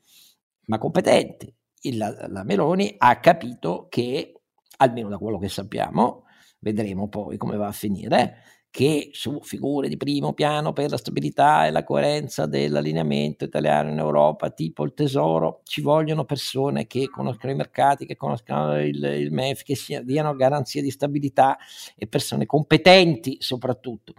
ma 0.65 0.77
competenti. 0.77 1.53
La, 1.93 2.27
la 2.27 2.43
Meloni 2.43 2.95
ha 2.97 3.19
capito 3.19 3.87
che, 3.89 4.41
almeno 4.77 5.09
da 5.09 5.17
quello 5.17 5.37
che 5.37 5.49
sappiamo, 5.49 6.23
vedremo 6.59 7.07
poi 7.07 7.37
come 7.37 7.55
va 7.55 7.67
a 7.67 7.71
finire, 7.71 8.37
che 8.69 9.09
su 9.13 9.39
figure 9.41 9.87
di 9.87 9.97
primo 9.97 10.33
piano 10.33 10.73
per 10.73 10.91
la 10.91 10.97
stabilità 10.97 11.65
e 11.65 11.71
la 11.71 11.83
coerenza 11.83 12.45
dell'allineamento 12.45 13.45
italiano 13.45 13.89
in 13.89 13.97
Europa, 13.97 14.49
tipo 14.51 14.83
il 14.83 14.93
Tesoro, 14.93 15.61
ci 15.63 15.81
vogliono 15.81 16.25
persone 16.25 16.85
che 16.85 17.09
conoscono 17.09 17.51
i 17.51 17.55
mercati, 17.55 18.05
che 18.05 18.15
conoscono 18.15 18.79
il, 18.79 19.03
il 19.03 19.31
MEF, 19.31 19.63
che 19.63 19.75
sia, 19.75 20.03
diano 20.03 20.35
garanzie 20.35 20.81
di 20.81 20.91
stabilità 20.91 21.57
e 21.95 22.07
persone 22.07 22.45
competenti 22.45 23.37
soprattutto. 23.39 24.13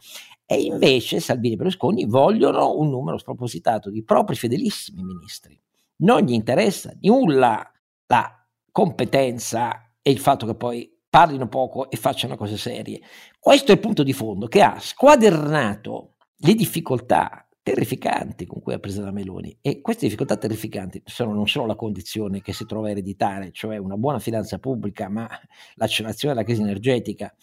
E 0.45 0.63
invece 0.63 1.21
Salvini 1.21 1.55
e 1.55 1.57
Berlusconi 1.59 2.07
vogliono 2.07 2.77
un 2.79 2.89
numero 2.89 3.19
spropositato 3.19 3.91
di 3.91 4.03
propri 4.03 4.35
fedelissimi 4.35 5.03
ministri. 5.03 5.61
Non 5.97 6.23
gli 6.23 6.33
interessa 6.33 6.93
nulla 7.03 7.71
la 8.07 8.47
competenza 8.73 9.93
e 10.01 10.11
il 10.11 10.19
fatto 10.19 10.47
che 10.47 10.55
poi 10.55 10.98
parlino 11.09 11.49
poco 11.49 11.91
e 11.91 11.97
facciano 11.97 12.37
cose 12.37 12.57
serie. 12.57 13.01
Questo 13.39 13.73
è 13.73 13.75
il 13.75 13.81
punto 13.81 14.03
di 14.03 14.13
fondo 14.13 14.47
che 14.47 14.63
ha 14.63 14.79
squadernato 14.79 16.15
le 16.37 16.55
difficoltà 16.55 17.49
terrificanti 17.63 18.47
con 18.47 18.63
cui 18.63 18.73
ha 18.73 18.79
preso 18.79 19.03
la 19.05 19.11
Meloni 19.11 19.59
e 19.61 19.83
queste 19.83 20.07
difficoltà 20.07 20.39
terrificanti 20.39 21.03
sono 21.05 21.35
non 21.35 21.47
solo 21.47 21.67
la 21.67 21.75
condizione 21.75 22.41
che 22.41 22.55
si 22.55 22.65
trova 22.65 22.89
a 22.89 22.91
ereditare, 22.93 23.53
cioè 23.53 23.77
una 23.77 23.97
buona 23.97 24.19
finanza 24.19 24.59
pubblica, 24.59 25.09
ma 25.11 25.29
l'accelerazione 25.75 26.33
della 26.33 26.47
crisi 26.47 26.63
energetica 26.63 27.35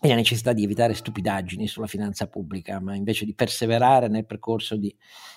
e 0.00 0.08
la 0.08 0.16
necessità 0.16 0.52
di 0.52 0.64
evitare 0.64 0.94
stupidaggini 0.94 1.68
sulla 1.68 1.86
finanza 1.86 2.26
pubblica, 2.26 2.80
ma 2.80 2.96
invece 2.96 3.24
di 3.24 3.34
perseverare 3.34 4.08
nel 4.08 4.26
percorso 4.26 4.76
di 4.76 4.92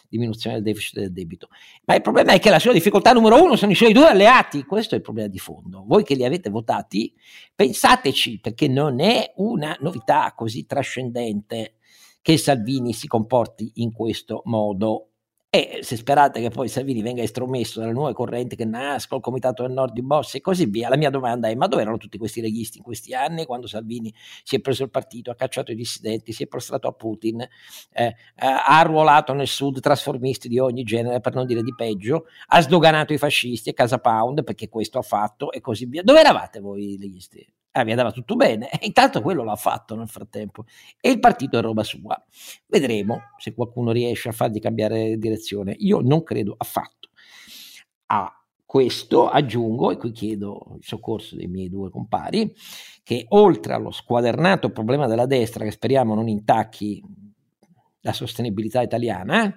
diminuzione 0.10 0.56
del 0.56 0.66
deficit 0.66 1.00
del 1.00 1.12
debito. 1.12 1.50
Ma 1.86 1.96
il 1.96 2.02
problema 2.02 2.34
è 2.34 2.40
che 2.40 2.50
la 2.50 2.60
sua 2.60 2.74
difficoltà 2.74 3.12
numero 3.12 3.42
uno 3.42 3.56
sono 3.56 3.72
i 3.72 3.76
suoi 3.76 3.94
due 3.94 4.08
alleati, 4.08 4.64
questo 4.64 4.96
è 4.96 4.98
il 4.98 5.04
problema 5.04 5.28
di 5.28 5.40
fondo. 5.40 5.84
Voi 5.86 6.04
che 6.04 6.16
li 6.16 6.26
avete 6.26 6.50
votati, 6.50 7.14
pensateci, 7.54 8.40
perché 8.40 8.68
non 8.68 9.00
è 9.00 9.34
una 9.38 9.76
novità 9.82 10.34
così 10.36 10.66
trascendente 10.66 11.76
che 12.22 12.38
Salvini 12.38 12.94
si 12.94 13.08
comporti 13.08 13.72
in 13.76 13.92
questo 13.92 14.42
modo 14.46 15.10
e 15.56 15.84
se 15.84 15.96
sperate 15.96 16.42
che 16.42 16.50
poi 16.50 16.68
Salvini 16.68 17.02
venga 17.02 17.22
estromesso 17.22 17.80
dalle 17.80 17.94
nuove 17.94 18.14
correnti 18.14 18.56
che 18.56 18.66
nascono, 18.66 19.20
il 19.20 19.26
Comitato 19.26 19.64
del 19.64 19.72
Nord 19.72 19.94
di 19.94 20.02
Bossi 20.02 20.38
e 20.38 20.42
così 20.42 20.66
via, 20.66 20.90
la 20.90 20.98
mia 20.98 21.10
domanda 21.10 21.48
è: 21.48 21.56
ma 21.56 21.68
dove 21.68 21.82
erano 21.82 21.98
tutti 21.98 22.18
questi 22.18 22.42
leghisti 22.42 22.78
in 22.78 22.84
questi 22.84 23.14
anni 23.14 23.46
quando 23.46 23.68
Salvini 23.68 24.14
si 24.44 24.58
è 24.58 24.60
preso 24.60 24.84
il 24.84 24.90
partito, 24.90 25.32
ha 25.32 25.36
cacciato 25.36 25.72
i 25.72 25.76
dissidenti, 25.76 26.34
si 26.34 26.44
è 26.44 26.48
prostrato 26.48 26.88
a 26.88 26.92
Putin, 26.92 27.42
eh, 27.94 28.16
ha 28.36 28.80
arruolato 28.80 29.34
nel 29.34 29.48
sud 29.48 29.80
trasformisti 29.80 30.48
di 30.48 30.60
ogni 30.60 30.84
genere, 30.84 31.22
per 31.22 31.34
non 31.34 31.46
dire 31.46 31.62
di 31.62 31.74
peggio, 31.76 32.26
ha 32.48 32.62
sdoganato 32.62 33.14
i 33.14 33.18
fascisti 33.18 33.70
e 33.70 33.74
Casa 33.74 34.00
Pound 34.00 34.44
perché 34.44 34.70
questo 34.70 35.00
ha 35.00 35.04
fatto 35.04 35.52
e 35.52 35.62
così 35.62 35.86
via. 35.86 36.04
Dove 36.04 36.20
eravate 36.20 36.60
voi 36.60 36.98
leghisti? 36.98 37.48
Ah, 37.80 37.84
vi 37.84 37.92
andava 37.92 38.12
tutto 38.12 38.36
bene. 38.36 38.70
E 38.70 38.86
intanto 38.86 39.22
quello 39.22 39.44
l'ha 39.44 39.56
fatto 39.56 39.96
nel 39.96 40.08
frattempo. 40.08 40.66
E 41.00 41.10
il 41.10 41.20
partito 41.20 41.58
è 41.58 41.62
roba 41.62 41.84
sua. 41.84 42.22
Vedremo 42.68 43.32
se 43.38 43.54
qualcuno 43.54 43.92
riesce 43.92 44.30
a 44.30 44.32
fargli 44.32 44.60
cambiare 44.60 45.18
direzione. 45.18 45.76
Io 45.80 46.00
non 46.02 46.24
credo 46.24 46.56
affatto. 46.58 47.10
A 48.08 48.32
questo 48.66 49.30
aggiungo, 49.30 49.92
e 49.92 49.98
qui 49.98 50.12
chiedo 50.12 50.76
il 50.78 50.84
soccorso 50.84 51.36
dei 51.36 51.48
miei 51.48 51.70
due 51.70 51.90
compari, 51.90 52.54
che 53.04 53.26
oltre 53.30 53.74
allo 53.74 53.92
squadernato 53.92 54.72
problema 54.72 55.08
della 55.08 55.26
destra, 55.26 55.64
che 55.64 55.72
speriamo 55.72 56.16
non 56.16 56.28
intacchi 56.28 57.02
la 58.02 58.14
sostenibilità 58.14 58.82
italiana, 58.82 59.54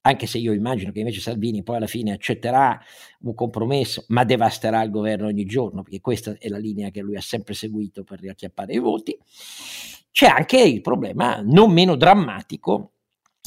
anche 0.00 0.26
se 0.26 0.38
io 0.38 0.52
immagino 0.52 0.92
che 0.92 1.00
invece 1.00 1.20
Salvini 1.20 1.62
poi 1.62 1.76
alla 1.76 1.86
fine 1.86 2.12
accetterà 2.12 2.80
un 3.20 3.34
compromesso, 3.34 4.04
ma 4.08 4.24
devasterà 4.24 4.82
il 4.82 4.90
governo 4.90 5.26
ogni 5.26 5.44
giorno, 5.44 5.82
perché 5.82 6.00
questa 6.00 6.36
è 6.38 6.48
la 6.48 6.58
linea 6.58 6.90
che 6.90 7.00
lui 7.00 7.16
ha 7.16 7.20
sempre 7.20 7.54
seguito 7.54 8.04
per 8.04 8.20
riacchiappare 8.20 8.72
i 8.72 8.78
voti. 8.78 9.18
C'è 10.10 10.26
anche 10.26 10.60
il 10.60 10.80
problema 10.80 11.40
non 11.42 11.72
meno 11.72 11.96
drammatico 11.96 12.92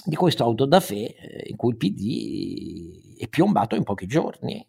di 0.04 0.16
questo 0.16 0.44
auto 0.44 0.66
da 0.66 0.80
fe 0.80 1.16
eh, 1.16 1.50
in 1.50 1.56
cui 1.56 1.72
il 1.72 1.78
PD 1.78 3.18
è 3.18 3.28
piombato 3.28 3.76
in 3.76 3.84
pochi 3.84 4.08
giorni 4.08 4.66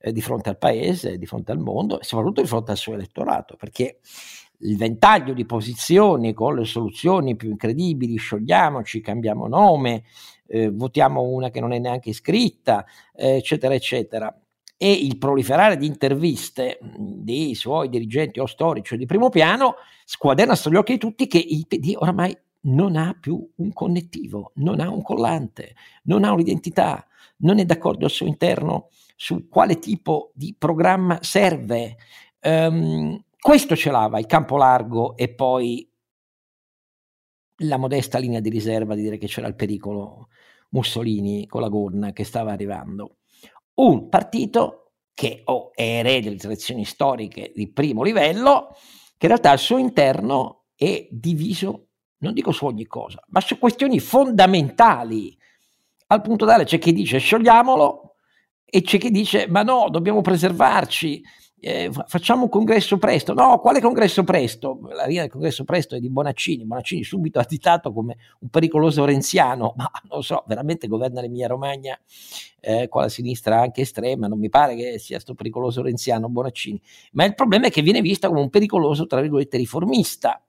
eh, 0.00 0.12
di 0.12 0.20
fronte 0.20 0.48
al 0.48 0.58
paese, 0.58 1.18
di 1.18 1.26
fronte 1.26 1.52
al 1.52 1.58
mondo 1.58 2.00
e 2.00 2.04
soprattutto 2.04 2.40
di 2.40 2.46
fronte 2.46 2.72
al 2.72 2.76
suo 2.76 2.94
elettorato, 2.94 3.56
perché 3.56 4.00
il 4.58 4.76
ventaglio 4.76 5.34
di 5.34 5.44
posizioni 5.44 6.32
con 6.32 6.54
le 6.54 6.64
soluzioni 6.64 7.36
più 7.36 7.50
incredibili, 7.50 8.16
sciogliamoci, 8.16 9.00
cambiamo 9.00 9.46
nome, 9.46 10.04
eh, 10.54 10.70
votiamo 10.70 11.22
una 11.22 11.50
che 11.50 11.60
non 11.60 11.72
è 11.72 11.80
neanche 11.80 12.10
iscritta, 12.10 12.84
eh, 13.12 13.36
eccetera, 13.36 13.74
eccetera. 13.74 14.32
E 14.76 14.92
il 14.92 15.18
proliferare 15.18 15.76
di 15.76 15.86
interviste 15.86 16.78
dei 16.96 17.54
suoi 17.54 17.88
dirigenti 17.88 18.38
o 18.38 18.46
storici 18.46 18.96
di 18.96 19.06
primo 19.06 19.30
piano 19.30 19.76
squaderna 20.04 20.54
sugli 20.54 20.76
occhi 20.76 20.92
di 20.92 20.98
tutti 20.98 21.26
che 21.26 21.38
il 21.38 21.66
PD 21.66 21.94
oramai 21.96 22.36
non 22.62 22.96
ha 22.96 23.16
più 23.18 23.50
un 23.56 23.72
connettivo, 23.72 24.52
non 24.56 24.80
ha 24.80 24.88
un 24.90 25.02
collante, 25.02 25.74
non 26.04 26.22
ha 26.22 26.32
un'identità, 26.32 27.04
non 27.38 27.58
è 27.58 27.64
d'accordo 27.64 28.04
al 28.04 28.10
suo 28.10 28.26
interno 28.26 28.88
su 29.16 29.48
quale 29.48 29.78
tipo 29.78 30.30
di 30.34 30.54
programma 30.56 31.18
serve. 31.20 31.96
Um, 32.40 33.22
questo 33.38 33.74
ce 33.74 33.90
l'ava 33.90 34.18
il 34.18 34.26
campo 34.26 34.56
largo 34.56 35.16
e 35.16 35.32
poi 35.34 35.88
la 37.58 37.76
modesta 37.76 38.18
linea 38.18 38.40
di 38.40 38.50
riserva 38.50 38.94
di 38.94 39.02
dire 39.02 39.18
che 39.18 39.26
c'era 39.26 39.46
il 39.46 39.54
pericolo 39.54 40.28
Mussolini 40.74 41.46
con 41.46 41.60
la 41.60 41.68
gonna 41.68 42.12
che 42.12 42.24
stava 42.24 42.52
arrivando. 42.52 43.18
Un 43.74 44.08
partito 44.08 44.92
che 45.14 45.42
o 45.44 45.72
è 45.72 45.98
erede 45.98 46.30
di 46.30 46.36
tradizioni 46.36 46.84
storiche 46.84 47.52
di 47.54 47.72
primo 47.72 48.02
livello, 48.02 48.76
che 49.16 49.26
in 49.26 49.28
realtà 49.28 49.50
al 49.50 49.58
suo 49.58 49.78
interno 49.78 50.66
è 50.74 51.06
diviso, 51.10 51.88
non 52.18 52.32
dico 52.34 52.50
su 52.50 52.66
ogni 52.66 52.86
cosa, 52.86 53.22
ma 53.28 53.40
su 53.40 53.58
questioni 53.58 54.00
fondamentali, 54.00 55.36
al 56.08 56.20
punto 56.20 56.44
tale 56.44 56.64
c'è 56.64 56.78
chi 56.78 56.92
dice 56.92 57.18
sciogliamolo 57.18 58.16
e 58.64 58.82
c'è 58.82 58.98
chi 58.98 59.10
dice 59.10 59.46
ma 59.48 59.62
no, 59.62 59.88
dobbiamo 59.88 60.20
preservarci, 60.20 61.22
eh, 61.66 61.90
facciamo 62.06 62.42
un 62.42 62.48
congresso 62.50 62.98
presto. 62.98 63.32
No, 63.32 63.58
quale 63.58 63.80
congresso 63.80 64.22
presto? 64.22 64.80
La 64.92 65.06
linea 65.06 65.22
del 65.22 65.30
congresso 65.30 65.64
presto 65.64 65.96
è 65.96 65.98
di 65.98 66.10
Bonaccini. 66.10 66.66
Bonaccini 66.66 67.02
subito 67.02 67.38
additato 67.38 67.90
come 67.90 68.18
un 68.40 68.50
pericoloso 68.50 69.06
renziano, 69.06 69.72
ma 69.74 69.90
non 70.10 70.22
so, 70.22 70.44
veramente 70.46 70.88
governa 70.88 71.22
l'Emilia 71.22 71.46
Romagna 71.46 71.98
eh, 72.60 72.86
con 72.88 73.00
la 73.00 73.08
sinistra 73.08 73.62
anche 73.62 73.80
estrema. 73.80 74.26
Non 74.26 74.38
mi 74.38 74.50
pare 74.50 74.76
che 74.76 74.98
sia 74.98 75.18
sto 75.18 75.32
pericoloso 75.32 75.80
renziano 75.80 76.28
Bonaccini. 76.28 76.78
Ma 77.12 77.24
il 77.24 77.34
problema 77.34 77.68
è 77.68 77.70
che 77.70 77.80
viene 77.80 78.02
vista 78.02 78.28
come 78.28 78.40
un 78.40 78.50
pericoloso, 78.50 79.06
tra 79.06 79.22
virgolette, 79.22 79.56
riformista. 79.56 80.44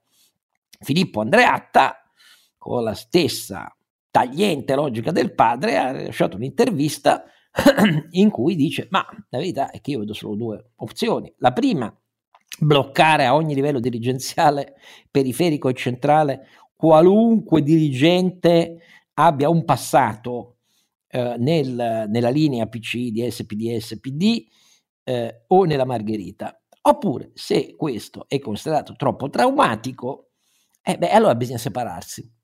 Filippo 0.80 1.22
Andreatta, 1.22 2.10
con 2.58 2.84
la 2.84 2.94
stessa 2.94 3.74
tagliente 4.10 4.74
logica 4.74 5.12
del 5.12 5.32
padre, 5.32 5.78
ha 5.78 5.92
lasciato 5.92 6.36
un'intervista 6.36 7.24
in 8.12 8.30
cui 8.30 8.54
dice, 8.54 8.88
ma 8.90 9.06
la 9.30 9.38
verità 9.38 9.70
è 9.70 9.80
che 9.80 9.92
io 9.92 10.00
vedo 10.00 10.12
solo 10.12 10.34
due 10.34 10.72
opzioni. 10.76 11.32
La 11.38 11.52
prima, 11.52 11.94
bloccare 12.58 13.24
a 13.24 13.34
ogni 13.34 13.54
livello 13.54 13.80
dirigenziale, 13.80 14.74
periferico 15.10 15.68
e 15.68 15.74
centrale, 15.74 16.46
qualunque 16.74 17.62
dirigente 17.62 18.78
abbia 19.14 19.48
un 19.48 19.64
passato 19.64 20.58
eh, 21.08 21.36
nel, 21.38 22.06
nella 22.08 22.28
linea 22.28 22.66
PC, 22.66 23.08
DS, 23.10 23.46
PDS, 23.46 24.00
PD 24.00 24.44
eh, 25.04 25.44
o 25.48 25.64
nella 25.64 25.84
Margherita. 25.84 26.60
Oppure, 26.82 27.30
se 27.34 27.74
questo 27.74 28.26
è 28.28 28.38
considerato 28.38 28.94
troppo 28.94 29.28
traumatico, 29.28 30.30
eh 30.82 30.96
beh, 30.98 31.10
allora 31.10 31.34
bisogna 31.34 31.58
separarsi 31.58 32.35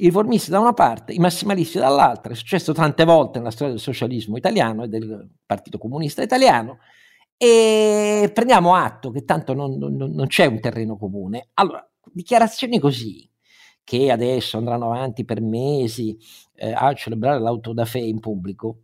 i 0.00 0.04
riformisti 0.04 0.50
da 0.50 0.60
una 0.60 0.72
parte, 0.72 1.12
i 1.12 1.18
massimalisti 1.18 1.78
dall'altra, 1.78 2.32
è 2.32 2.36
successo 2.36 2.72
tante 2.72 3.04
volte 3.04 3.38
nella 3.38 3.50
storia 3.50 3.74
del 3.74 3.82
socialismo 3.82 4.36
italiano 4.36 4.84
e 4.84 4.88
del 4.88 5.28
Partito 5.44 5.78
Comunista 5.78 6.22
Italiano, 6.22 6.78
e 7.36 8.30
prendiamo 8.32 8.74
atto 8.74 9.10
che 9.10 9.24
tanto 9.24 9.52
non, 9.52 9.76
non, 9.76 9.94
non 9.94 10.26
c'è 10.26 10.46
un 10.46 10.60
terreno 10.60 10.96
comune. 10.96 11.50
Allora, 11.54 11.86
dichiarazioni 12.12 12.78
così, 12.78 13.28
che 13.84 14.10
adesso 14.10 14.56
andranno 14.56 14.86
avanti 14.86 15.24
per 15.24 15.40
mesi 15.42 16.18
eh, 16.54 16.72
a 16.72 16.92
celebrare 16.94 17.40
l'auto 17.40 17.72
da 17.72 17.84
fede 17.84 18.06
in 18.06 18.20
pubblico, 18.20 18.80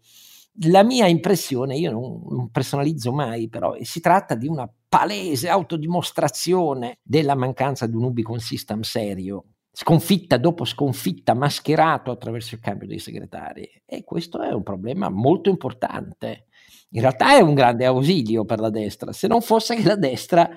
la 0.68 0.82
mia 0.82 1.06
impressione, 1.06 1.76
io 1.76 1.90
non, 1.90 2.22
non, 2.28 2.50
personalizzo 2.50 3.12
mai, 3.12 3.48
però 3.48 3.74
si 3.82 4.00
tratta 4.00 4.34
di 4.34 4.48
una 4.48 4.70
palese 4.88 5.48
autodimostrazione 5.48 6.98
della 7.02 7.34
mancanza 7.34 7.86
di 7.86 7.94
un 7.94 8.04
Ubicon 8.04 8.38
System 8.38 8.80
serio 8.80 9.44
sconfitta 9.78 10.38
dopo 10.38 10.64
sconfitta, 10.64 11.34
mascherato 11.34 12.10
attraverso 12.10 12.54
il 12.54 12.62
cambio 12.62 12.86
dei 12.88 12.98
segretari. 12.98 13.68
E 13.84 14.04
questo 14.04 14.40
è 14.40 14.50
un 14.50 14.62
problema 14.62 15.10
molto 15.10 15.50
importante. 15.50 16.46
In 16.92 17.02
realtà 17.02 17.36
è 17.36 17.42
un 17.42 17.52
grande 17.52 17.84
ausilio 17.84 18.46
per 18.46 18.58
la 18.58 18.70
destra, 18.70 19.12
se 19.12 19.26
non 19.26 19.42
fosse 19.42 19.76
che 19.76 19.86
la 19.86 19.96
destra 19.96 20.48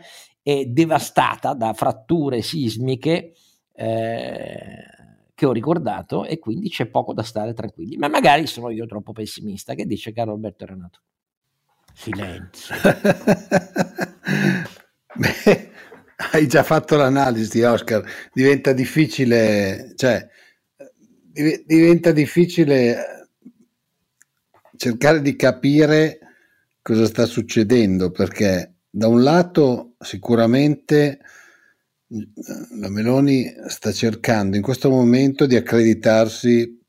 è 0.41 0.63
devastata 0.67 1.53
da 1.53 1.73
fratture 1.73 2.41
sismiche 2.41 3.33
eh, 3.73 4.85
che 5.35 5.45
ho 5.45 5.51
ricordato 5.51 6.23
e 6.23 6.39
quindi 6.39 6.69
c'è 6.69 6.85
poco 6.85 7.13
da 7.13 7.23
stare 7.23 7.53
tranquilli. 7.53 7.97
Ma 7.97 8.07
magari 8.07 8.47
sono 8.47 8.69
io 8.69 8.85
troppo 8.85 9.11
pessimista. 9.11 9.73
Che 9.73 9.85
dice 9.85 10.13
caro 10.13 10.31
Alberto 10.31 10.65
Renato? 10.65 11.01
Silenzio. 11.93 12.73
Beh, 15.13 15.68
hai 16.31 16.47
già 16.47 16.63
fatto 16.63 16.95
l'analisi, 16.95 17.61
Oscar. 17.61 18.03
Diventa 18.33 18.73
difficile, 18.73 19.93
cioè, 19.95 20.27
diventa 21.65 22.11
difficile 22.11 23.27
cercare 24.75 25.21
di 25.21 25.35
capire 25.35 26.19
cosa 26.81 27.05
sta 27.05 27.25
succedendo, 27.25 28.11
perché 28.11 28.75
da 28.89 29.07
un 29.07 29.23
lato 29.23 29.95
sicuramente 29.99 31.19
la 32.07 32.89
Meloni 32.89 33.53
sta 33.67 33.91
cercando 33.91 34.55
in 34.55 34.63
questo 34.63 34.89
momento 34.89 35.45
di 35.45 35.55
accreditarsi 35.55 36.81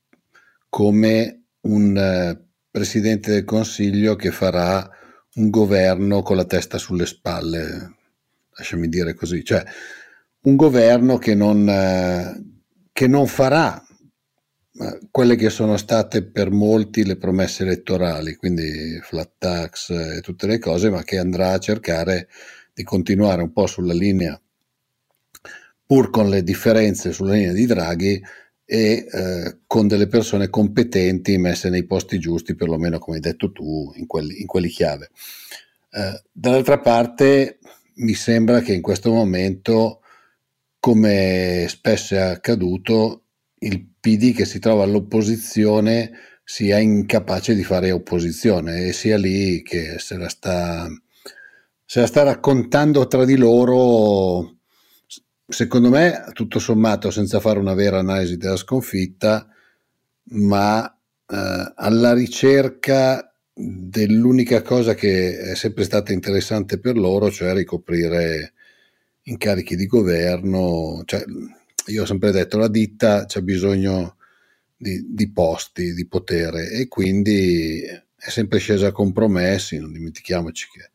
come 0.68 1.44
un 1.62 1.96
eh, 1.96 2.48
presidente 2.70 3.32
del 3.32 3.44
Consiglio 3.44 4.16
che 4.16 4.30
farà 4.30 4.88
un 5.34 5.50
governo 5.50 6.22
con 6.22 6.36
la 6.36 6.44
testa 6.44 6.78
sulle 6.78 7.06
spalle, 7.06 7.99
lasciami 8.60 8.88
dire 8.88 9.14
così, 9.14 9.42
cioè 9.42 9.64
un 10.42 10.56
governo 10.56 11.18
che 11.18 11.34
non, 11.34 11.68
eh, 11.68 12.44
che 12.92 13.06
non 13.06 13.26
farà 13.26 13.82
eh, 14.72 14.98
quelle 15.10 15.36
che 15.36 15.50
sono 15.50 15.76
state 15.76 16.22
per 16.22 16.50
molti 16.50 17.04
le 17.04 17.16
promesse 17.16 17.62
elettorali, 17.62 18.36
quindi 18.36 19.00
flat 19.02 19.32
tax 19.38 19.90
e 19.90 20.20
tutte 20.20 20.46
le 20.46 20.58
cose, 20.58 20.90
ma 20.90 21.02
che 21.02 21.18
andrà 21.18 21.52
a 21.52 21.58
cercare 21.58 22.28
di 22.72 22.82
continuare 22.84 23.42
un 23.42 23.52
po' 23.52 23.66
sulla 23.66 23.94
linea, 23.94 24.40
pur 25.84 26.10
con 26.10 26.28
le 26.28 26.42
differenze 26.42 27.12
sulla 27.12 27.32
linea 27.32 27.52
di 27.52 27.66
Draghi 27.66 28.22
e 28.64 29.06
eh, 29.10 29.58
con 29.66 29.88
delle 29.88 30.06
persone 30.06 30.48
competenti 30.48 31.36
messe 31.38 31.70
nei 31.70 31.84
posti 31.84 32.18
giusti, 32.18 32.54
perlomeno 32.54 32.98
come 32.98 33.16
hai 33.16 33.22
detto 33.22 33.50
tu, 33.50 33.90
in 33.96 34.06
quelli, 34.06 34.40
in 34.40 34.46
quelli 34.46 34.68
chiave. 34.68 35.10
Eh, 35.90 36.22
dall'altra 36.30 36.78
parte 36.78 37.58
mi 38.00 38.14
sembra 38.14 38.60
che 38.60 38.72
in 38.72 38.82
questo 38.82 39.10
momento, 39.12 40.00
come 40.78 41.66
spesso 41.68 42.14
è 42.14 42.18
accaduto, 42.18 43.24
il 43.60 43.86
PD 44.00 44.34
che 44.34 44.44
si 44.44 44.58
trova 44.58 44.84
all'opposizione 44.84 46.10
sia 46.42 46.78
incapace 46.78 47.54
di 47.54 47.62
fare 47.62 47.92
opposizione 47.92 48.86
e 48.86 48.92
sia 48.92 49.16
lì 49.16 49.62
che 49.62 49.98
se 49.98 50.16
la 50.16 50.28
sta, 50.28 50.88
se 51.84 52.00
la 52.00 52.06
sta 52.06 52.22
raccontando 52.22 53.06
tra 53.06 53.24
di 53.24 53.36
loro, 53.36 54.56
secondo 55.46 55.90
me, 55.90 56.24
tutto 56.32 56.58
sommato, 56.58 57.10
senza 57.10 57.38
fare 57.38 57.58
una 57.58 57.74
vera 57.74 57.98
analisi 57.98 58.36
della 58.36 58.56
sconfitta, 58.56 59.46
ma 60.32 60.86
eh, 61.26 61.72
alla 61.76 62.14
ricerca 62.14 63.29
dell'unica 63.60 64.62
cosa 64.62 64.94
che 64.94 65.38
è 65.38 65.54
sempre 65.54 65.84
stata 65.84 66.12
interessante 66.12 66.78
per 66.78 66.96
loro, 66.96 67.30
cioè 67.30 67.52
ricoprire 67.52 68.54
incarichi 69.24 69.76
di 69.76 69.86
governo. 69.86 71.02
Cioè, 71.04 71.24
io 71.86 72.02
ho 72.02 72.06
sempre 72.06 72.30
detto 72.30 72.58
la 72.58 72.68
ditta 72.68 73.26
c'è 73.26 73.42
bisogno 73.42 74.16
di, 74.76 75.06
di, 75.08 75.30
posti, 75.30 75.92
di 75.92 76.06
potere 76.06 76.70
e 76.70 76.88
quindi 76.88 77.82
è 77.82 78.28
sempre 78.28 78.58
scesa 78.58 78.88
a 78.88 78.92
compromessi, 78.92 79.78
non 79.78 79.92
dimentichiamoci 79.92 80.68
che 80.72 80.90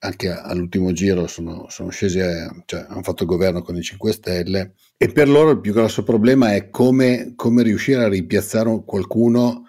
anche 0.00 0.30
all'ultimo 0.30 0.92
giro 0.92 1.26
sono, 1.26 1.66
sono 1.68 1.90
scesi, 1.90 2.20
a, 2.20 2.54
cioè, 2.66 2.86
hanno 2.88 3.02
fatto 3.02 3.24
il 3.24 3.28
governo 3.28 3.62
con 3.62 3.76
i 3.76 3.82
5 3.82 4.12
Stelle 4.12 4.74
e 4.96 5.08
per 5.08 5.28
loro 5.28 5.50
il 5.50 5.60
più 5.60 5.72
grosso 5.72 6.02
problema 6.04 6.54
è 6.54 6.70
come, 6.70 7.32
come 7.34 7.62
riuscire 7.62 8.04
a 8.04 8.08
rimpiazzare 8.08 8.82
qualcuno 8.84 9.67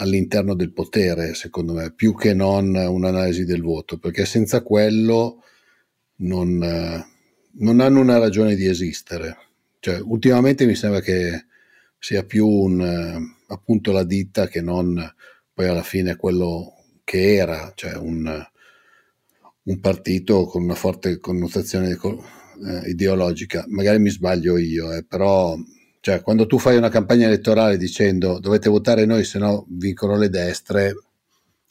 all'interno 0.00 0.54
del 0.54 0.72
potere, 0.72 1.34
secondo 1.34 1.74
me, 1.74 1.92
più 1.92 2.14
che 2.14 2.32
non 2.34 2.74
un'analisi 2.74 3.44
del 3.44 3.62
voto, 3.62 3.98
perché 3.98 4.24
senza 4.24 4.62
quello 4.62 5.42
non, 6.16 6.58
non 7.52 7.80
hanno 7.80 8.00
una 8.00 8.18
ragione 8.18 8.54
di 8.54 8.66
esistere. 8.66 9.36
Cioè, 9.78 10.00
ultimamente 10.00 10.66
mi 10.66 10.74
sembra 10.74 11.00
che 11.00 11.44
sia 11.98 12.24
più 12.24 12.46
un, 12.46 13.34
appunto 13.48 13.92
la 13.92 14.04
ditta 14.04 14.48
che 14.48 14.62
non 14.62 15.14
poi 15.52 15.68
alla 15.68 15.82
fine 15.82 16.16
quello 16.16 16.72
che 17.04 17.34
era, 17.34 17.72
cioè 17.74 17.94
un, 17.96 18.42
un 19.62 19.80
partito 19.80 20.46
con 20.46 20.62
una 20.62 20.74
forte 20.74 21.18
connotazione 21.18 21.90
eh, 21.90 22.88
ideologica. 22.88 23.64
Magari 23.68 23.98
mi 23.98 24.10
sbaglio 24.10 24.56
io, 24.56 24.92
eh, 24.92 25.04
però 25.04 25.56
cioè, 26.00 26.22
quando 26.22 26.46
tu 26.46 26.58
fai 26.58 26.76
una 26.78 26.88
campagna 26.88 27.26
elettorale 27.26 27.76
dicendo 27.76 28.38
dovete 28.40 28.70
votare 28.70 29.04
noi, 29.04 29.22
se 29.24 29.38
no 29.38 29.66
vincono 29.68 30.16
le 30.16 30.30
destre, 30.30 30.94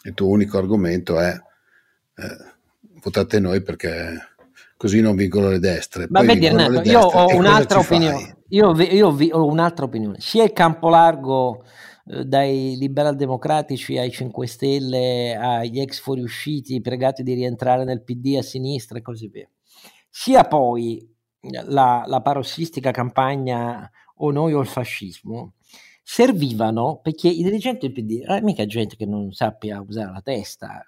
il 0.03 0.13
tuo 0.13 0.27
unico 0.27 0.59
argomento 0.59 1.19
è 1.19 1.31
eh, 2.15 2.37
votate 3.01 3.39
noi 3.39 3.63
perché 3.63 4.17
così 4.77 5.01
non 5.01 5.15
vincono 5.15 5.49
le 5.49 5.59
destre. 5.59 6.05
Ma 6.09 6.21
vedi 6.21 6.45
io 6.45 7.01
ho 7.01 7.35
un'altra 7.35 7.79
opinione. 7.79 8.37
Io, 8.49 8.79
io, 8.79 9.07
ho 9.31 9.45
un'altra 9.45 9.85
opinione. 9.85 10.19
Sia 10.19 10.43
il 10.43 10.53
campo 10.53 10.89
largo 10.89 11.63
eh, 12.05 12.23
dai 12.23 12.75
liberal 12.77 13.15
democratici 13.15 13.97
ai 13.97 14.11
5 14.11 14.45
Stelle, 14.45 15.35
agli 15.35 15.79
ex 15.79 15.99
fuoriusciti 15.99 16.81
pregati 16.81 17.23
di 17.23 17.33
rientrare 17.33 17.83
nel 17.83 18.03
PD 18.03 18.35
a 18.37 18.43
sinistra 18.43 18.99
e 18.99 19.01
così 19.01 19.27
via. 19.27 19.49
Sia 20.07 20.43
poi 20.43 21.15
la, 21.65 22.03
la 22.05 22.21
parossistica 22.21 22.91
campagna 22.91 23.89
o 24.21 24.31
noi 24.31 24.53
o 24.53 24.61
il 24.61 24.67
fascismo, 24.67 25.55
servivano 26.03 26.99
perché 27.01 27.27
i 27.27 27.43
dirigenti 27.43 27.87
del 27.87 27.93
PD, 27.93 28.23
non 28.25 28.37
è 28.37 28.41
mica 28.41 28.65
gente 28.65 28.95
che 28.95 29.05
non 29.05 29.31
sappia 29.31 29.79
usare 29.79 30.11
la 30.11 30.21
testa, 30.21 30.81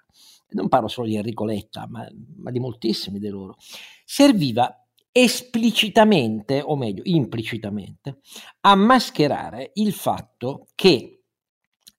non 0.48 0.68
parlo 0.68 0.88
solo 0.88 1.06
di 1.06 1.16
Enrico 1.16 1.44
Letta, 1.44 1.86
ma, 1.88 2.06
ma 2.36 2.50
di 2.50 2.58
moltissimi 2.58 3.18
di 3.18 3.28
loro, 3.28 3.56
serviva 4.04 4.84
esplicitamente, 5.12 6.60
o 6.60 6.76
meglio 6.76 7.02
implicitamente, 7.04 8.20
a 8.60 8.74
mascherare 8.74 9.70
il 9.74 9.92
fatto 9.92 10.66
che 10.74 11.22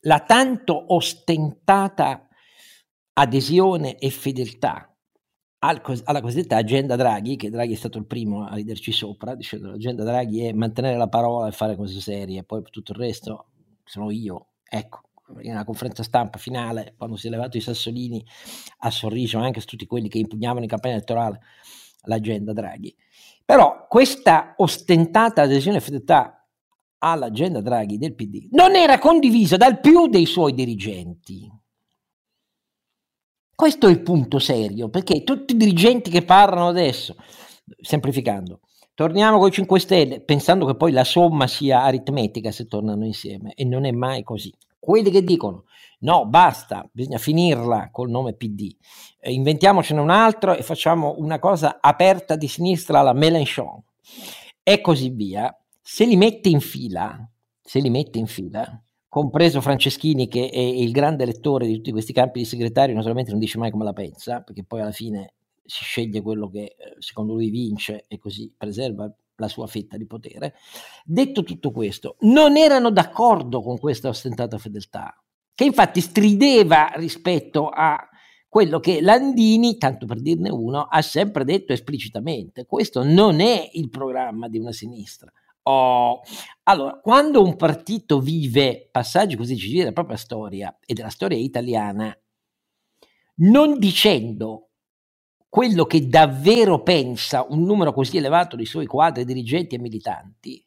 la 0.01 0.19
tanto 0.19 0.93
ostentata 0.93 2.27
adesione 3.13 3.97
e 3.99 4.09
fedeltà 4.09 4.92
alla 5.66 6.22
cosiddetta 6.22 6.57
agenda 6.57 6.97
Draghi, 6.97 7.38
che 7.38 7.49
Draghi 7.49 7.74
è 7.74 7.78
stato 7.78 7.97
il 7.97 8.05
primo 8.05 8.45
a 8.45 8.55
riderci 8.55 8.91
sopra, 8.91 9.34
dicendo 9.34 9.70
l'agenda 9.70 10.03
Draghi 10.03 10.45
è 10.45 10.51
mantenere 10.51 10.97
la 10.97 11.07
parola 11.07 11.47
e 11.47 11.51
fare 11.51 11.78
cose 11.78 12.01
serie, 12.01 12.43
poi 12.43 12.61
tutto 12.70 12.91
il 12.91 12.97
resto 12.97 13.45
sono 13.86 14.11
io. 14.11 14.47
Ecco, 14.68 15.01
in 15.41 15.51
una 15.51 15.64
conferenza 15.64 16.03
stampa 16.03 16.38
finale, 16.38 16.95
quando 16.97 17.16
si 17.16 17.28
è 17.28 17.30
levato 17.30 17.55
i 17.55 17.61
sassolini, 17.61 18.26
ha 18.80 18.91
sorriso 18.91 19.38
anche 19.38 19.61
su 19.61 19.68
tutti 19.68 19.86
quelli 19.86 20.09
che 20.09 20.18
impugnavano 20.18 20.64
in 20.64 20.70
campagna 20.70 20.95
elettorale 20.95 21.39
l'agenda 22.03 22.51
Draghi. 22.51 22.93
Però 23.45 23.88
questa 23.88 24.55
ostentata 24.57 25.43
adesione 25.43 25.78
e 25.78 25.82
fedeltà 25.82 26.45
all'agenda 26.97 27.61
Draghi 27.61 27.97
del 27.97 28.16
PD 28.16 28.49
non 28.51 28.76
era 28.76 28.99
condivisa 28.99 29.55
dal 29.55 29.80
più 29.80 30.07
dei 30.07 30.26
suoi 30.26 30.53
dirigenti 30.53 31.49
questo 33.56 33.88
è 33.88 33.91
il 33.91 34.01
punto 34.01 34.39
serio, 34.39 34.89
perché 34.89 35.24
tutti 35.24 35.54
i 35.54 35.58
dirigenti 35.58 36.10
che 36.10 36.24
parlano 36.24 36.68
adesso, 36.68 37.16
semplificando, 37.80 38.62
torniamo 38.93 39.38
con 39.38 39.47
i 39.47 39.51
5 39.51 39.80
Stelle, 39.80 40.22
pensando 40.22 40.66
che 40.66 40.76
poi 40.76 40.91
la 40.91 41.04
somma 41.04 41.47
sia 41.47 41.84
aritmetica 41.84 42.51
se 42.51 42.68
tornano 42.68 43.06
insieme, 43.06 43.54
e 43.56 43.64
non 43.64 43.86
è 43.86 43.91
mai 43.91 44.24
così. 44.24 44.54
Quelli 44.80 45.12
che 45.12 45.24
dicono 45.24 45.66
no, 45.99 46.26
basta, 46.26 46.88
bisogna 46.91 47.18
finirla 47.18 47.89
col 47.91 48.10
nome 48.10 48.34
PD, 48.34 48.76
eh, 49.20 49.32
inventiamocene 49.32 49.99
un 49.99 50.10
altro 50.10 50.56
e 50.56 50.62
facciamo 50.62 51.16
una 51.18 51.39
cosa 51.39 51.78
aperta 51.80 52.36
di 52.36 52.47
sinistra 52.47 52.99
alla 52.99 53.14
Mélenchon 53.14 53.82
e 54.62 54.82
così 54.82 55.10
via, 55.10 55.56
se 55.82 56.06
li 56.06 56.16
mette 56.16 56.49
in 56.49 56.60
fila, 56.60 57.30
se 57.62 57.80
li 57.80 57.89
mette 57.89 58.18
in 58.18 58.28
fila, 58.28 58.82
compreso 59.14 59.61
Franceschini 59.61 60.28
che 60.28 60.49
è 60.49 60.57
il 60.57 60.89
grande 60.89 61.24
lettore 61.24 61.68
di 61.68 61.76
tutti 61.76 61.91
questi 61.91 62.14
campi 62.14 62.39
di 62.39 62.45
segretario, 62.45 62.95
naturalmente 62.95 63.30
non 63.30 63.39
dice 63.39 63.59
mai 63.59 63.70
come 63.70 63.84
la 63.84 63.93
pensa, 63.93 64.41
perché 64.41 64.64
poi 64.64 64.82
alla 64.82 64.91
fine 64.91 65.36
si 65.64 65.84
sceglie 65.84 66.24
quello 66.24 66.49
che 66.49 66.64
eh, 66.64 66.76
secondo 66.97 67.34
lui 67.34 67.51
vince 67.51 68.05
e 68.07 68.18
così 68.18 68.51
preserva 68.57 69.14
la 69.36 69.47
sua 69.47 69.68
fetta 69.68 69.97
di 69.97 70.07
potere. 70.07 70.55
Detto 71.05 71.43
tutto 71.43 71.70
questo, 71.70 72.16
non 72.22 72.57
erano 72.57 72.89
d'accordo 72.89 73.61
con 73.61 73.78
questa 73.78 74.07
ostentata 74.07 74.57
fedeltà, 74.57 75.16
che 75.53 75.64
infatti 75.64 76.01
strideva 76.01 76.88
rispetto 76.95 77.70
a 77.70 77.95
quello 78.49 78.80
che 78.80 78.99
Landini, 78.99 79.78
tanto 79.78 80.07
per 80.07 80.22
dirne 80.22 80.49
uno, 80.49 80.88
ha 80.89 81.01
sempre 81.03 81.43
detto 81.43 81.72
esplicitamente. 81.72 82.66
Questo 82.66 83.03
non 83.03 83.41
è 83.41 83.70
il 83.74 83.89
programma 83.89 84.47
di 84.47 84.57
una 84.57 84.72
sinistra. 84.72 85.32
Oh. 85.64 86.22
Allora, 86.64 86.99
quando 86.99 87.41
un 87.41 87.55
partito 87.55 88.20
vive 88.20 88.89
passaggi 88.91 89.36
così 89.36 89.53
decisivi 89.53 89.80
della 89.80 89.91
propria 89.91 90.18
storia 90.18 90.78
e 90.86 90.93
della 90.93 91.09
storia 91.09 91.38
italiana, 91.38 92.16
non 93.36 93.80
dicendo 93.80 94.70
quello 95.49 95.86
che 95.86 96.07
davvero 96.07 96.82
pensa 96.82 97.45
un 97.47 97.64
numero 97.64 97.93
così 97.93 98.18
elevato 98.18 98.55
di 98.55 98.66
suoi 98.66 98.86
quadri 98.86 99.24
dirigenti 99.24 99.76
e 99.76 99.80
militanti, 99.80 100.66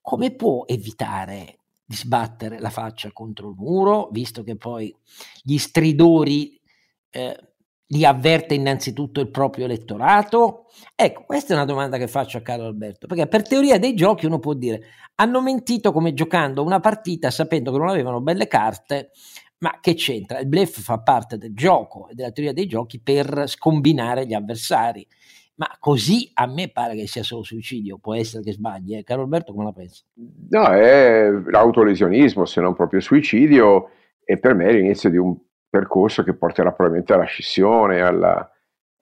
come 0.00 0.34
può 0.34 0.64
evitare 0.66 1.58
di 1.84 1.96
sbattere 1.96 2.60
la 2.60 2.70
faccia 2.70 3.10
contro 3.12 3.48
il 3.48 3.56
muro, 3.56 4.08
visto 4.12 4.42
che 4.42 4.56
poi 4.56 4.94
gli 5.42 5.58
stridori 5.58 6.60
eh, 7.10 7.51
li 7.86 8.04
avverte 8.04 8.54
innanzitutto 8.54 9.20
il 9.20 9.30
proprio 9.30 9.64
elettorato? 9.64 10.66
Ecco, 10.94 11.24
questa 11.24 11.52
è 11.52 11.56
una 11.56 11.66
domanda 11.66 11.98
che 11.98 12.08
faccio 12.08 12.38
a 12.38 12.40
Carlo 12.42 12.66
Alberto, 12.66 13.06
perché 13.06 13.26
per 13.26 13.46
teoria 13.46 13.78
dei 13.78 13.94
giochi 13.94 14.26
uno 14.26 14.38
può 14.38 14.54
dire 14.54 14.82
hanno 15.16 15.42
mentito 15.42 15.92
come 15.92 16.14
giocando 16.14 16.64
una 16.64 16.80
partita 16.80 17.30
sapendo 17.30 17.70
che 17.70 17.78
non 17.78 17.88
avevano 17.88 18.20
belle 18.20 18.48
carte, 18.48 19.10
ma 19.58 19.78
che 19.80 19.94
c'entra? 19.94 20.40
Il 20.40 20.48
bluff 20.48 20.80
fa 20.80 21.00
parte 21.00 21.38
del 21.38 21.54
gioco 21.54 22.08
e 22.08 22.14
della 22.14 22.32
teoria 22.32 22.52
dei 22.52 22.66
giochi 22.66 23.00
per 23.00 23.44
scombinare 23.46 24.26
gli 24.26 24.34
avversari. 24.34 25.06
Ma 25.54 25.68
così 25.78 26.30
a 26.34 26.46
me 26.46 26.70
pare 26.70 26.96
che 26.96 27.06
sia 27.06 27.22
solo 27.22 27.44
suicidio, 27.44 27.98
può 27.98 28.14
essere 28.14 28.42
che 28.42 28.52
sbagli. 28.52 28.96
Eh? 28.96 29.04
Caro 29.04 29.22
Alberto, 29.22 29.52
come 29.52 29.66
la 29.66 29.72
pensi? 29.72 30.02
No, 30.48 30.66
è 30.66 31.30
l'autolesionismo, 31.30 32.44
se 32.44 32.60
non 32.60 32.74
proprio 32.74 33.00
suicidio, 33.00 33.90
e 34.24 34.38
per 34.38 34.54
me 34.54 34.66
è 34.66 34.72
l'inizio 34.72 35.10
di 35.10 35.18
un 35.18 35.36
percorso 35.72 36.22
che 36.22 36.34
porterà 36.34 36.70
probabilmente 36.70 37.14
alla 37.14 37.24
scissione, 37.24 38.02
alla, 38.02 38.46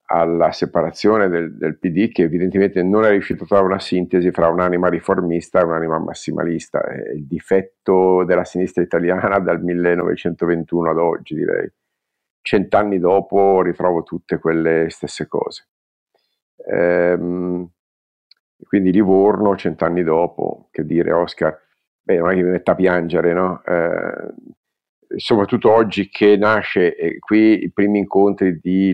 alla 0.05 0.53
separazione 0.53 1.27
del, 1.27 1.57
del, 1.57 1.77
PD 1.77 2.13
che 2.13 2.23
evidentemente 2.23 2.81
non 2.81 3.03
è 3.03 3.09
riuscito 3.09 3.43
a 3.43 3.45
trovare 3.45 3.67
una 3.67 3.79
sintesi 3.79 4.31
fra 4.31 4.47
un'anima 4.47 4.87
riformista 4.87 5.59
e 5.59 5.65
un'anima 5.65 5.99
massimalista. 5.99 6.81
È 6.81 7.11
il 7.11 7.27
difetto 7.27 8.23
della 8.23 8.45
sinistra 8.45 8.81
italiana 8.81 9.39
dal 9.39 9.61
1921 9.61 10.89
ad 10.89 10.97
oggi, 10.97 11.35
direi. 11.35 11.69
Cent'anni 12.39 12.99
dopo 12.99 13.61
ritrovo 13.61 14.03
tutte 14.03 14.39
quelle 14.39 14.89
stesse 14.89 15.27
cose. 15.27 15.67
Ehm, 16.67 17.69
quindi 18.65 18.93
Livorno, 18.93 19.57
cent'anni 19.57 20.03
dopo, 20.03 20.69
che 20.71 20.85
dire 20.85 21.11
Oscar, 21.11 21.53
beh, 22.01 22.17
non 22.17 22.29
è 22.29 22.35
che 22.35 22.43
mi 22.43 22.51
metta 22.51 22.71
a 22.71 22.75
piangere, 22.75 23.33
no? 23.33 23.61
Eh, 23.65 24.33
soprattutto 25.17 25.71
oggi 25.71 26.09
che 26.09 26.37
nasce 26.37 26.95
eh, 26.95 27.19
qui 27.19 27.63
i 27.63 27.71
primi 27.71 27.99
incontri 27.99 28.59
di... 28.61 28.93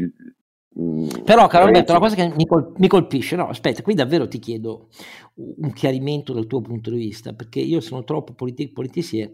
Mh, 0.70 0.82
mm, 0.82 1.08
Però, 1.24 1.48
caro 1.48 1.66
Alberto, 1.66 1.92
una 1.92 2.02
cosa 2.02 2.16
che 2.16 2.32
mi, 2.36 2.46
col- 2.46 2.74
mi, 2.78 2.88
colpisce, 2.88 3.36
no, 3.36 3.48
aspetta, 3.48 3.82
qui 3.82 3.94
davvero 3.94 4.28
ti 4.28 4.40
chiedo 4.40 4.90
un 5.36 5.74
chiarimento 5.74 6.34
dal 6.34 6.48
tuo 6.48 6.62
punto 6.62 6.90
di 6.90 6.98
vista, 6.98 7.34
perché 7.34 7.60
io 7.60 7.80
sono 7.82 8.04
troppo 8.04 8.34
politi- 8.34 8.72
politicier. 8.72 9.32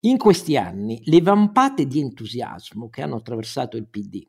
In 0.00 0.16
questi 0.16 0.56
anni 0.56 1.00
le 1.04 1.20
vampate 1.20 1.86
di 1.86 2.00
entusiasmo 2.00 2.88
che 2.88 3.02
hanno 3.02 3.16
attraversato 3.16 3.76
il 3.76 3.86
PD, 3.86 4.26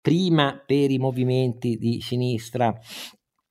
prima 0.00 0.60
per 0.64 0.90
i 0.90 0.98
movimenti 0.98 1.76
di 1.78 2.00
sinistra 2.00 2.76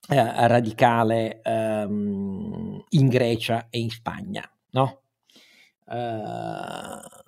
eh, 0.10 0.48
radicale 0.48 1.42
ehm, 1.42 2.84
in 2.90 3.08
Grecia 3.08 3.68
e 3.70 3.80
in 3.80 3.90
Spagna, 3.90 4.48
no? 4.72 5.02
Uh, 5.86 7.23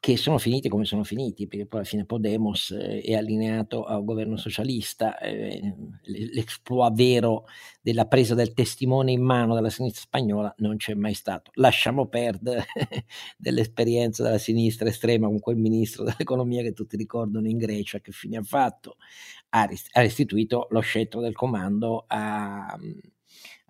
che 0.00 0.16
sono 0.16 0.38
finiti 0.38 0.68
come 0.68 0.84
sono 0.84 1.04
finiti, 1.04 1.46
perché 1.46 1.66
poi 1.66 1.80
alla 1.80 1.88
fine 1.88 2.04
Podemos 2.04 2.70
eh, 2.70 3.00
è 3.00 3.14
allineato 3.14 3.84
a 3.84 3.98
un 3.98 4.04
governo 4.04 4.36
socialista, 4.36 5.18
eh, 5.18 5.74
l'esploit 6.02 6.94
vero 6.94 7.44
della 7.80 8.06
presa 8.06 8.34
del 8.34 8.52
testimone 8.52 9.12
in 9.12 9.22
mano 9.22 9.54
dalla 9.54 9.70
sinistra 9.70 10.02
spagnola 10.02 10.54
non 10.58 10.76
c'è 10.76 10.94
mai 10.94 11.14
stato. 11.14 11.50
Lasciamo 11.54 12.06
perdere 12.06 12.66
dell'esperienza 13.36 14.22
della 14.22 14.38
sinistra 14.38 14.88
estrema 14.88 15.26
con 15.26 15.38
quel 15.40 15.56
ministro 15.56 16.04
dell'economia 16.04 16.62
che 16.62 16.72
tutti 16.72 16.96
ricordano 16.96 17.48
in 17.48 17.58
Grecia, 17.58 18.00
che 18.00 18.12
fine 18.12 18.38
ha 18.38 18.42
fatto? 18.42 18.96
Ha, 19.50 19.68
restituito 19.92 20.66
lo 20.70 20.80
scettro 20.80 21.20
del 21.20 21.34
comando 21.34 22.04
a, 22.06 22.76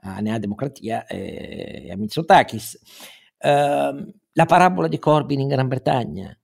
a 0.01 0.21
Nea 0.21 0.39
Democratia 0.39 1.07
e 1.07 1.91
a 1.91 1.97
Mitsotakis. 1.97 2.81
Uh, 3.39 4.13
la 4.37 4.45
parabola 4.45 4.87
di 4.87 4.99
Corbyn 4.99 5.41
in 5.41 5.49
Gran 5.49 5.67
Bretagna, 5.67 6.39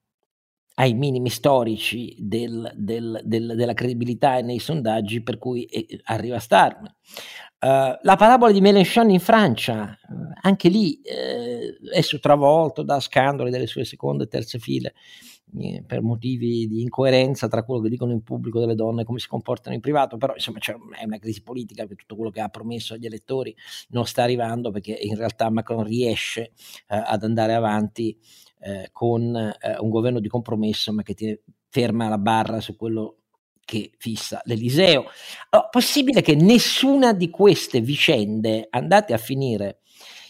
ai 0.77 0.95
minimi 0.95 1.29
storici 1.29 2.17
del, 2.19 2.73
del, 2.75 3.21
del, 3.23 3.53
della 3.55 3.75
credibilità 3.75 4.41
nei 4.41 4.59
sondaggi 4.59 5.23
per 5.23 5.37
cui 5.37 5.65
eh, 5.65 6.01
arriva 6.05 6.37
a 6.37 6.41
starne. 6.41 6.97
Uh, 7.61 7.97
la 8.01 8.17
parabola 8.17 8.51
di 8.51 8.61
Mélenchon 8.61 9.11
in 9.11 9.21
Francia, 9.21 9.97
uh, 10.09 10.15
anche 10.41 10.69
lì 10.69 11.01
eh, 11.03 11.77
è 11.93 12.03
travolto 12.19 12.83
da 12.83 12.99
scandali 12.99 13.51
delle 13.51 13.69
sue 13.69 13.85
seconde 13.85 14.25
e 14.25 14.29
terze 14.29 14.59
file 14.59 14.89
eh, 14.89 14.93
per 15.87 16.01
motivi 16.01 16.67
di 16.67 16.81
incoerenza 16.81 17.47
tra 17.47 17.63
quello 17.63 17.83
che 17.83 17.91
dicono 17.91 18.13
in 18.13 18.23
pubblico 18.23 18.59
delle 18.59 18.75
donne 18.75 19.03
e 19.03 19.05
come 19.05 19.19
si 19.19 19.29
comportano 19.29 19.75
in 19.75 19.83
privato, 19.83 20.17
però 20.17 20.33
insomma 20.35 20.59
è 20.99 21.05
una 21.05 21.19
crisi 21.19 21.43
politica 21.43 21.87
che 21.87 21.95
tutto 21.95 22.17
quello 22.17 22.31
che 22.31 22.41
ha 22.41 22.49
promesso 22.49 22.95
agli 22.95 23.07
elettori 23.07 23.55
non 23.89 24.07
sta 24.07 24.23
arrivando 24.23 24.71
perché 24.71 24.93
in 24.93 25.15
realtà 25.15 25.51
Macron 25.51 25.85
riesce 25.85 26.53
eh, 26.89 26.97
ad 26.97 27.23
andare 27.23 27.53
avanti 27.53 28.19
eh, 28.61 28.89
con 28.93 29.37
eh, 29.37 29.77
un 29.79 29.91
governo 29.91 30.21
di 30.21 30.29
compromesso 30.29 30.93
ma 30.93 31.03
che 31.03 31.15
ti 31.15 31.39
ferma 31.69 32.09
la 32.09 32.19
barra 32.19 32.61
su 32.61 32.77
quello 32.77 33.19
che 33.65 33.93
fissa 33.97 34.41
l'Eliseo. 34.45 35.05
Allora, 35.51 35.69
possibile 35.69 36.21
che 36.21 36.35
nessuna 36.35 37.13
di 37.13 37.31
queste 37.31 37.81
vicende 37.81 38.67
andate 38.71 39.13
a 39.13 39.19
finire 39.19 39.81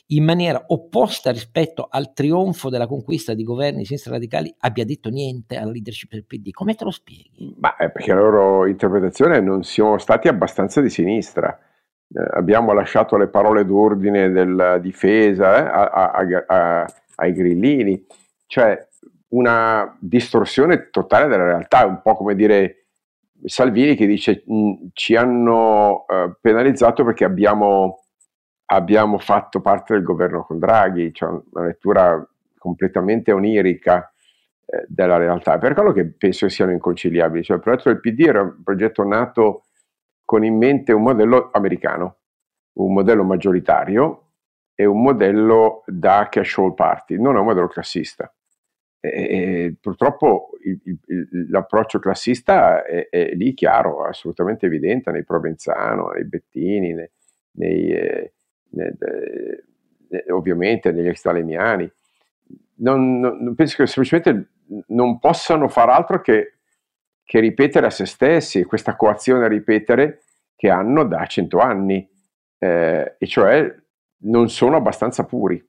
in 0.07 0.25
maniera 0.25 0.63
opposta 0.69 1.31
rispetto 1.31 1.87
al 1.89 2.13
trionfo 2.13 2.69
della 2.69 2.87
conquista 2.87 3.35
di 3.35 3.45
governi 3.45 3.79
di 3.79 3.85
sinistra 3.87 4.13
radicali 4.13 4.55
abbia 4.59 4.85
detto 4.85 5.09
niente 5.09 5.57
alla 5.57 5.71
leadership 5.71 6.11
del 6.13 6.27
PD. 6.27 6.51
Come 6.51 6.75
te 6.75 6.85
lo 6.85 6.91
spieghi? 6.91 7.57
È 7.79 7.91
perché 7.91 8.13
la 8.13 8.21
loro 8.21 8.67
interpretazione 8.67 9.41
non 9.41 9.63
siamo 9.63 9.99
stati 9.99 10.29
abbastanza 10.29 10.81
di 10.81 10.91
sinistra. 10.91 11.59
Eh, 12.15 12.29
abbiamo 12.35 12.73
lasciato 12.73 13.17
le 13.17 13.29
parole 13.29 13.65
d'ordine 13.65 14.31
della 14.31 14.79
difesa 14.79 15.57
eh, 15.57 15.91
a, 15.91 16.11
a, 16.11 16.45
a, 16.47 16.95
ai 17.17 17.33
grillini. 17.33 18.05
Cioè, 18.47 18.87
una 19.29 19.97
distorsione 19.99 20.91
totale 20.91 21.27
della 21.27 21.45
realtà, 21.45 21.87
un 21.87 22.03
po' 22.03 22.15
come 22.15 22.35
dire 22.35 22.83
Salvini 23.45 23.97
che 23.97 24.07
dice 24.07 24.45
ci 24.93 25.17
hanno 25.17 26.05
uh, 26.07 26.35
penalizzato 26.41 27.05
perché 27.05 27.25
abbiamo, 27.25 28.02
abbiamo, 28.75 29.19
fatto 29.19 29.61
parte 29.61 29.95
del 29.95 30.03
governo 30.03 30.45
con 30.45 30.59
Draghi, 30.59 31.13
cioè 31.13 31.31
una 31.53 31.67
lettura 31.67 32.27
completamente 32.59 33.33
onirica 33.33 34.13
eh, 34.65 34.85
della 34.89 35.17
realtà. 35.17 35.59
Per 35.59 35.75
quello 35.75 35.93
che 35.93 36.07
penso 36.07 36.49
siano 36.49 36.73
inconciliabili, 36.73 37.45
cioè 37.45 37.57
il 37.57 37.63
progetto 37.63 37.89
del 37.91 38.01
PD 38.01 38.21
era 38.21 38.43
un 38.43 38.63
progetto 38.63 39.05
nato 39.05 39.65
con 40.25 40.45
in 40.45 40.57
mente 40.57 40.93
un 40.93 41.03
modello 41.03 41.51
americano, 41.53 42.17
un 42.75 42.93
modello 42.93 43.25
maggioritario 43.25 44.29
e 44.75 44.87
un 44.87 45.03
modello 45.03 45.83
da 45.87 46.29
cash 46.31 46.59
all 46.59 46.75
party, 46.75 47.21
non 47.21 47.37
è 47.37 47.39
un 47.39 47.45
modello 47.45 47.69
classista. 47.69 48.33
E, 49.05 49.75
purtroppo 49.81 50.51
il, 50.65 50.81
il, 50.85 51.51
l'approccio 51.51 51.99
classista 51.99 52.85
è, 52.85 53.09
è, 53.11 53.35
lì 53.35 53.53
chiaro, 53.53 54.05
assolutamente 54.05 54.67
evidente 54.67 55.11
nei 55.11 55.25
Provenzano, 55.25 56.11
nei 56.11 56.25
Bettini, 56.25 56.95
nei, 56.95 57.11
nei, 57.57 57.91
eh, 57.91 58.33
ovviamente 60.31 60.93
negli 60.93 61.09
extralemiani. 61.09 61.91
Non, 62.77 63.21
non, 63.21 63.55
penso 63.55 63.77
che 63.77 63.87
semplicemente 63.87 64.51
non 64.89 65.19
possano 65.19 65.69
far 65.69 65.89
altro 65.89 66.21
che, 66.21 66.55
che 67.25 67.41
ripetere 67.41 67.87
a 67.87 67.91
se 67.91 68.07
stessi 68.07 68.65
questa 68.65 68.97
coazione 68.97 69.45
a 69.45 69.49
ripetere 69.49 70.23
che 70.57 70.71
hanno 70.71 71.05
da 71.05 71.25
cento 71.27 71.59
anni, 71.59 72.09
eh, 72.59 73.17
e 73.19 73.27
cioè 73.27 73.75
non 74.25 74.49
sono 74.49 74.77
abbastanza 74.77 75.25
puri. 75.25 75.65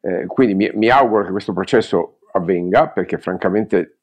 Eh, 0.00 0.26
quindi 0.26 0.54
mi, 0.54 0.70
mi 0.74 0.88
auguro 0.88 1.24
che 1.24 1.30
questo 1.30 1.52
processo 1.52 2.18
avvenga, 2.32 2.88
perché 2.88 3.18
francamente 3.18 3.98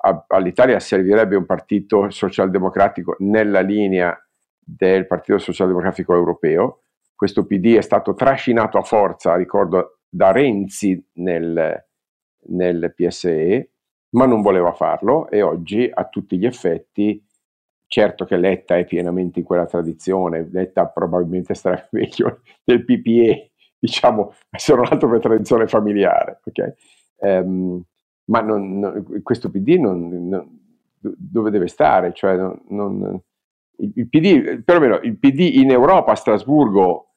a, 0.00 0.24
all'Italia 0.28 0.78
servirebbe 0.80 1.36
un 1.36 1.46
partito 1.46 2.10
socialdemocratico 2.10 3.16
nella 3.20 3.60
linea 3.60 4.16
del 4.58 5.06
Partito 5.06 5.38
Socialdemocratico 5.38 6.14
Europeo. 6.14 6.82
Questo 7.18 7.46
PD 7.46 7.74
è 7.74 7.80
stato 7.80 8.14
trascinato 8.14 8.78
a 8.78 8.82
forza, 8.82 9.34
ricordo, 9.34 10.02
da 10.08 10.30
Renzi 10.30 11.04
nel, 11.14 11.84
nel 12.44 12.92
PSE, 12.94 13.72
ma 14.10 14.24
non 14.24 14.40
voleva 14.40 14.72
farlo 14.72 15.28
e 15.28 15.42
oggi 15.42 15.90
a 15.92 16.04
tutti 16.04 16.38
gli 16.38 16.46
effetti, 16.46 17.20
certo 17.88 18.24
che 18.24 18.36
Letta 18.36 18.78
è 18.78 18.84
pienamente 18.84 19.40
in 19.40 19.44
quella 19.44 19.66
tradizione, 19.66 20.48
Letta 20.48 20.86
probabilmente 20.86 21.54
starà 21.54 21.84
meglio 21.90 22.42
del 22.62 22.84
PPE, 22.84 23.50
diciamo, 23.80 24.32
se 24.56 24.76
non 24.76 24.86
altro 24.88 25.10
per 25.10 25.18
tradizione 25.18 25.66
familiare, 25.66 26.40
ok? 26.44 26.74
Um, 27.16 27.82
ma 28.26 28.42
non, 28.42 28.78
non, 28.78 29.22
questo 29.24 29.50
PD 29.50 29.70
non, 29.70 30.28
non, 30.28 30.56
dove 31.00 31.50
deve 31.50 31.66
stare? 31.66 32.12
Cioè 32.12 32.34
il, 32.34 33.22
il, 33.76 34.08
PD, 34.08 34.62
perlomeno 34.62 35.00
il 35.02 35.18
PD 35.18 35.56
in 35.56 35.72
Europa, 35.72 36.12
a 36.12 36.14
Strasburgo, 36.14 37.07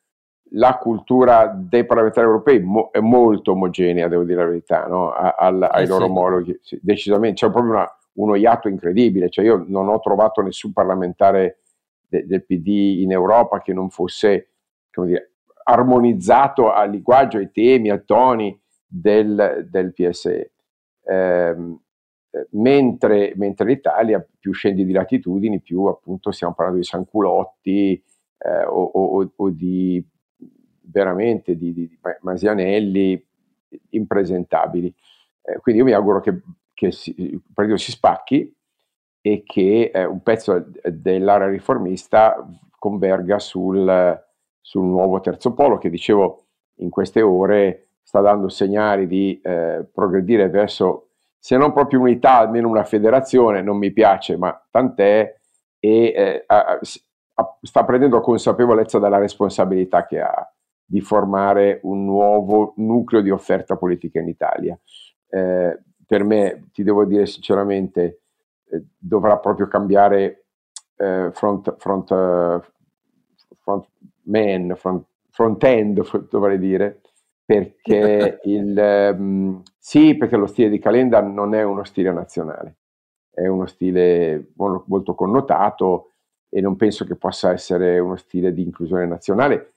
la 0.53 0.77
cultura 0.77 1.47
dei 1.47 1.85
parlamentari 1.85 2.27
europei 2.27 2.59
mo, 2.59 2.89
è 2.91 2.99
molto 2.99 3.51
omogenea, 3.51 4.07
devo 4.07 4.23
dire 4.23 4.41
la 4.41 4.47
verità, 4.47 4.85
no? 4.87 5.11
a, 5.11 5.35
al, 5.37 5.61
ai 5.63 5.83
eh 5.83 5.87
loro 5.87 6.05
sì. 6.05 6.09
omologhi, 6.09 6.59
sì, 6.61 6.79
decisamente, 6.81 7.45
c'è 7.45 7.51
proprio 7.51 7.73
una, 7.73 7.97
uno 8.13 8.35
iato 8.35 8.67
incredibile, 8.67 9.29
cioè 9.29 9.45
io 9.45 9.63
non 9.67 9.87
ho 9.87 9.99
trovato 9.99 10.41
nessun 10.41 10.73
parlamentare 10.73 11.59
de, 12.07 12.25
del 12.25 12.43
PD 12.43 13.01
in 13.01 13.11
Europa 13.11 13.61
che 13.61 13.73
non 13.73 13.89
fosse, 13.89 14.49
come 14.91 15.07
dire, 15.07 15.31
armonizzato 15.63 16.71
al 16.71 16.89
linguaggio, 16.89 17.37
ai 17.37 17.51
temi, 17.51 17.89
ai 17.89 18.03
toni, 18.03 18.59
del, 18.85 19.67
del 19.69 19.93
PSE. 19.93 20.51
Ehm, 21.05 21.79
eh, 22.31 22.47
mentre, 22.51 23.33
mentre, 23.35 23.65
l'Italia 23.65 24.25
più 24.39 24.51
scendi 24.51 24.85
di 24.85 24.91
latitudini, 24.91 25.61
più 25.61 25.85
appunto 25.85 26.31
stiamo 26.31 26.53
parlando 26.53 26.81
di 26.81 26.85
Sanculotti 26.85 28.03
eh, 28.37 28.63
o, 28.65 28.83
o, 28.83 29.31
o, 29.33 29.49
di 29.49 30.05
veramente 30.91 31.55
di, 31.55 31.73
di, 31.73 31.99
Masianelli 32.21 33.23
impresentabili. 33.89 34.93
Eh, 35.41 35.59
quindi 35.59 35.81
io 35.81 35.87
mi 35.87 35.93
auguro 35.93 36.19
che, 36.19 36.41
che 36.73 36.91
si, 36.91 37.15
si 37.75 37.91
spacchi 37.91 38.53
e 39.21 39.43
che 39.45 39.91
eh, 39.93 40.05
un 40.05 40.21
pezzo 40.21 40.65
dell'area 40.83 41.47
riformista 41.47 42.45
converga 42.77 43.39
sul, 43.39 44.19
sul 44.59 44.85
nuovo 44.85 45.19
terzo 45.19 45.53
polo 45.53 45.77
che 45.77 45.89
dicevo 45.89 46.45
in 46.77 46.89
queste 46.89 47.21
ore 47.21 47.89
sta 48.01 48.21
dando 48.21 48.49
segnali 48.49 49.07
di 49.07 49.39
eh, 49.41 49.85
progredire 49.93 50.49
verso, 50.49 51.11
se 51.37 51.55
non 51.55 51.71
proprio 51.71 52.01
unità, 52.01 52.39
almeno 52.39 52.67
una 52.67 52.83
federazione, 52.83 53.61
non 53.61 53.77
mi 53.77 53.91
piace, 53.91 54.35
ma 54.35 54.59
tant'è, 54.69 55.35
e 55.79 56.05
eh, 56.15 56.43
a, 56.45 56.79
a, 57.35 57.57
sta 57.61 57.85
prendendo 57.85 58.19
consapevolezza 58.19 58.99
della 58.99 59.17
responsabilità 59.17 60.05
che 60.05 60.19
ha 60.19 60.50
di 60.91 60.99
formare 60.99 61.79
un 61.83 62.03
nuovo 62.03 62.73
nucleo 62.75 63.21
di 63.21 63.29
offerta 63.29 63.77
politica 63.77 64.19
in 64.19 64.27
Italia. 64.27 64.77
Eh, 65.29 65.79
per 66.05 66.23
me, 66.25 66.67
ti 66.73 66.83
devo 66.83 67.05
dire 67.05 67.25
sinceramente, 67.27 68.23
eh, 68.69 68.83
dovrà 68.97 69.37
proprio 69.37 69.69
cambiare 69.69 70.47
eh, 70.97 71.29
front, 71.31 71.77
front, 71.77 72.11
eh, 72.11 72.59
front 73.61 73.87
man, 74.23 74.73
front, 74.75 75.05
front 75.29 75.63
end, 75.63 76.27
dovrei 76.27 76.59
dire, 76.59 76.99
perché 77.45 78.39
il, 78.43 79.15
um, 79.17 79.61
sì, 79.77 80.17
perché 80.17 80.35
lo 80.35 80.47
stile 80.47 80.67
di 80.67 80.79
Calenda 80.79 81.21
non 81.21 81.55
è 81.55 81.63
uno 81.63 81.85
stile 81.85 82.11
nazionale, 82.11 82.79
è 83.29 83.47
uno 83.47 83.65
stile 83.65 84.51
molto 84.57 85.15
connotato 85.15 86.09
e 86.49 86.59
non 86.59 86.75
penso 86.75 87.05
che 87.05 87.15
possa 87.15 87.51
essere 87.51 87.97
uno 87.97 88.17
stile 88.17 88.51
di 88.51 88.61
inclusione 88.61 89.05
nazionale 89.05 89.70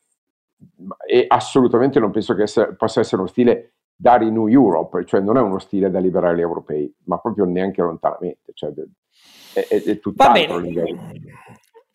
e 1.06 1.24
assolutamente 1.28 1.98
non 1.98 2.10
penso 2.10 2.34
che 2.34 2.42
essere, 2.42 2.74
possa 2.74 3.00
essere 3.00 3.22
uno 3.22 3.30
stile 3.30 3.74
da 3.96 4.16
Renew 4.16 4.48
Europe, 4.48 5.04
cioè 5.04 5.20
non 5.20 5.36
è 5.36 5.40
uno 5.40 5.58
stile 5.58 5.90
da 5.90 5.98
liberali 5.98 6.40
europei, 6.40 6.92
ma 7.04 7.18
proprio 7.18 7.44
neanche 7.44 7.80
lontanamente, 7.80 8.52
cioè 8.54 8.72
è, 9.52 9.66
è, 9.68 9.82
è 9.82 9.98
tutt'altro 9.98 10.58
livello. 10.58 11.00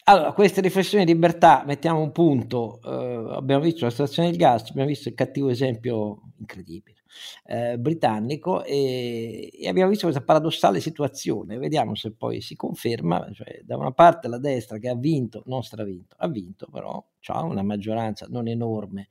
Allora, 0.06 0.32
queste 0.32 0.62
riflessioni 0.62 1.06
di 1.06 1.14
libertà, 1.14 1.64
mettiamo 1.68 2.02
un 2.02 2.12
punto, 2.12 2.80
eh, 2.84 3.36
abbiamo 3.36 3.62
visto 3.62 3.86
la 3.86 3.92
situazione 3.92 4.30
del 4.30 4.40
gas, 4.40 4.70
abbiamo 4.70 4.88
visto 4.88 5.08
il 5.10 5.14
cattivo 5.14 5.50
esempio 5.50 6.22
incredibile 6.40 6.99
eh, 7.46 7.78
britannico 7.78 8.64
e, 8.64 9.52
e, 9.54 9.68
abbiamo 9.68 9.90
visto 9.90 10.06
questa 10.06 10.24
paradossale 10.24 10.80
situazione, 10.80 11.58
vediamo 11.58 11.96
se 11.96 12.12
poi 12.12 12.42
si 12.42 12.56
conferma, 12.56 13.30
cioè 13.34 13.62
da 13.64 13.78
una 13.78 13.92
parte 13.92 14.28
la 14.28 14.38
destra 14.40 14.78
che 14.78 14.90
ha 14.90 14.96
vinto, 14.96 15.44
non 15.46 15.64
stravinto, 15.64 16.16
ha 16.20 16.28
vinto 16.28 16.68
però, 16.72 17.04
ha 17.28 17.44
una 17.44 17.64
maggioranza 17.64 18.28
non 18.30 18.48
enorme, 18.48 19.10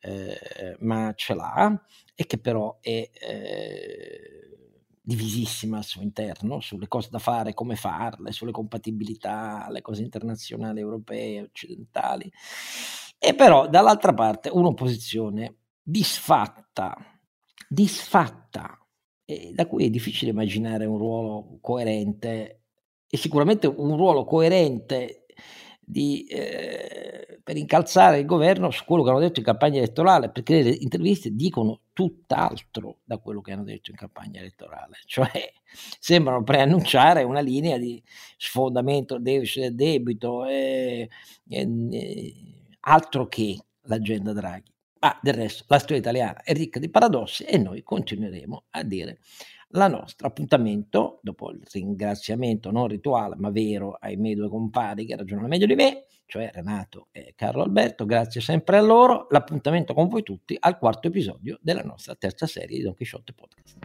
eh, 0.00 0.76
ma 0.80 1.12
ce 1.14 1.34
l'ha 1.34 1.82
e 2.14 2.26
che 2.26 2.38
però 2.38 2.78
è 2.80 3.10
eh, 3.12 4.44
divisissima 5.00 5.76
al 5.76 5.84
suo 5.84 6.02
interno 6.02 6.60
sulle 6.60 6.88
cose 6.88 7.08
da 7.10 7.18
fare, 7.18 7.52
come 7.52 7.76
farle, 7.76 8.32
sulle 8.32 8.52
compatibilità, 8.52 9.66
le 9.70 9.82
cose 9.82 10.02
internazionali, 10.02 10.80
europee, 10.80 11.42
occidentali, 11.42 12.30
e 13.18 13.34
però 13.34 13.68
dall'altra 13.68 14.14
parte 14.14 14.48
un'opposizione 14.48 15.56
disfatta, 15.82 16.96
disfatta, 17.68 18.78
e 19.24 19.52
da 19.54 19.66
cui 19.66 19.86
è 19.86 19.90
difficile 19.90 20.30
immaginare 20.30 20.84
un 20.84 20.98
ruolo 20.98 21.58
coerente 21.60 22.60
e 23.08 23.16
sicuramente 23.16 23.66
un 23.66 23.96
ruolo 23.96 24.24
coerente 24.24 25.24
di, 25.80 26.24
eh, 26.26 27.38
per 27.42 27.56
incalzare 27.56 28.18
il 28.18 28.26
governo 28.26 28.70
su 28.70 28.84
quello 28.84 29.02
che 29.02 29.10
hanno 29.10 29.20
detto 29.20 29.38
in 29.38 29.44
campagna 29.44 29.78
elettorale, 29.78 30.30
perché 30.30 30.62
le 30.62 30.70
interviste 30.70 31.30
dicono 31.30 31.82
tutt'altro 31.92 33.00
da 33.04 33.18
quello 33.18 33.40
che 33.40 33.52
hanno 33.52 33.64
detto 33.64 33.90
in 33.90 33.96
campagna 33.96 34.40
elettorale, 34.40 34.96
cioè 35.06 35.30
sembrano 35.98 36.42
preannunciare 36.42 37.22
una 37.22 37.40
linea 37.40 37.78
di 37.78 38.02
sfondamento 38.36 39.18
del 39.18 39.46
debito, 39.72 40.46
e, 40.46 41.08
e, 41.48 42.34
altro 42.80 43.26
che 43.28 43.58
l'agenda 43.82 44.32
Draghi. 44.32 44.73
Ah, 45.06 45.18
del 45.20 45.34
resto, 45.34 45.64
la 45.68 45.78
storia 45.78 45.98
italiana 45.98 46.42
è 46.42 46.54
ricca 46.54 46.78
di 46.78 46.88
paradossi 46.88 47.44
e 47.44 47.58
noi 47.58 47.82
continueremo 47.82 48.64
a 48.70 48.82
dire 48.82 49.18
la 49.72 49.86
nostra. 49.86 50.28
Appuntamento, 50.28 51.18
dopo 51.20 51.50
il 51.50 51.60
ringraziamento 51.70 52.70
non 52.70 52.88
rituale 52.88 53.34
ma 53.36 53.50
vero 53.50 53.98
ai 54.00 54.16
miei 54.16 54.34
due 54.34 54.48
compari 54.48 55.04
che 55.04 55.14
ragionano 55.14 55.46
meglio 55.46 55.66
di 55.66 55.74
me, 55.74 56.06
cioè 56.24 56.50
Renato 56.50 57.08
e 57.12 57.34
Carlo 57.36 57.64
Alberto, 57.64 58.06
grazie 58.06 58.40
sempre 58.40 58.78
a 58.78 58.80
loro. 58.80 59.26
L'appuntamento 59.28 59.92
con 59.92 60.08
voi 60.08 60.22
tutti 60.22 60.56
al 60.58 60.78
quarto 60.78 61.08
episodio 61.08 61.58
della 61.60 61.82
nostra 61.82 62.14
terza 62.14 62.46
serie 62.46 62.78
di 62.78 62.82
Don 62.82 62.94
Quixote 62.94 63.34
Podcast. 63.34 63.76